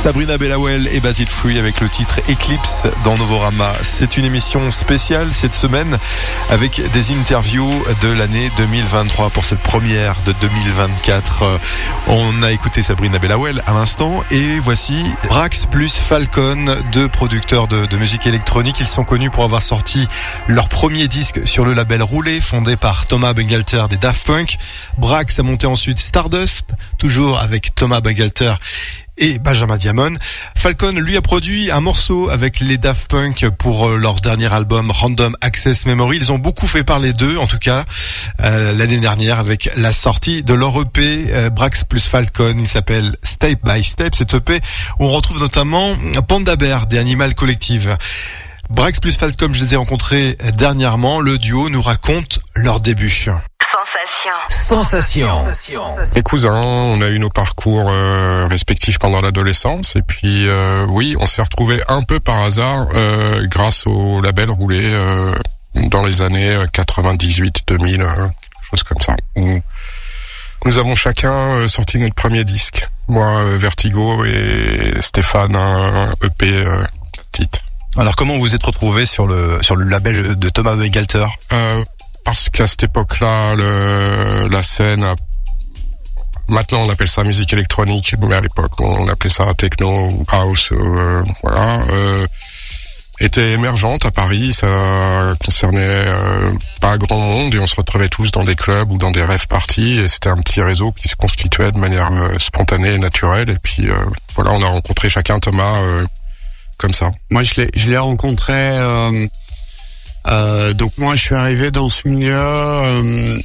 Sabrina 0.00 0.38
Bellawell 0.38 0.88
et 0.94 1.00
Basil 1.00 1.28
Free 1.28 1.58
avec 1.58 1.78
le 1.82 1.88
titre 1.90 2.20
Eclipse 2.30 2.86
dans 3.04 3.18
Novorama. 3.18 3.70
C'est 3.82 4.16
une 4.16 4.24
émission 4.24 4.70
spéciale 4.70 5.30
cette 5.30 5.52
semaine 5.52 5.98
avec 6.48 6.80
des 6.92 7.12
interviews 7.12 7.70
de 8.00 8.08
l'année 8.08 8.50
2023 8.56 9.28
pour 9.28 9.44
cette 9.44 9.60
première 9.60 10.22
de 10.22 10.32
2024. 10.40 11.42
Euh, 11.42 11.58
On 12.06 12.42
a 12.42 12.50
écouté 12.50 12.80
Sabrina 12.80 13.18
Bellawell 13.18 13.62
à 13.66 13.74
l'instant 13.74 14.24
et 14.30 14.58
voici 14.60 15.04
Brax 15.28 15.66
plus 15.66 15.94
Falcon, 15.94 16.76
deux 16.92 17.08
producteurs 17.08 17.68
de, 17.68 17.96
musique 17.98 18.26
électronique. 18.26 18.80
Ils 18.80 18.86
sont 18.86 19.04
connus 19.04 19.28
pour 19.28 19.44
avoir 19.44 19.60
sorti 19.60 20.08
leur 20.48 20.70
premier 20.70 21.08
disque 21.08 21.46
sur 21.46 21.66
le 21.66 21.74
label 21.74 22.02
Roulé 22.02 22.40
fondé 22.40 22.76
par 22.78 23.06
Thomas 23.06 23.34
Bangalter 23.34 23.84
des 23.90 23.98
Daft 23.98 24.26
Punk. 24.26 24.56
Brax 24.96 25.38
a 25.38 25.42
monté 25.42 25.66
ensuite 25.66 25.98
Stardust, 25.98 26.70
toujours 26.96 27.38
avec 27.38 27.74
Thomas 27.74 28.00
Bangalter 28.00 28.54
et 29.20 29.38
Benjamin 29.38 29.76
Diamond. 29.76 30.12
Falcon 30.56 30.92
lui 30.92 31.16
a 31.16 31.22
produit 31.22 31.70
un 31.70 31.80
morceau 31.80 32.28
avec 32.30 32.58
les 32.58 32.78
Daft 32.78 33.10
Punk 33.10 33.48
pour 33.58 33.88
euh, 33.88 33.96
leur 33.96 34.16
dernier 34.16 34.52
album 34.52 34.90
Random 34.90 35.36
Access 35.40 35.86
Memory. 35.86 36.16
Ils 36.16 36.32
ont 36.32 36.38
beaucoup 36.38 36.66
fait 36.66 36.82
parler 36.82 37.12
d'eux, 37.12 37.36
en 37.36 37.46
tout 37.46 37.58
cas 37.58 37.84
euh, 38.40 38.72
l'année 38.72 38.98
dernière 38.98 39.38
avec 39.38 39.70
la 39.76 39.92
sortie 39.92 40.42
de 40.42 40.54
leur 40.54 40.80
EP 40.80 41.26
euh, 41.28 41.50
Brax 41.50 41.84
plus 41.84 42.06
Falcon. 42.06 42.56
Il 42.58 42.68
s'appelle 42.68 43.14
Step 43.22 43.60
by 43.62 43.84
Step. 43.84 44.14
Cet 44.14 44.34
EP 44.34 44.58
où 44.98 45.04
on 45.04 45.10
retrouve 45.10 45.38
notamment 45.40 45.96
Panda 46.26 46.56
Bear 46.56 46.86
des 46.86 46.98
Animal 46.98 47.34
Collective. 47.34 47.96
Brax 48.70 49.00
plus 49.00 49.16
Falcon, 49.16 49.52
je 49.52 49.62
les 49.62 49.74
ai 49.74 49.76
rencontrés 49.76 50.36
dernièrement. 50.54 51.20
Le 51.20 51.38
duo 51.38 51.68
nous 51.68 51.82
raconte 51.82 52.40
leur 52.54 52.80
début. 52.80 53.28
Sensation. 53.84 54.30
Sensation. 54.50 55.96
Mes 56.14 56.22
cousins, 56.22 56.52
on 56.54 57.00
a 57.00 57.08
eu 57.08 57.18
nos 57.18 57.30
parcours 57.30 57.86
euh, 57.88 58.46
respectifs 58.48 58.98
pendant 58.98 59.20
l'adolescence 59.22 59.96
et 59.96 60.02
puis 60.02 60.48
euh, 60.48 60.84
oui, 60.88 61.16
on 61.18 61.26
s'est 61.26 61.40
retrouvés 61.42 61.82
un 61.88 62.02
peu 62.02 62.20
par 62.20 62.40
hasard 62.40 62.86
euh, 62.94 63.46
grâce 63.46 63.86
au 63.86 64.20
label 64.20 64.50
roulé 64.50 64.80
euh, 64.84 65.34
dans 65.74 66.04
les 66.04 66.20
années 66.20 66.58
98, 66.72 67.62
2000, 67.68 68.02
euh, 68.02 68.06
quelque 68.06 68.30
chose 68.70 68.82
comme 68.82 69.00
ça. 69.00 69.16
Où 69.36 69.60
nous 70.66 70.76
avons 70.78 70.94
chacun 70.94 71.32
euh, 71.32 71.66
sorti 71.68 71.98
notre 71.98 72.14
premier 72.14 72.44
disque. 72.44 72.86
Moi, 73.08 73.26
euh, 73.26 73.56
Vertigo 73.56 74.24
et 74.26 74.94
Stéphane, 75.00 75.56
un 75.56 76.12
EP 76.22 76.50
euh, 76.66 76.82
quatre 77.12 77.30
titres. 77.32 77.60
Alors 77.96 78.14
comment 78.14 78.34
vous 78.34 78.40
vous 78.40 78.54
êtes 78.54 78.62
retrouvés 78.62 79.06
sur 79.06 79.26
le 79.26 79.58
sur 79.62 79.74
le 79.74 79.84
label 79.86 80.36
de 80.38 80.48
Thomas 80.50 80.76
Bangalter 80.76 81.26
Euh, 81.52 81.82
parce 82.30 82.48
qu'à 82.48 82.68
cette 82.68 82.84
époque-là, 82.84 83.56
la 83.56 84.62
scène, 84.62 85.04
maintenant 86.46 86.86
on 86.86 86.88
appelle 86.88 87.08
ça 87.08 87.24
musique 87.24 87.52
électronique, 87.52 88.14
mais 88.20 88.36
à 88.36 88.40
l'époque 88.40 88.80
on 88.80 89.08
appelait 89.08 89.30
ça 89.30 89.52
techno 89.54 89.90
ou 89.90 90.24
house, 90.28 90.68
euh, 90.70 91.24
voilà, 91.42 91.82
euh, 91.90 92.24
était 93.18 93.50
émergente 93.50 94.06
à 94.06 94.12
Paris. 94.12 94.52
Ça 94.52 94.68
concernait 95.44 95.80
euh, 95.82 96.52
pas 96.80 96.98
grand 96.98 97.18
monde 97.18 97.52
et 97.52 97.58
on 97.58 97.66
se 97.66 97.74
retrouvait 97.74 98.08
tous 98.08 98.30
dans 98.30 98.44
des 98.44 98.54
clubs 98.54 98.92
ou 98.92 98.96
dans 98.96 99.10
des 99.10 99.24
rêves 99.24 99.48
parties 99.48 99.98
et 99.98 100.06
c'était 100.06 100.28
un 100.28 100.36
petit 100.36 100.62
réseau 100.62 100.92
qui 100.92 101.08
se 101.08 101.16
constituait 101.16 101.72
de 101.72 101.78
manière 101.78 102.12
spontanée 102.38 102.92
et 102.92 102.98
naturelle. 102.98 103.50
Et 103.50 103.58
puis 103.60 103.88
voilà, 104.36 104.52
on 104.52 104.62
a 104.62 104.68
rencontré 104.68 105.08
chacun 105.08 105.40
Thomas 105.40 105.80
comme 106.78 106.92
ça. 106.92 107.10
Moi, 107.28 107.42
je 107.42 107.90
l'ai 107.90 107.98
rencontré. 107.98 108.78
Euh, 110.30 110.72
donc 110.74 110.96
moi, 110.98 111.16
je 111.16 111.22
suis 111.22 111.34
arrivé 111.34 111.70
dans 111.70 111.88
ce 111.88 112.06
milieu 112.08 112.36
euh, 112.36 113.38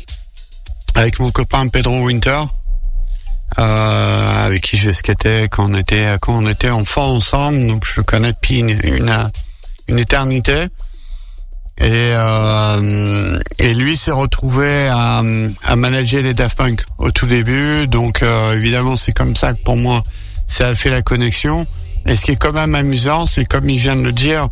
avec 0.94 1.20
mon 1.20 1.32
copain 1.32 1.68
Pedro 1.68 2.06
Winter, 2.06 2.42
euh, 3.60 4.46
avec 4.46 4.62
qui 4.62 4.78
je 4.78 4.92
skatais 4.92 5.48
quand 5.50 5.70
on 5.70 5.74
était 5.74 6.06
quand 6.22 6.36
on 6.36 6.48
était 6.48 6.70
enfant 6.70 7.08
ensemble. 7.08 7.66
Donc 7.68 7.86
je 7.86 7.94
le 7.98 8.04
connais 8.04 8.34
depuis 8.34 8.60
une 8.60 8.80
une, 8.84 9.32
une 9.88 10.00
éternité. 10.00 10.68
Et 11.78 12.14
et 13.60 13.74
lui 13.74 13.98
s'est 13.98 14.12
retrouvé 14.12 14.88
à, 14.88 15.22
à 15.64 15.76
manager 15.76 16.22
les 16.22 16.34
Daft 16.34 16.58
Punk 16.58 16.86
au 16.98 17.12
tout 17.12 17.26
début. 17.26 17.88
Donc 17.88 18.24
évidemment, 18.54 18.96
c'est 18.96 19.12
comme 19.12 19.36
ça 19.36 19.54
que 19.54 19.62
pour 19.62 19.76
moi, 19.76 20.02
ça 20.48 20.68
a 20.68 20.76
fait 20.76 20.90
la 20.90 21.02
connexion. 21.02 21.68
Et 22.06 22.16
ce 22.16 22.24
qui 22.24 22.32
est 22.32 22.36
quand 22.36 22.54
même 22.54 22.76
amusant, 22.76 23.26
c'est 23.26 23.46
comme 23.46 23.70
il 23.70 23.80
vient 23.80 23.96
de 23.96 24.04
le 24.04 24.12
dire, 24.12 24.48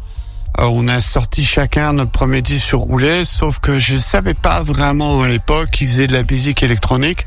on 0.58 0.88
a 0.88 1.02
sorti 1.02 1.44
chacun 1.44 1.94
notre 1.94 2.12
premier 2.12 2.42
disque 2.42 2.66
sur 2.66 2.80
roulé, 2.80 3.26
sauf 3.26 3.60
que 3.60 3.80
je 3.80 3.98
savais 3.98 4.34
pas 4.34 4.62
vraiment 4.62 5.24
à 5.24 5.28
l'époque 5.28 5.72
qu'ils 5.72 5.88
faisaient 5.88 6.08
de 6.08 6.14
la 6.14 6.24
musique 6.24 6.64
électronique. 6.64 7.26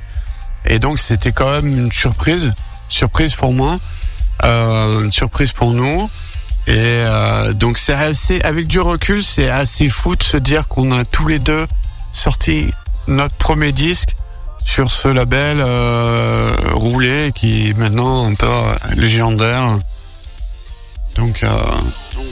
Et 0.65 0.79
donc 0.79 0.99
c'était 0.99 1.33
quand 1.33 1.51
même 1.51 1.67
une 1.67 1.93
surprise, 1.93 2.55
surprise 2.89 3.35
pour 3.35 3.53
moi, 3.53 3.79
euh, 4.45 5.05
une 5.05 5.13
surprise 5.13 5.53
pour 5.53 5.73
nous. 5.73 6.09
Et 6.67 6.75
euh, 6.77 7.53
donc 7.53 7.79
c'est 7.79 7.95
assez, 7.95 8.41
avec 8.43 8.67
du 8.67 8.81
recul, 8.81 9.23
c'est 9.23 9.49
assez 9.49 9.89
fou 9.89 10.17
de 10.17 10.23
se 10.23 10.37
dire 10.37 10.67
qu'on 10.69 10.93
a 10.93 11.05
tous 11.05 11.29
les 11.29 11.39
deux 11.39 11.67
sorti 12.13 12.73
notre 13.07 13.35
premier 13.37 13.73
disque 13.73 14.17
sur 14.65 14.91
ce 14.91 15.07
label 15.07 15.59
euh, 15.61 16.51
roulé 16.73 17.31
qui 17.35 17.69
est 17.69 17.79
maintenant 17.79 18.27
un 18.27 18.35
peu 18.35 18.49
légendaire. 18.97 19.79
Donc, 21.41 21.51
euh, 21.51 21.63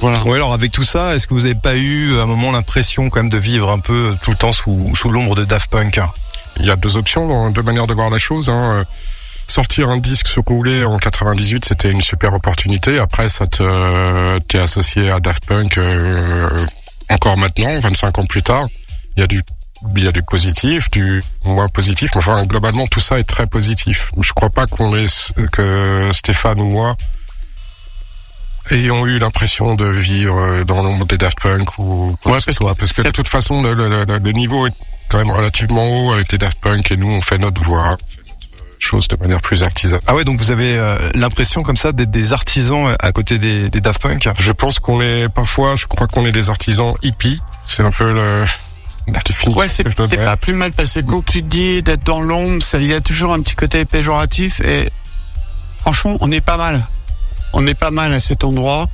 voilà. 0.01 0.23
Ouais, 0.25 0.37
alors 0.37 0.53
avec 0.53 0.73
tout 0.73 0.85
ça, 0.85 1.15
est-ce 1.15 1.27
que 1.27 1.35
vous 1.35 1.43
n'avez 1.43 1.55
pas 1.55 1.77
eu 1.77 2.19
à 2.19 2.23
un 2.23 2.27
moment 2.27 2.53
l'impression 2.53 3.11
quand 3.11 3.21
même 3.21 3.31
de 3.31 3.39
vivre 3.39 3.71
un 3.71 3.79
peu 3.79 4.17
tout 4.23 4.31
le 4.31 4.37
temps 4.37 4.53
sous, 4.53 4.93
sous 4.95 5.11
l'ombre 5.11 5.35
de 5.35 5.45
Daft 5.45 5.71
Punk? 5.71 6.01
Il 6.59 6.67
y 6.67 6.71
a 6.71 6.77
deux 6.77 6.97
options, 6.97 7.51
deux 7.51 7.63
manières 7.63 7.87
de 7.87 7.95
voir 7.95 8.11
la 8.11 8.19
chose. 8.19 8.49
Hein. 8.49 8.81
Euh, 8.81 8.85
Sortir 9.47 9.91
un 9.91 9.99
disque 9.99 10.29
sur 10.29 10.43
roulé 10.43 10.85
en 10.85 10.97
98, 10.97 11.67
c'était 11.67 11.91
une 11.91 12.01
super 12.01 12.33
opportunité. 12.33 12.99
Après, 12.99 13.29
ça 13.29 13.47
te 13.47 14.39
t'es 14.39 14.59
associé 14.59 15.11
à 15.11 15.21
Daft 15.21 15.45
Punk 15.45 15.77
euh, 15.77 16.49
encore 17.11 17.37
maintenant, 17.37 17.79
25 17.81 18.21
ans 18.21 18.25
plus 18.25 18.43
tard. 18.43 18.67
Il 19.19 19.21
y 19.21 19.23
a 19.23 19.27
du 19.27 19.43
il 19.99 20.03
y 20.03 20.09
a 20.09 20.13
du 20.13 20.23
positif, 20.23 20.91
du 20.91 21.23
moins 21.45 21.69
positif, 21.69 22.13
enfin 22.15 22.47
globalement 22.47 22.87
tout 22.87 23.01
ça 23.01 23.19
est 23.19 23.25
très 23.25 23.47
positif. 23.47 24.13
Je 24.19 24.33
crois 24.33 24.49
pas 24.49 24.67
qu'on 24.67 24.97
ait 24.97 25.05
que 25.53 26.09
Stéphane 26.15 26.63
ou 26.63 26.71
moi 26.71 26.97
ayons 28.71 29.07
eu 29.07 29.19
l'impression 29.19 29.75
de 29.75 29.85
vivre 29.87 30.65
dans 30.65 30.83
le 30.83 30.89
monde 30.91 31.09
des 31.09 31.19
Daft 31.19 31.41
Punk 31.41 31.79
ou 31.79 32.17
quoi 32.23 32.33
Ouais, 32.33 32.39
que 32.39 32.43
ce 32.43 32.47
parce 32.47 32.57
soit, 32.57 32.75
que 32.75 32.81
parce 32.81 32.93
que 32.93 33.03
de 33.03 33.11
toute 33.11 33.29
façon 33.29 33.63
le, 33.63 33.75
le- 33.75 33.89
le- 33.89 34.19
le 34.19 34.33
niveau 34.33 34.67
est 34.67 34.73
quand 35.09 35.19
même 35.19 35.31
relativement 35.31 35.85
haut 35.87 36.13
avec 36.13 36.33
les 36.33 36.39
Daft 36.39 36.59
Punk 36.61 36.91
et 36.91 36.97
nous 36.97 37.13
on 37.13 37.21
fait 37.21 37.39
notre 37.39 37.63
voix, 37.63 37.91
notre 37.91 38.01
chose 38.79 39.07
de 39.09 39.17
manière 39.17 39.41
plus 39.41 39.63
artisanale. 39.63 40.03
Ah 40.07 40.15
ouais, 40.15 40.25
donc 40.25 40.39
vous 40.41 40.51
avez 40.51 40.77
euh, 40.79 40.99
l'impression 41.15 41.63
comme 41.63 41.77
ça 41.77 41.93
d'être 41.93 42.11
des 42.11 42.33
artisans 42.33 42.87
euh, 42.87 42.97
à 43.01 43.13
côté 43.13 43.39
des, 43.39 43.69
des 43.71 43.81
Daft 43.81 44.01
Punk? 44.03 44.29
Je 44.39 44.53
pense 44.53 44.79
qu'on 44.79 45.01
est 45.01 45.29
parfois, 45.29 45.77
je 45.77 45.87
crois 45.87 46.07
qu'on 46.07 46.25
est 46.27 46.33
des 46.33 46.49
artisans 46.51 46.95
hippies. 47.03 47.41
C'est 47.67 47.83
un 47.83 47.91
peu 47.91 48.13
le, 48.13 48.45
la 49.07 49.21
définition. 49.21 49.59
Ouais, 49.61 49.69
c'est 49.69 49.85
pas 49.85 50.37
plus 50.37 50.55
mal 50.55 50.73
parce 50.73 50.93
que 50.95 51.01
quand 51.01 51.25
tu 51.25 51.43
dis 51.43 51.83
d'être 51.83 52.05
dans 52.05 52.21
l'ombre, 52.21 52.63
il 52.75 52.87
y 52.87 52.95
a 52.95 53.01
toujours 53.01 53.33
un 53.35 53.41
petit 53.43 53.55
côté 53.55 53.85
péjoratif 53.85 54.61
et 54.61 54.91
franchement, 55.81 56.17
on 56.21 56.31
est 56.33 56.41
pas 56.41 56.57
mal. 56.57 56.83
On 57.55 57.67
est 57.67 57.75
pas 57.75 57.91
mal 57.91 58.13
à 58.13 58.21
cet 58.21 58.45
endroit. 58.45 58.89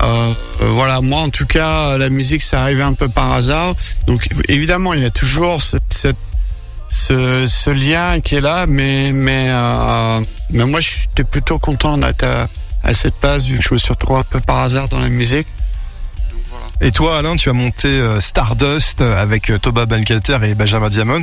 Euh, 0.00 0.32
euh, 0.62 0.68
voilà, 0.70 1.00
moi 1.00 1.20
en 1.20 1.30
tout 1.30 1.46
cas, 1.46 1.96
la 1.96 2.10
musique, 2.10 2.42
ça 2.42 2.62
arrivé 2.62 2.82
un 2.82 2.94
peu 2.94 3.08
par 3.08 3.32
hasard. 3.32 3.74
Donc 4.06 4.28
évidemment, 4.48 4.94
il 4.94 5.02
y 5.02 5.06
a 5.06 5.10
toujours 5.10 5.60
ce, 5.62 7.70
lien 7.70 8.20
qui 8.20 8.34
est 8.34 8.40
là, 8.40 8.66
mais 8.66 9.12
mais 9.12 9.46
euh, 9.48 10.20
mais 10.50 10.66
moi, 10.66 10.80
j'étais 10.80 11.24
plutôt 11.24 11.58
content 11.58 11.98
d'être 11.98 12.26
à, 12.82 12.94
cette 12.94 13.14
place 13.14 13.46
vu 13.46 13.58
que 13.58 13.64
je 13.64 13.74
me 13.74 13.78
suis 13.78 13.92
retrouvé 13.92 14.20
un 14.20 14.24
peu 14.24 14.40
par 14.40 14.58
hasard 14.58 14.88
dans 14.88 15.00
la 15.00 15.08
musique. 15.08 15.46
Et 16.80 16.90
toi, 16.90 17.18
Alain, 17.18 17.36
tu 17.36 17.48
as 17.48 17.52
monté 17.52 18.02
Stardust 18.20 19.02
avec 19.02 19.52
Toba 19.60 19.86
Bankelter 19.86 20.38
et 20.42 20.54
Benjamin 20.54 20.88
Diamond. 20.88 21.22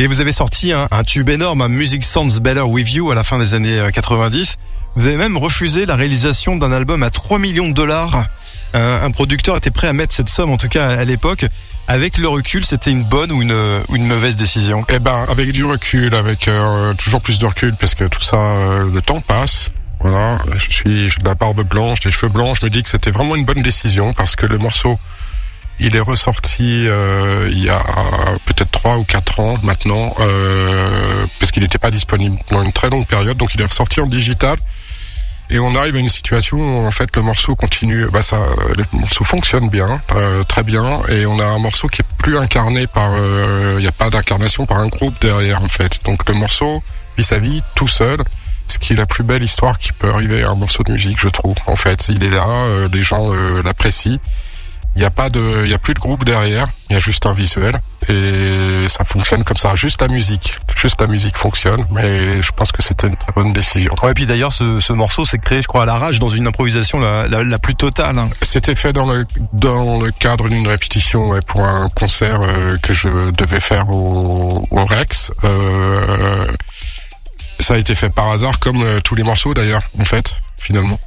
Et 0.00 0.06
vous 0.06 0.20
avez 0.20 0.32
sorti 0.32 0.72
un, 0.72 0.88
tube 1.04 1.28
énorme, 1.28 1.60
un 1.60 1.68
Music 1.68 2.02
Sounds 2.02 2.40
Better 2.40 2.62
With 2.62 2.90
You 2.90 3.10
à 3.10 3.14
la 3.14 3.22
fin 3.22 3.38
des 3.38 3.52
années 3.52 3.78
euh, 3.78 3.90
90. 3.90 4.56
Vous 4.96 5.06
avez 5.06 5.16
même 5.16 5.36
refusé 5.36 5.86
la 5.86 5.96
réalisation 5.96 6.56
d'un 6.56 6.72
album 6.72 7.02
à 7.02 7.10
3 7.10 7.38
millions 7.38 7.68
de 7.68 7.74
dollars. 7.74 8.26
Euh, 8.74 9.04
un 9.04 9.10
producteur 9.10 9.56
était 9.56 9.70
prêt 9.70 9.88
à 9.88 9.92
mettre 9.92 10.14
cette 10.14 10.28
somme, 10.28 10.50
en 10.50 10.56
tout 10.56 10.68
cas 10.68 10.88
à 10.88 11.04
l'époque. 11.04 11.44
Avec 11.88 12.18
le 12.18 12.28
recul, 12.28 12.64
c'était 12.64 12.90
une 12.90 13.02
bonne 13.02 13.32
ou 13.32 13.42
une, 13.42 13.54
ou 13.88 13.96
une 13.96 14.06
mauvaise 14.06 14.36
décision? 14.36 14.84
Eh 14.88 14.98
ben, 15.00 15.26
avec 15.28 15.50
du 15.52 15.64
recul, 15.64 16.14
avec 16.14 16.46
euh, 16.46 16.94
toujours 16.94 17.20
plus 17.20 17.38
de 17.38 17.46
recul, 17.46 17.74
parce 17.74 17.94
que 17.94 18.04
tout 18.04 18.20
ça, 18.20 18.36
euh, 18.36 18.90
le 18.92 19.02
temps 19.02 19.20
passe. 19.20 19.70
Voilà, 20.00 20.38
je 20.54 20.70
suis 20.70 21.08
j'ai 21.08 21.18
de 21.18 21.24
la 21.24 21.34
barbe 21.34 21.62
blanche, 21.62 22.00
des 22.00 22.10
cheveux 22.10 22.32
blancs. 22.32 22.56
Je 22.60 22.66
me 22.66 22.70
dis 22.70 22.82
que 22.82 22.88
c'était 22.88 23.10
vraiment 23.10 23.36
une 23.36 23.44
bonne 23.44 23.62
décision 23.62 24.14
parce 24.14 24.34
que 24.34 24.46
le 24.46 24.56
morceau, 24.56 24.98
il 25.80 25.96
est 25.96 26.00
ressorti 26.00 26.86
euh, 26.86 27.48
il 27.50 27.62
y 27.62 27.70
a 27.70 27.82
peut-être 28.46 28.70
trois 28.70 28.98
ou 28.98 29.04
quatre 29.04 29.40
ans 29.40 29.58
maintenant, 29.62 30.14
euh, 30.20 31.26
parce 31.38 31.50
qu'il 31.50 31.62
n'était 31.62 31.78
pas 31.78 31.90
disponible 31.90 32.38
pendant 32.48 32.62
une 32.62 32.72
très 32.72 32.88
longue 32.88 33.06
période. 33.06 33.36
Donc, 33.36 33.54
il 33.54 33.60
est 33.60 33.66
ressorti 33.66 34.00
en 34.00 34.06
digital. 34.06 34.56
Et 35.50 35.58
on 35.58 35.74
arrive 35.74 35.96
à 35.96 35.98
une 35.98 36.08
situation 36.08 36.58
où 36.58 36.86
en 36.86 36.90
fait 36.92 37.14
le 37.16 37.22
morceau 37.22 37.56
continue, 37.56 38.06
bah 38.12 38.22
ça, 38.22 38.38
le 38.76 38.84
morceau 38.92 39.24
fonctionne 39.24 39.68
bien, 39.68 40.00
euh, 40.14 40.44
très 40.44 40.62
bien, 40.62 41.00
et 41.08 41.26
on 41.26 41.40
a 41.40 41.44
un 41.44 41.58
morceau 41.58 41.88
qui 41.88 42.02
est 42.02 42.04
plus 42.18 42.38
incarné 42.38 42.86
par, 42.86 43.10
euh, 43.12 43.74
il 43.78 43.82
n'y 43.82 43.88
a 43.88 43.92
pas 43.92 44.10
d'incarnation 44.10 44.64
par 44.64 44.78
un 44.78 44.86
groupe 44.86 45.20
derrière 45.20 45.60
en 45.62 45.68
fait. 45.68 46.00
Donc 46.04 46.28
le 46.28 46.34
morceau 46.34 46.84
vit 47.16 47.24
sa 47.24 47.40
vie 47.40 47.62
tout 47.74 47.88
seul, 47.88 48.20
ce 48.70 48.78
qui 48.78 48.92
est 48.92 48.96
la 48.96 49.06
plus 49.06 49.24
belle 49.24 49.42
histoire 49.42 49.78
qui 49.78 49.92
peut 49.92 50.08
arriver 50.08 50.44
à 50.44 50.50
un 50.50 50.54
morceau 50.54 50.84
de 50.84 50.92
musique, 50.92 51.18
je 51.20 51.28
trouve. 51.28 51.56
En 51.66 51.76
fait, 51.76 52.08
il 52.08 52.22
est 52.22 52.30
là, 52.30 52.46
euh, 52.48 52.88
les 52.92 53.02
gens 53.02 53.34
euh, 53.34 53.62
l'apprécient. 53.64 54.18
Il 54.96 54.98
n'y 55.00 55.06
a 55.06 55.10
pas 55.10 55.30
de, 55.30 55.62
il 55.64 55.70
y 55.70 55.74
a 55.74 55.78
plus 55.78 55.94
de 55.94 56.00
groupe 56.00 56.24
derrière, 56.24 56.66
il 56.88 56.94
y 56.94 56.96
a 56.96 57.00
juste 57.00 57.24
un 57.24 57.32
visuel 57.32 57.80
et 58.08 58.88
ça 58.88 59.04
fonctionne 59.04 59.44
comme 59.44 59.56
ça. 59.56 59.76
Juste 59.76 60.02
la 60.02 60.08
musique, 60.08 60.58
juste 60.76 61.00
la 61.00 61.06
musique 61.06 61.36
fonctionne, 61.36 61.86
mais 61.92 62.42
je 62.42 62.50
pense 62.50 62.72
que 62.72 62.82
c'était 62.82 63.06
une 63.06 63.14
très 63.16 63.30
bonne 63.32 63.52
décision. 63.52 63.94
Ouais, 64.02 64.10
et 64.10 64.14
puis 64.14 64.26
d'ailleurs, 64.26 64.52
ce, 64.52 64.80
ce 64.80 64.92
morceau 64.92 65.24
s'est 65.24 65.38
créé, 65.38 65.62
je 65.62 65.68
crois, 65.68 65.84
à 65.84 65.86
l'arrache, 65.86 66.18
dans 66.18 66.28
une 66.28 66.48
improvisation 66.48 66.98
la, 66.98 67.28
la, 67.28 67.44
la 67.44 67.58
plus 67.60 67.76
totale. 67.76 68.18
hein. 68.18 68.30
C'était 68.42 68.74
fait 68.74 68.92
dans 68.92 69.06
le 69.06 69.24
dans 69.52 70.00
le 70.00 70.10
cadre 70.10 70.48
d'une 70.48 70.66
répétition 70.66 71.28
ouais, 71.28 71.40
pour 71.40 71.64
un 71.64 71.88
concert 71.90 72.40
euh, 72.42 72.76
que 72.78 72.92
je 72.92 73.30
devais 73.30 73.60
faire 73.60 73.88
au, 73.90 74.66
au 74.70 74.84
Rex. 74.86 75.30
Euh, 75.44 76.46
ça 77.60 77.74
a 77.74 77.76
été 77.76 77.94
fait 77.94 78.10
par 78.10 78.28
hasard, 78.30 78.58
comme 78.58 78.82
euh, 78.82 79.00
tous 79.00 79.14
les 79.14 79.22
morceaux 79.22 79.54
d'ailleurs, 79.54 79.82
en 80.00 80.04
fait, 80.04 80.34
finalement. 80.58 80.98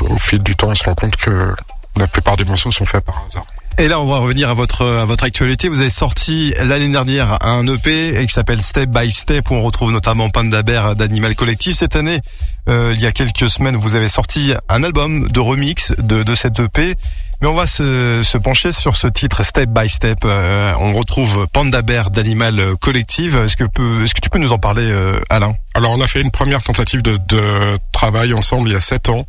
Au 0.00 0.16
fil 0.18 0.42
du 0.42 0.54
temps, 0.54 0.68
on 0.68 0.74
se 0.74 0.84
rend 0.84 0.94
compte 0.94 1.16
que 1.16 1.54
la 1.96 2.06
plupart 2.08 2.36
des 2.36 2.44
morceaux 2.44 2.70
sont 2.70 2.84
faits 2.86 3.04
par 3.04 3.24
hasard. 3.26 3.44
Et 3.76 3.88
là, 3.88 3.98
on 3.98 4.06
va 4.06 4.18
revenir 4.18 4.48
à 4.50 4.54
votre 4.54 4.86
à 4.86 5.04
votre 5.04 5.24
actualité. 5.24 5.68
Vous 5.68 5.80
avez 5.80 5.90
sorti 5.90 6.54
l'année 6.62 6.88
dernière 6.88 7.44
un 7.44 7.66
EP 7.66 8.24
qui 8.24 8.32
s'appelle 8.32 8.62
Step 8.62 8.88
by 8.88 9.10
Step, 9.10 9.50
où 9.50 9.54
on 9.54 9.62
retrouve 9.62 9.90
notamment 9.90 10.30
Panda 10.30 10.62
Bear 10.62 10.94
d'Animal 10.94 11.34
Collective. 11.34 11.74
Cette 11.74 11.96
année, 11.96 12.20
euh, 12.68 12.92
il 12.94 13.00
y 13.02 13.06
a 13.06 13.10
quelques 13.10 13.50
semaines, 13.50 13.74
vous 13.76 13.96
avez 13.96 14.08
sorti 14.08 14.54
un 14.68 14.84
album 14.84 15.26
de 15.28 15.40
remix 15.40 15.92
de, 15.98 16.22
de 16.22 16.34
cet 16.36 16.60
EP. 16.60 16.94
Mais 17.42 17.48
on 17.48 17.54
va 17.54 17.66
se, 17.66 18.22
se 18.22 18.38
pencher 18.38 18.72
sur 18.72 18.96
ce 18.96 19.08
titre 19.08 19.42
Step 19.42 19.68
by 19.68 19.88
Step. 19.88 20.18
Euh, 20.24 20.72
on 20.78 20.94
retrouve 20.94 21.48
Panda 21.52 21.82
Bear 21.82 22.10
d'Animal 22.12 22.76
Collective. 22.80 23.36
Est-ce 23.44 23.56
que, 23.56 23.64
peut- 23.64 24.04
est-ce 24.04 24.14
que 24.14 24.20
tu 24.20 24.30
peux 24.30 24.38
nous 24.38 24.52
en 24.52 24.58
parler, 24.58 24.86
euh, 24.88 25.18
Alain? 25.30 25.52
Alors, 25.74 25.90
on 25.90 26.00
a 26.00 26.06
fait 26.06 26.20
une 26.20 26.30
première 26.30 26.62
tentative 26.62 27.02
de, 27.02 27.16
de 27.28 27.76
travail 27.90 28.32
ensemble 28.34 28.68
il 28.68 28.72
y 28.74 28.76
a 28.76 28.80
sept 28.80 29.08
ans, 29.08 29.26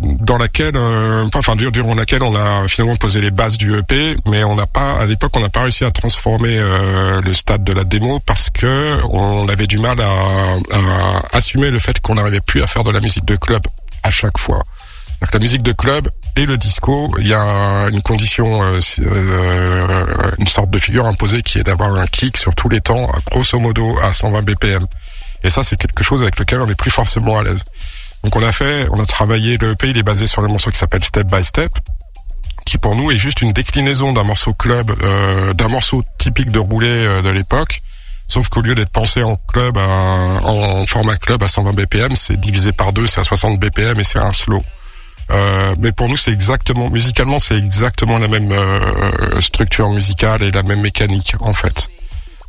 dans 0.00 0.38
laquelle, 0.38 0.76
euh, 0.76 1.26
enfin, 1.34 1.54
dur- 1.56 1.70
durant 1.72 1.94
laquelle 1.94 2.22
on 2.22 2.34
a 2.34 2.66
finalement 2.68 2.96
posé 2.96 3.20
les 3.20 3.30
bases 3.30 3.58
du 3.58 3.76
EP, 3.78 4.16
mais 4.28 4.42
on 4.44 4.56
n'a 4.56 4.66
pas, 4.66 4.98
à 5.00 5.06
l'époque, 5.06 5.30
on 5.36 5.40
n'a 5.40 5.48
pas 5.48 5.62
réussi 5.62 5.84
à 5.84 5.90
transformer 5.90 6.58
euh, 6.58 7.20
le 7.20 7.32
stade 7.32 7.62
de 7.64 7.72
la 7.72 7.84
démo 7.84 8.18
parce 8.20 8.50
que 8.50 8.98
on 9.10 9.48
avait 9.48 9.66
du 9.68 9.78
mal 9.78 10.00
à, 10.00 10.06
à 10.06 11.36
assumer 11.36 11.70
le 11.70 11.78
fait 11.78 12.00
qu'on 12.00 12.16
n'arrivait 12.16 12.40
plus 12.40 12.62
à 12.62 12.66
faire 12.66 12.82
de 12.84 12.90
la 12.90 13.00
musique 13.00 13.24
de 13.24 13.36
club 13.36 13.62
à 14.02 14.10
chaque 14.10 14.38
fois. 14.38 14.62
La 15.32 15.38
musique 15.38 15.62
de 15.62 15.72
club 15.72 16.10
et 16.36 16.44
le 16.44 16.58
disco, 16.58 17.10
il 17.18 17.28
y 17.28 17.32
a 17.32 17.88
une 17.90 18.02
condition, 18.02 18.62
euh, 18.62 18.80
euh, 19.00 20.06
une 20.38 20.46
sorte 20.48 20.70
de 20.70 20.78
figure 20.78 21.06
imposée 21.06 21.42
qui 21.42 21.58
est 21.58 21.62
d'avoir 21.62 21.94
un 21.94 22.06
kick 22.06 22.36
sur 22.36 22.54
tous 22.54 22.68
les 22.68 22.80
temps, 22.80 23.10
grosso 23.30 23.58
modo 23.58 23.96
à 24.02 24.12
120 24.12 24.42
BPM. 24.42 24.86
Et 25.42 25.50
ça, 25.50 25.62
c'est 25.62 25.76
quelque 25.76 26.02
chose 26.04 26.20
avec 26.22 26.38
lequel 26.38 26.60
on 26.60 26.68
est 26.68 26.74
plus 26.74 26.90
forcément 26.90 27.38
à 27.38 27.42
l'aise. 27.44 27.62
Donc 28.24 28.34
on 28.36 28.42
a 28.42 28.52
fait, 28.52 28.86
on 28.90 29.00
a 29.00 29.06
travaillé, 29.06 29.58
le 29.58 29.72
EP 29.72 29.90
il 29.90 29.98
est 29.98 30.02
basé 30.02 30.26
sur 30.26 30.40
le 30.42 30.48
morceau 30.48 30.70
qui 30.70 30.78
s'appelle 30.78 31.04
Step 31.04 31.26
by 31.26 31.44
Step, 31.44 31.70
qui 32.64 32.78
pour 32.78 32.96
nous 32.96 33.10
est 33.10 33.16
juste 33.18 33.42
une 33.42 33.52
déclinaison 33.52 34.12
d'un 34.14 34.24
morceau 34.24 34.54
club, 34.54 34.90
euh, 35.02 35.52
d'un 35.52 35.68
morceau 35.68 36.02
typique 36.18 36.50
de 36.50 36.58
roulé 36.58 36.88
euh, 36.88 37.20
de 37.22 37.28
l'époque. 37.28 37.80
Sauf 38.26 38.48
qu'au 38.48 38.62
lieu 38.62 38.74
d'être 38.74 38.88
pensé 38.90 39.22
en 39.22 39.36
club, 39.36 39.76
à- 39.76 40.40
en 40.42 40.84
format 40.86 41.16
club 41.18 41.42
à 41.42 41.48
120 41.48 41.74
BPM, 41.74 42.16
c'est 42.16 42.40
divisé 42.40 42.72
par 42.72 42.94
deux, 42.94 43.06
c'est 43.06 43.20
à 43.20 43.24
60 43.24 43.60
BPM 43.60 44.00
et 44.00 44.04
c'est 44.04 44.18
un 44.18 44.32
slow. 44.32 44.64
Euh, 45.30 45.74
mais 45.78 45.92
pour 45.92 46.08
nous, 46.08 46.16
c'est 46.16 46.32
exactement, 46.32 46.88
musicalement, 46.88 47.38
c'est 47.38 47.56
exactement 47.58 48.18
la 48.18 48.28
même 48.28 48.50
euh, 48.52 49.40
structure 49.42 49.90
musicale 49.90 50.42
et 50.42 50.50
la 50.50 50.62
même 50.62 50.80
mécanique, 50.80 51.34
en 51.40 51.52
fait. 51.52 51.88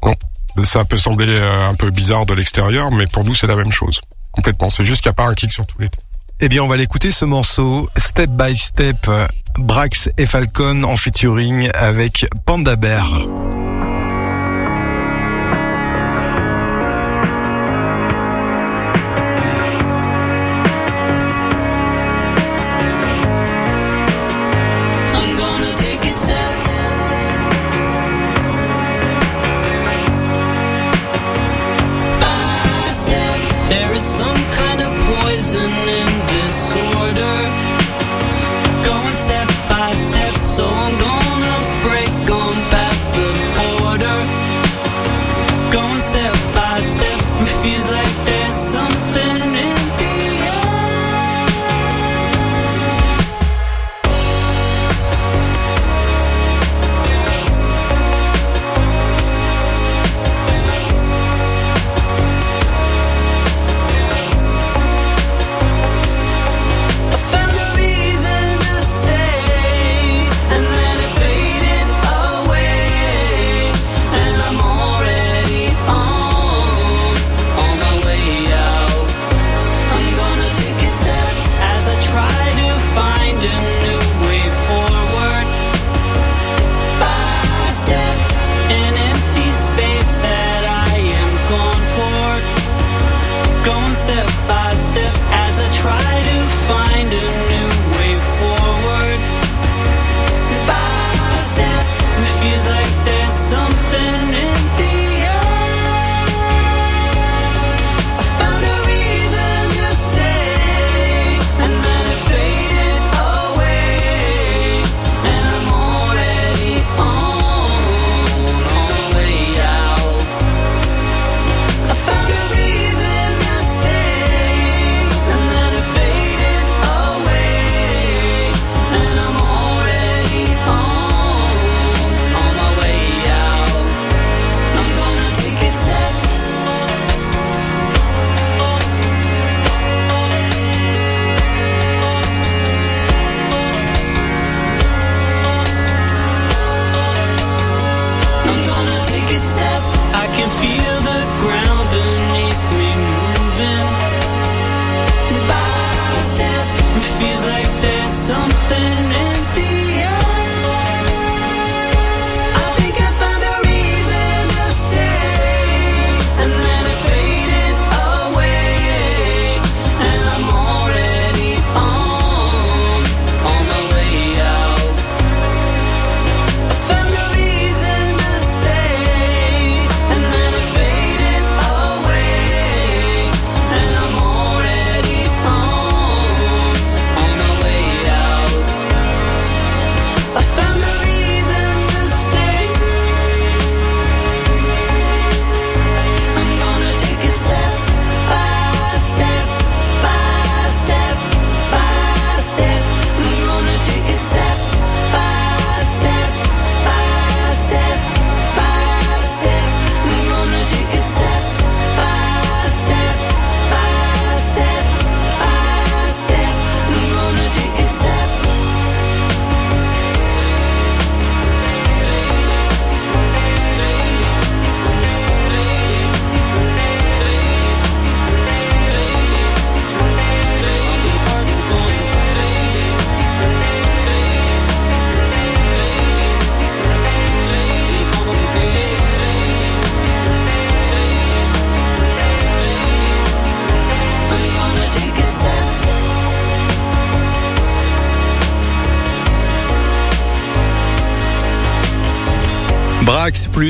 Donc, 0.02 0.18
ça 0.64 0.86
peut 0.86 0.98
sembler 0.98 1.38
un 1.38 1.76
peu 1.76 1.92
bizarre 1.92 2.26
de 2.26 2.34
l'extérieur, 2.34 2.92
mais 2.92 3.08
pour 3.08 3.26
nous, 3.26 3.36
c'est 3.36 3.48
la 3.48 3.58
même 3.58 3.72
chose. 3.74 4.00
Complètement. 4.36 4.70
C'est 4.70 4.84
juste 4.84 5.02
qu'il 5.02 5.10
n'y 5.10 5.14
a 5.14 5.16
pas 5.16 5.28
un 5.28 5.34
kick 5.34 5.52
sur 5.52 5.66
tous 5.66 5.80
les 5.80 5.90
temps. 5.90 6.02
Eh 6.42 6.50
bien, 6.50 6.62
on 6.64 6.68
va 6.68 6.76
l'écouter 6.76 7.12
ce 7.12 7.24
morceau 7.24 7.90
Step 7.96 8.30
by 8.30 8.56
Step, 8.56 9.10
Brax 9.58 10.10
et 10.18 10.26
Falcon 10.26 10.84
en 10.84 10.98
featuring 10.98 11.70
avec 11.74 12.28
Panda 12.46 12.76
Bear. 12.76 13.26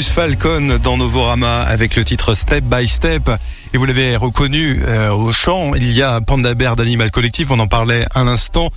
Falcon 0.04 0.80
dans 0.84 0.98
Novorama 0.98 1.62
avec 1.64 1.96
le 1.96 2.04
titre 2.04 2.34
Step 2.34 2.64
by 2.64 2.88
Step. 2.88 3.30
Et 3.74 3.78
vous 3.78 3.86
l'avez 3.86 4.16
reconnu 4.16 4.82
euh, 4.86 5.12
au 5.12 5.32
chant, 5.32 5.74
il 5.76 5.92
y 5.92 6.02
a 6.02 6.20
Panda 6.22 6.54
Bear 6.54 6.76
d'Animal 6.76 7.12
Collectif, 7.12 7.52
on 7.52 7.60
en 7.60 7.68
parlait 7.68 8.06
un 8.14 8.28
instant. 8.28 8.70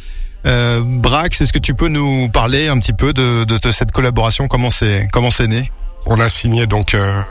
Euh, 0.47 0.81
Brax, 0.85 1.41
est-ce 1.41 1.53
que 1.53 1.59
tu 1.59 1.75
peux 1.75 1.89
nous 1.89 2.29
parler 2.29 2.69
un 2.69 2.79
petit 2.79 2.93
peu 2.93 3.13
de, 3.13 3.47
cette 3.73 3.91
collaboration? 3.91 4.49
Comment 4.49 4.71
c'est 4.71 5.09
comment 5.13 5.31
c'est 5.31 5.49
né? 5.49 5.71
On 6.07 6.21
a 6.21 6.29
signé 6.29 6.67
donc 6.67 6.95
euh, 6.95 7.23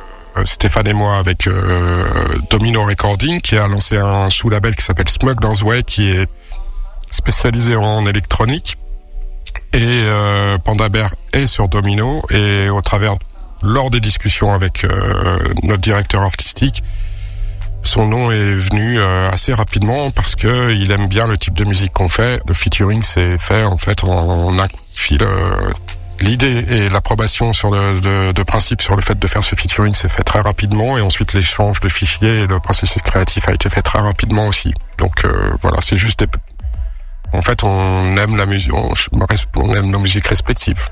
Stéphane 0.44 0.88
et 0.88 0.94
moi 0.94 1.18
avec 1.18 1.48
Domino 2.50 2.84
Recording 2.84 3.42
qui 3.42 3.58
a 3.58 3.68
lancé 3.68 3.98
un 3.98 4.30
sous-label 4.30 4.76
qui 4.76 4.84
s'appelle 4.84 5.10
Smuggler's 5.10 5.64
Way 5.64 5.84
qui 5.84 6.10
est 6.10 6.30
spécialisé 7.10 7.76
en 7.76 8.06
électronique. 8.06 8.78
Et 9.74 9.80
euh, 9.84 10.58
Panda 10.58 10.90
Bear 10.90 11.14
est 11.34 11.48
sur 11.48 11.68
Domino. 11.68 12.24
Et 12.32 12.70
au 12.70 12.82
travers 12.82 13.16
lors 13.64 13.90
des 13.90 14.00
discussions 14.00 14.54
avec 14.54 14.84
euh, 14.84 15.38
notre 15.64 15.82
directeur 15.82 16.22
artistique 16.22 16.84
son 17.84 18.06
nom 18.06 18.32
est 18.32 18.54
venu 18.54 19.00
euh, 19.00 19.32
assez 19.32 19.54
rapidement 19.54 20.12
parce 20.12 20.36
que 20.36 20.74
il 20.74 20.92
aime 20.92 21.08
bien 21.08 21.26
le 21.26 21.38
type 21.38 21.54
de 21.54 21.64
musique 21.64 21.94
qu'on 21.94 22.10
fait. 22.10 22.42
Le 22.46 22.54
featuring 22.54 23.02
c'est 23.02 23.38
fait 23.38 23.64
en 23.64 23.78
fait 23.78 24.04
en, 24.04 24.52
de 24.52 24.62
fil. 24.94 25.24
euh, 25.24 25.72
L'idée 26.20 26.66
et 26.68 26.90
l'approbation 26.90 27.54
sur 27.54 27.70
de, 27.72 28.32
de 28.32 28.44
principe 28.44 28.82
sur 28.82 28.96
le 28.96 29.02
fait 29.04 29.18
de 29.18 29.28
faire 29.28 29.44
ce 29.44 29.56
featuring 29.56 29.94
s'est 29.94 30.10
fait 30.10 30.24
très 30.24 30.42
rapidement 30.42 30.98
et 30.98 31.02
ensuite 31.02 31.34
l'échange 31.34 31.80
de 31.80 31.88
fichiers 31.88 32.40
et 32.40 32.48
le 32.48 32.60
processus 32.60 33.02
créatif 33.04 33.48
a 33.48 33.54
été 33.54 33.70
fait 33.70 33.84
très 33.84 34.00
rapidement 34.00 34.48
aussi. 34.48 34.74
Donc 34.98 35.26
voilà, 35.62 35.78
c'est 35.80 35.96
juste 35.96 36.20
des... 36.20 36.28
en 37.34 37.42
fait 37.44 37.64
on 37.64 38.18
aime 38.18 38.36
la 38.36 38.48
musique, 38.48 38.74
on, 38.74 38.92
on 39.56 39.76
aime 39.76 39.92
nos 39.92 40.00
musiques 40.00 40.28
respectives. 40.28 40.90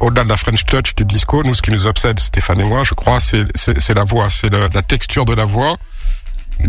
Au-delà 0.00 0.24
de 0.24 0.28
la 0.28 0.36
French 0.36 0.64
touch 0.64 0.94
du 0.94 1.04
disco, 1.04 1.42
nous 1.42 1.54
ce 1.54 1.62
qui 1.62 1.70
nous 1.70 1.86
obsède 1.86 2.18
Stéphane 2.20 2.60
et 2.60 2.64
moi, 2.64 2.84
je 2.84 2.94
crois, 2.94 3.18
c'est 3.20 3.94
la 3.94 4.04
voix, 4.04 4.28
c'est 4.30 4.50
la 4.50 4.82
texture 4.82 5.24
de 5.24 5.34
la 5.34 5.44
voix 5.44 5.76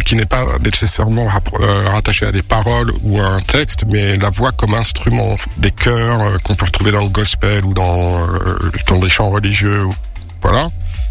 qui 0.05 0.15
n'est 0.15 0.25
pas 0.25 0.45
nécessairement 0.59 1.27
euh, 1.59 1.89
rattachée 1.89 2.25
à 2.25 2.31
des 2.31 2.41
paroles 2.41 2.91
ou 3.03 3.19
à 3.19 3.25
un 3.25 3.41
texte, 3.41 3.85
mais 3.87 4.17
la 4.17 4.29
voix 4.29 4.51
comme 4.51 4.73
instrument, 4.73 5.37
des 5.57 5.71
chœurs 5.71 6.21
euh, 6.21 6.37
qu'on 6.43 6.55
peut 6.55 6.65
retrouver 6.65 6.91
dans 6.91 7.03
le 7.03 7.09
gospel 7.09 7.63
ou 7.65 7.73
dans, 7.73 8.27
euh, 8.27 8.71
dans 8.87 8.99
des 8.99 9.09
chants 9.09 9.29
religieux, 9.29 9.85
voilà. 10.41 10.69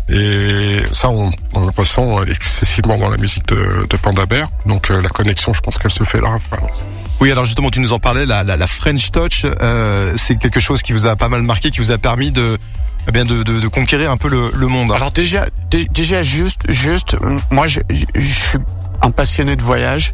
Et 0.09 0.83
ça, 0.93 1.09
on, 1.09 1.31
le 1.55 1.71
ressent 1.77 2.23
excessivement 2.25 2.99
dans 2.99 3.09
la 3.09 3.17
musique 3.17 3.47
de, 3.49 3.87
de 3.89 3.97
Panda 3.97 4.27
Bear. 4.27 4.49
Donc 4.67 4.91
la 4.91 5.09
connexion, 5.09 5.55
je 5.55 5.61
pense 5.61 5.79
qu'elle 5.79 5.91
se 5.91 6.05
fait 6.05 6.21
là. 6.21 6.39
Oui, 7.21 7.31
alors 7.31 7.45
justement, 7.45 7.71
tu 7.71 7.81
nous 7.81 7.93
en 7.93 7.99
parlais, 7.99 8.27
la, 8.27 8.45
la, 8.45 8.57
la 8.57 8.67
French 8.67 9.11
Touch, 9.11 9.45
euh, 9.45 10.13
c'est 10.17 10.37
quelque 10.37 10.61
chose 10.61 10.83
qui 10.83 10.93
vous 10.93 11.07
a 11.07 11.17
pas 11.17 11.29
mal 11.29 11.43
marqué, 11.43 11.71
qui 11.71 11.79
vous 11.81 11.91
a 11.91 11.99
permis 11.99 12.33
de, 12.33 12.59
eh 13.09 13.13
bien, 13.13 13.25
de, 13.25 13.43
de, 13.43 13.61
de 13.61 13.69
conquérir 13.69 14.11
un 14.11 14.17
peu 14.17 14.29
le, 14.29 14.51
le 14.55 14.67
monde. 14.67 14.93
Alors 14.93 15.11
déjà, 15.13 15.47
dé- 15.71 15.87
déjà 15.91 16.23
juste, 16.23 16.61
juste, 16.69 17.15
euh, 17.15 17.39
moi, 17.51 17.67
je, 17.67 17.81
je, 17.89 18.05
je 18.15 18.33
suis 18.33 18.59
un 19.01 19.11
passionné 19.11 19.57
de 19.57 19.63
voyage. 19.63 20.13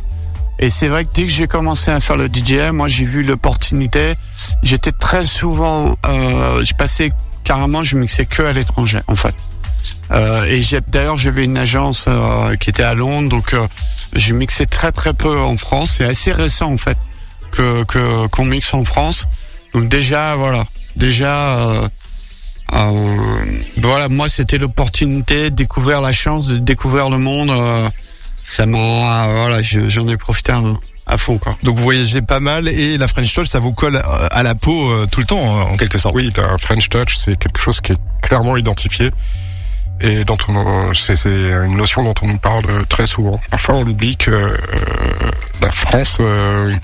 Et 0.63 0.69
c'est 0.69 0.89
vrai 0.89 1.05
que 1.07 1.11
dès 1.15 1.23
que 1.25 1.33
j'ai 1.33 1.47
commencé 1.47 1.91
à 1.91 2.01
faire 2.01 2.17
le 2.19 2.27
DJ, 2.27 2.71
moi 2.73 2.87
j'ai 2.87 3.07
vu 3.07 3.23
l'opportunité. 3.23 4.15
J'étais 4.63 4.93
très 4.93 5.25
souvent, 5.25 5.97
euh, 6.07 6.63
je 6.63 6.75
passais 6.75 7.13
carrément, 7.45 7.83
je 7.83 7.97
mixais 7.97 8.27
que 8.27 8.43
à 8.43 8.53
l'étranger 8.53 8.99
en 9.07 9.17
fait. 9.17 9.35
Euh, 10.13 10.45
et 10.45 10.61
j'ai 10.63 10.81
d'ailleurs 10.81 11.19
j'avais 11.19 11.45
une 11.45 11.57
agence 11.57 12.07
euh, 12.09 12.57
qui 12.57 12.71
était 12.71 12.83
à 12.83 12.95
Londres, 12.95 13.29
donc 13.29 13.55
euh, 13.55 13.67
je 14.15 14.35
mixais 14.35 14.67
très 14.67 14.93
très 14.93 15.13
peu 15.15 15.39
en 15.39 15.57
France. 15.57 15.95
C'est 15.99 16.05
assez 16.05 16.33
récent 16.33 16.73
en 16.73 16.77
fait 16.79 16.99
que 17.53 17.85
qu'on 18.29 18.45
mixe 18.45 18.73
en 18.75 18.85
France. 18.85 19.25
Donc 19.75 19.89
déjà 19.89 20.35
voilà, 20.37 20.65
déjà. 20.97 21.55
Euh, 21.59 21.89
euh, 22.73 23.45
voilà, 23.79 24.09
moi 24.09 24.29
c'était 24.29 24.59
l'opportunité, 24.59 25.51
de 25.51 25.57
découvrir 25.57 26.01
la 26.01 26.13
chance 26.13 26.47
de 26.49 26.57
découvrir 26.59 27.11
le 27.11 27.19
monde. 27.19 27.51
euh, 27.51 27.89
ça 28.43 28.65
m'a, 28.65 28.79
euh, 28.79 29.41
voilà, 29.43 29.63
je- 29.63 29.89
j'en 29.89 30.09
ai 30.09 30.17
profité 30.17 30.53
à, 30.53 30.63
à 31.07 31.19
fond 31.19 31.37
quoi. 31.39 31.57
Donc 31.63 31.77
vous 31.77 31.83
voyagez 31.85 32.23
pas 32.23 32.41
mal 32.41 32.69
et 32.69 32.97
la 32.97 33.07
French 33.09 33.35
Touch, 33.35 33.49
ça 33.49 33.59
vous 33.59 33.73
colle 33.73 34.01
à 34.31 34.43
la 34.43 34.55
peau 34.55 34.91
euh, 34.93 35.07
tout 35.11 35.21
le 35.21 35.27
temps, 35.27 35.39
en 35.71 35.77
quelque 35.77 35.99
sorte. 35.99 36.15
Oui, 36.15 36.33
la 36.37 36.57
French 36.59 36.89
Touch, 36.89 37.17
c'est 37.17 37.37
quelque 37.37 37.59
chose 37.61 37.81
qui 37.81 37.93
est 37.93 37.99
clairement 38.23 38.57
identifié 38.57 39.11
et 40.01 40.25
c'est, 40.95 41.27
une 41.27 41.77
notion 41.77 42.03
dont 42.03 42.15
on 42.23 42.27
nous 42.27 42.39
parle 42.39 42.65
euh, 42.71 42.83
très 42.89 43.07
souvent. 43.07 43.41
Parfois, 43.51 43.77
on 43.77 43.83
oublie 43.83 44.17
que 44.17 44.31
euh, 44.31 44.57
la 45.61 45.71
France, 45.71 46.19
euh, 46.21 46.75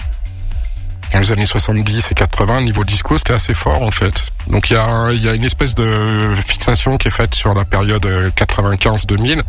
dans 1.12 1.20
les 1.20 1.32
années 1.32 1.46
70 1.46 2.10
et 2.10 2.14
80, 2.14 2.62
niveau 2.62 2.84
disco, 2.84 3.16
c'était 3.16 3.32
assez 3.32 3.54
fort 3.54 3.82
en 3.82 3.90
fait. 3.90 4.26
Donc 4.48 4.70
il 4.70 4.74
y 4.74 4.76
a, 4.76 5.34
une 5.34 5.44
espèce 5.44 5.74
de 5.74 6.34
fixation 6.46 6.96
qui 6.98 7.08
est 7.08 7.10
faite 7.10 7.34
sur 7.34 7.54
la 7.54 7.64
période 7.64 8.04
euh, 8.06 8.30
95-2000. 8.30 9.42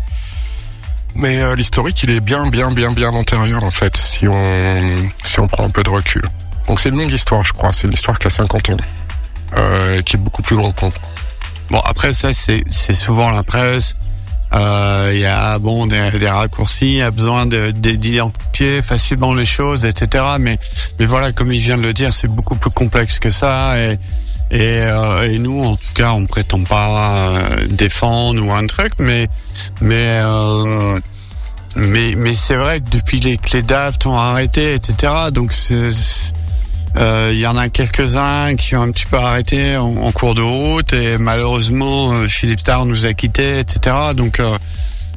Mais 1.15 1.41
euh, 1.41 1.55
l'historique, 1.55 2.03
il 2.03 2.11
est 2.11 2.19
bien, 2.19 2.47
bien, 2.47 2.71
bien, 2.71 2.91
bien 2.91 3.09
antérieur 3.09 3.63
en 3.63 3.71
fait, 3.71 3.97
si 3.97 4.27
on, 4.27 5.09
si 5.23 5.39
on 5.39 5.47
prend 5.47 5.65
un 5.65 5.69
peu 5.69 5.83
de 5.83 5.89
recul. 5.89 6.23
Donc 6.67 6.79
c'est 6.79 6.89
une 6.89 6.97
longue 6.97 7.11
histoire, 7.11 7.43
je 7.43 7.53
crois. 7.53 7.73
C'est 7.73 7.87
une 7.87 7.93
histoire 7.93 8.19
qui 8.19 8.27
a 8.27 8.29
50 8.29 8.69
ans, 8.69 8.77
euh, 9.57 10.01
qui 10.03 10.15
est 10.15 10.19
beaucoup 10.19 10.43
plus 10.43 10.55
longue 10.55 10.75
qu'on 10.75 10.91
croit. 10.91 11.09
Bon 11.69 11.79
après 11.79 12.13
ça 12.13 12.29
c'est 12.33 12.63
souvent 12.93 13.29
la 13.29 13.43
presse. 13.43 13.95
Euh, 14.53 15.11
Il 15.13 15.19
y 15.19 15.25
a 15.25 15.59
bon 15.59 15.87
des, 15.87 16.11
des 16.11 16.29
raccourcis, 16.29 16.85
il 16.87 16.93
y 16.93 17.01
a 17.01 17.11
besoin 17.11 17.45
de- 17.45 17.71
de- 17.71 17.91
d'identifier 17.91 18.81
facilement 18.81 19.33
les 19.33 19.45
choses, 19.45 19.83
etc. 19.83 20.23
Mais 20.39 20.57
mais 20.99 21.05
voilà, 21.05 21.33
comme 21.33 21.51
il 21.51 21.59
vient 21.59 21.77
de 21.77 21.81
le 21.83 21.91
dire, 21.93 22.13
c'est 22.13 22.29
beaucoup 22.29 22.55
plus 22.55 22.69
complexe 22.71 23.19
que 23.19 23.29
ça. 23.31 23.77
Et 23.77 23.99
et, 24.49 24.59
euh, 24.83 25.29
et 25.29 25.39
nous, 25.39 25.61
en 25.65 25.75
tout 25.75 25.93
cas, 25.93 26.11
on 26.13 26.25
prétend 26.25 26.63
pas 26.63 26.87
euh, 27.17 27.67
défendre 27.69 28.41
ou 28.45 28.53
un 28.53 28.65
truc, 28.67 28.93
mais 28.99 29.27
mais 29.81 30.21
euh, 30.23 30.97
mais 31.75 32.13
mais 32.15 32.33
c'est 32.33 32.55
vrai 32.55 32.79
que 32.79 32.89
depuis 32.89 33.19
les, 33.19 33.35
que 33.37 33.57
les 33.57 33.63
ont 34.05 34.17
arrêté, 34.17 34.73
etc. 34.75 35.11
Donc 35.33 35.51
c'est- 35.51 35.91
Il 36.99 37.37
y 37.39 37.45
en 37.47 37.57
a 37.57 37.69
quelques-uns 37.69 38.55
qui 38.55 38.75
ont 38.75 38.81
un 38.81 38.91
petit 38.91 39.05
peu 39.05 39.17
arrêté 39.17 39.77
en, 39.77 39.85
en 39.97 40.11
cours 40.11 40.33
de 40.35 40.41
route 40.41 40.93
et 40.93 41.17
malheureusement 41.17 42.13
euh, 42.13 42.27
Philippe 42.27 42.59
Starr 42.61 42.85
nous 42.85 43.05
a 43.05 43.13
quittés, 43.13 43.59
etc. 43.59 43.95
Donc 44.15 44.39
euh, 44.39 44.57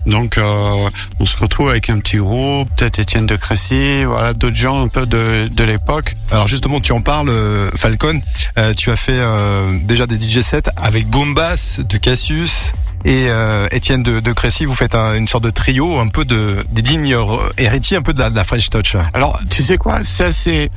donc 0.07 0.39
euh, 0.39 0.89
on 1.21 1.27
se 1.27 1.37
retrouve 1.37 1.69
avec 1.71 1.91
un 1.91 1.99
petit 2.01 2.17
groupe, 2.17 2.69
peut-être 2.77 2.99
Étienne 2.99 3.27
de 3.27 3.37
Crécy, 3.37 4.05
voilà 4.05 4.33
d'autres 4.33 4.57
gens 4.57 4.83
un 4.83 4.89
peu 4.89 5.05
de, 5.07 5.49
de 5.49 5.65
l'époque. 5.65 6.17
Alors 6.31 6.49
justement, 6.49 6.81
tu 6.81 6.93
en 6.93 7.03
parles, 7.03 7.29
euh, 7.29 7.71
Falcon. 7.77 8.21
Euh, 8.59 8.73
tu 8.75 8.91
as 8.91 8.97
fait 8.97 9.19
euh, 9.19 9.79
déjà 9.85 10.07
des 10.07 10.17
DJ 10.21 10.41
sets 10.41 10.63
avec 10.77 11.07
Boom 11.09 11.35
Bass 11.35 11.81
de 11.87 11.97
Cassius 11.99 12.73
et 13.05 13.27
euh, 13.29 13.69
Étienne 13.73 14.03
de, 14.03 14.21
de 14.21 14.33
Crécy. 14.33 14.65
Vous 14.65 14.75
faites 14.75 14.95
un- 14.95 15.15
une 15.15 15.29
sorte 15.29 15.45
de 15.45 15.51
trio, 15.51 15.99
un 16.01 16.09
peu 16.09 16.25
de 16.25 16.65
des 16.71 16.83
dignes 16.83 17.15
héritiers, 17.59 17.97
un 17.99 18.03
peu 18.03 18.13
de 18.15 18.21
la, 18.21 18.31
de 18.31 18.37
la 18.37 18.45
French 18.45 18.69
Touch. 18.71 18.97
Alors, 19.15 19.39
tu 19.51 19.63
sais 19.63 19.77
quoi? 19.77 20.01
Ça, 20.05 20.33
c'est 20.33 20.65
euh, 20.65 20.69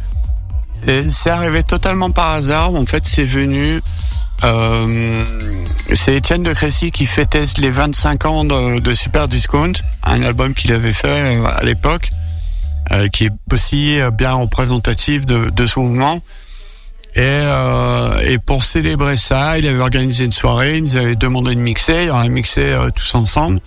c'est 1.09 1.29
arrivé 1.29 1.63
totalement 1.63 2.11
par 2.11 2.31
hasard. 2.31 2.73
En 2.73 2.86
fait, 2.86 3.03
c'est 3.05 3.25
venu. 3.25 3.81
Euh, 4.43 5.23
c'est 5.93 6.15
Étienne 6.15 6.43
de 6.43 6.53
Crécy 6.53 6.91
qui 6.91 7.05
fêtait 7.05 7.45
les 7.59 7.71
25 7.71 8.25
ans 8.25 8.43
de, 8.43 8.93
Super 8.93 9.27
Discount, 9.27 9.73
un 10.03 10.21
album 10.21 10.53
qu'il 10.53 10.73
avait 10.73 10.91
fait 10.93 11.38
euh, 11.38 11.45
à 11.45 11.63
l'époque, 11.63 12.09
euh, 12.91 13.07
qui 13.07 13.25
est 13.25 13.31
aussi 13.51 13.99
bien 14.17 14.34
représentatif 14.34 15.25
de, 15.25 15.49
de 15.49 15.65
ce 15.65 15.79
mouvement. 15.79 16.19
Et, 17.15 18.38
pour 18.45 18.63
célébrer 18.63 19.15
ça, 19.15 19.57
il 19.59 19.67
avait 19.67 19.81
organisé 19.81 20.25
une 20.25 20.31
soirée, 20.34 20.77
il 20.77 20.84
nous 20.84 20.95
avait 20.95 21.15
demandé 21.15 21.53
de 21.53 21.59
mixer, 21.59 22.09
on 22.11 22.17
a 22.17 22.27
mixé 22.27 22.75
tous 22.95 23.15
ensemble 23.15 23.59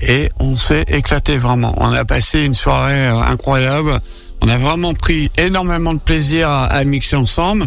et 0.00 0.30
on 0.38 0.56
s'est 0.56 0.84
éclaté 0.86 1.38
vraiment. 1.38 1.74
On 1.78 1.92
a 1.92 2.04
passé 2.04 2.40
une 2.40 2.54
soirée 2.54 3.08
incroyable. 3.08 4.00
On 4.40 4.48
a 4.48 4.56
vraiment 4.56 4.94
pris 4.94 5.30
énormément 5.36 5.94
de 5.94 5.98
plaisir 5.98 6.48
à, 6.48 6.82
mixer 6.84 7.16
ensemble. 7.16 7.66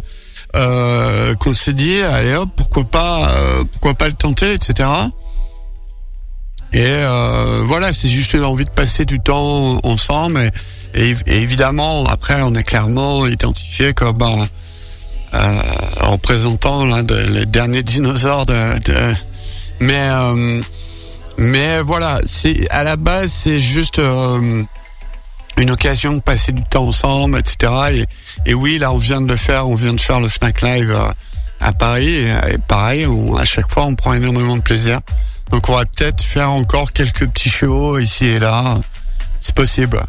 Euh, 0.54 1.34
qu'on 1.36 1.54
s'est 1.54 1.72
dit 1.72 2.02
allez 2.02 2.36
hop 2.36 2.50
pourquoi 2.58 2.84
pas 2.84 3.32
euh, 3.38 3.64
pourquoi 3.72 3.94
pas 3.94 4.08
le 4.08 4.14
tenter 4.14 4.54
etc. 4.54 4.90
Et 6.74 6.82
euh, 6.84 7.62
voilà 7.66 7.94
c'est 7.94 8.10
juste 8.10 8.34
l'envie 8.36 8.66
de 8.66 8.70
passer 8.70 9.06
du 9.06 9.22
temps 9.22 9.80
ensemble 9.84 10.52
et, 10.94 11.16
évidemment 11.26 12.04
après 12.04 12.42
on 12.42 12.54
est 12.54 12.66
clairement 12.66 13.28
identifié 13.28 13.94
comme 13.94 14.22
euh, 14.22 15.62
représentant 16.02 16.86
l'un 16.86 17.04
des 17.04 17.24
les 17.28 17.46
derniers 17.46 17.84
dinosaures 17.84 18.46
de, 18.46 18.78
de- 18.80 19.16
mais 19.80 20.10
mais 21.38 21.82
voilà, 21.82 22.20
c'est 22.26 22.70
à 22.72 22.84
la 22.84 22.98
base 22.98 23.32
c'est 23.32 23.62
juste 23.62 24.00
une 25.62 25.72
occasion 25.72 26.14
de 26.14 26.20
passer 26.20 26.52
du 26.52 26.64
temps 26.64 26.86
ensemble, 26.88 27.38
etc. 27.38 28.06
Et, 28.46 28.54
oui, 28.54 28.80
là 28.80 28.92
on 28.92 28.98
vient 28.98 29.22
de 29.22 29.28
le 29.28 29.38
faire, 29.38 29.68
on 29.68 29.76
vient 29.76 29.94
de 29.94 30.00
faire 30.00 30.20
le 30.20 30.28
Fnac 30.28 30.62
Live 30.62 30.98
à 31.60 31.74
Paris 31.74 32.26
et, 32.26 32.58
pareil, 32.68 33.08
à 33.40 33.46
chaque 33.46 33.72
fois 33.72 33.86
on 33.86 33.96
prend 33.96 34.14
énormément 34.14 34.58
de 34.58 34.62
plaisir. 34.62 35.00
Donc 35.52 35.70
on 35.70 35.76
va 35.76 35.86
peut-être 35.86 36.24
faire 36.24 36.50
encore 36.52 36.92
quelques 36.94 37.28
petits 37.28 37.50
shows 37.50 38.00
ici 38.00 38.26
et 38.26 38.40
là, 38.40 38.80
c'est 39.40 39.54
possible. 39.54 40.02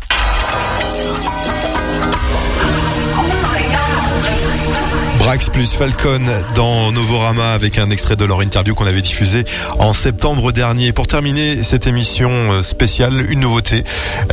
Brax 5.24 5.48
plus 5.50 5.72
Falcon 5.72 6.20
dans 6.56 6.90
Novorama 6.90 7.52
avec 7.52 7.78
un 7.78 7.90
extrait 7.90 8.16
de 8.16 8.24
leur 8.24 8.42
interview 8.42 8.74
qu'on 8.74 8.86
avait 8.86 9.00
diffusé 9.00 9.44
en 9.78 9.92
septembre 9.92 10.50
dernier. 10.50 10.92
Pour 10.92 11.06
terminer 11.06 11.62
cette 11.62 11.86
émission 11.86 12.30
euh, 12.30 12.62
spéciale, 12.62 13.30
une 13.30 13.38
nouveauté, 13.38 13.84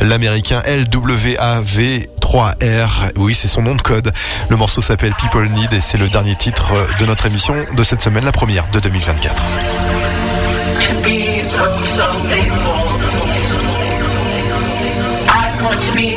l'américain 0.02 0.60
LWAV3R. 0.66 3.12
Oui, 3.18 3.34
c'est 3.34 3.46
son 3.46 3.62
nom 3.62 3.76
de 3.76 3.82
code. 3.82 4.10
Le 4.48 4.56
morceau 4.56 4.80
s'appelle 4.80 5.14
People 5.14 5.48
Need 5.50 5.72
et 5.72 5.80
c'est 5.80 5.98
le 5.98 6.08
dernier 6.08 6.34
titre 6.34 6.72
de 6.98 7.06
notre 7.06 7.26
émission 7.26 7.54
de 7.72 7.84
cette 7.84 8.02
semaine, 8.02 8.24
la 8.24 8.32
première 8.32 8.68
de 8.72 8.80
2024. 8.80 9.44
to 15.80 15.94
be 15.94 16.16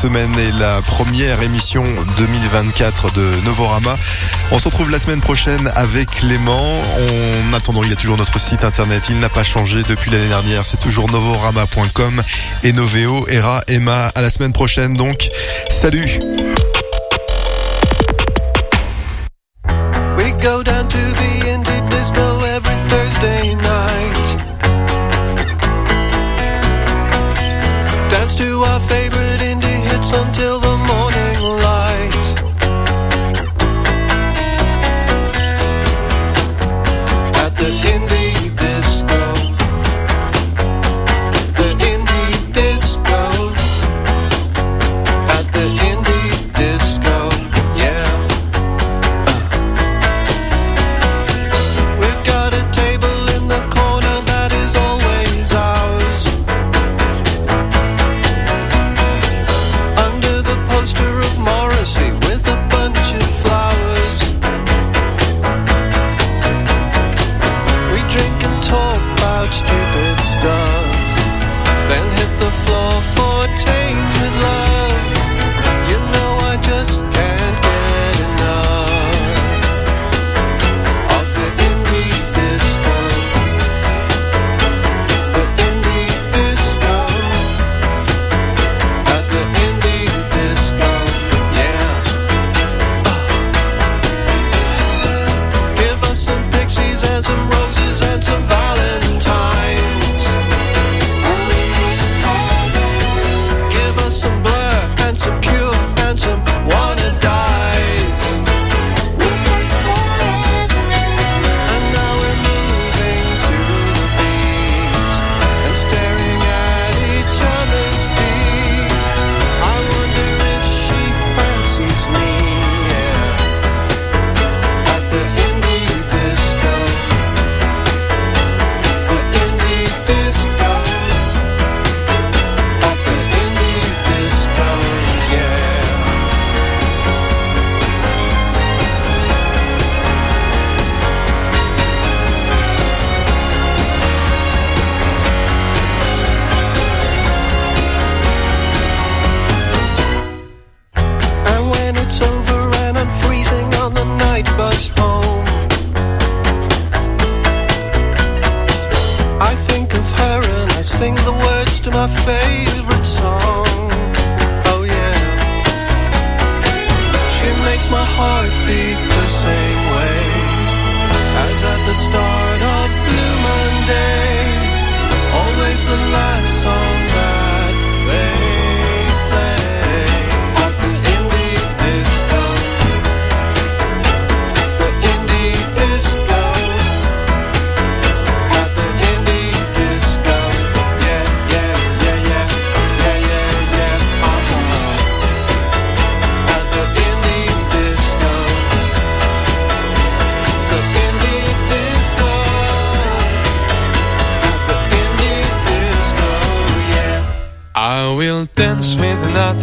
semaine 0.00 0.34
et 0.38 0.50
la 0.52 0.80
première 0.80 1.42
émission 1.42 1.84
2024 2.16 3.12
de 3.12 3.44
Novorama. 3.44 3.98
On 4.50 4.58
se 4.58 4.64
retrouve 4.64 4.90
la 4.90 4.98
semaine 4.98 5.20
prochaine 5.20 5.70
avec 5.74 6.10
Clément. 6.10 6.80
En 7.50 7.52
attendant, 7.52 7.82
il 7.82 7.90
y 7.90 7.92
a 7.92 7.96
toujours 7.96 8.16
notre 8.16 8.40
site 8.40 8.64
internet. 8.64 9.02
Il 9.10 9.20
n'a 9.20 9.28
pas 9.28 9.42
changé 9.42 9.82
depuis 9.86 10.10
l'année 10.10 10.28
dernière. 10.28 10.64
C'est 10.64 10.80
toujours 10.80 11.10
novorama.com 11.10 12.22
et 12.64 12.72
Noveo, 12.72 13.26
Era, 13.28 13.60
Emma. 13.68 14.06
À 14.14 14.22
la 14.22 14.30
semaine 14.30 14.54
prochaine 14.54 14.94
donc. 14.94 15.28
Salut! 15.68 16.29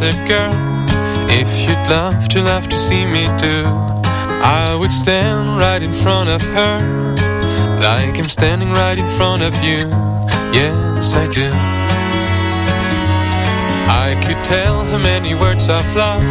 other 0.08 0.28
girl. 0.28 0.54
If 1.30 1.68
you'd 1.68 1.90
love 1.90 2.28
to 2.30 2.42
love 2.42 2.68
to 2.68 2.76
see 2.76 3.06
me 3.06 3.26
do 3.38 3.64
I 4.42 4.76
would 4.80 4.92
stand 4.92 5.60
right 5.60 5.82
in 5.84 5.92
front 5.92 6.30
of 6.30 6.42
her 6.42 7.16
Like 7.82 8.18
I'm 8.18 8.30
standing 8.30 8.72
right 8.72 8.98
in 8.98 9.10
front 9.18 9.44
of 9.44 9.54
you. 9.64 9.84
Yes, 10.56 11.14
I 11.14 11.28
do. 11.28 11.50
I 14.04 14.16
could 14.24 14.42
tell 14.46 14.84
her 14.86 15.00
many 15.00 15.36
words 15.36 15.68
of 15.70 15.84
love. 15.96 16.24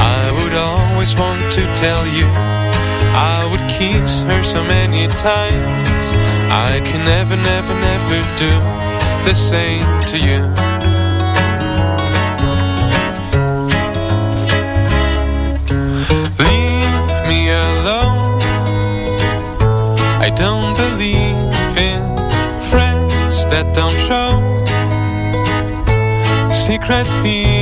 I 0.00 0.24
would 0.38 0.54
always 0.54 1.14
want 1.16 1.40
to 1.56 1.62
tell 1.76 2.04
you. 2.06 2.28
I 3.34 3.48
would 3.50 3.64
kiss 3.78 4.22
her 4.22 4.42
so 4.44 4.62
many 4.64 5.08
times. 5.08 6.06
I 6.52 6.80
can 6.84 7.02
never, 7.04 7.36
never, 7.36 7.74
never 7.88 8.18
do 8.36 8.52
the 9.24 9.34
same 9.34 9.86
to 10.12 10.18
you. 10.18 10.67
Don't 23.74 23.94
show 24.06 24.28
secret 26.68 27.06
fear. 27.22 27.57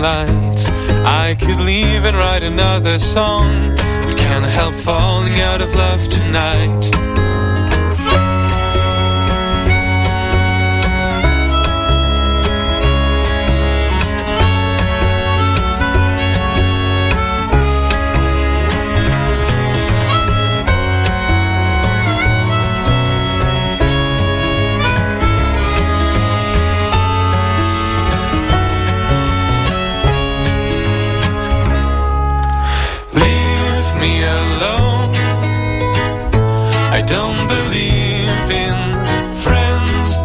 lights 0.00 0.66
I 1.04 1.36
could 1.38 1.60
leave 1.60 2.04
and 2.04 2.16
write 2.16 2.42
another 2.42 2.98
song. 2.98 3.62
But 3.62 4.16
can't 4.16 4.44
help 4.44 4.74
falling 4.74 5.38
out 5.40 5.60
of 5.60 5.74
love 5.74 6.08
tonight? 6.08 7.59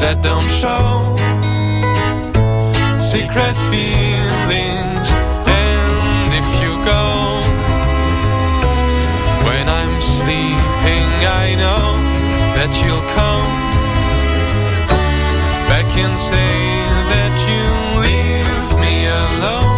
that 0.06 0.22
don't 0.22 0.50
show 0.62 1.02
secret 2.96 3.58
feelings. 3.74 5.06
And 5.50 6.30
if 6.42 6.48
you 6.62 6.72
go 6.94 7.06
when 9.48 9.66
I'm 9.80 9.96
sleeping, 10.18 11.10
I 11.42 11.46
know 11.62 11.88
that 12.58 12.72
you'll 12.82 13.08
come 13.18 13.50
back 15.72 15.90
and 15.98 16.16
say 16.30 16.54
that 17.12 17.34
you 17.50 17.64
leave 18.06 18.70
me 18.86 19.08
alone. 19.08 19.75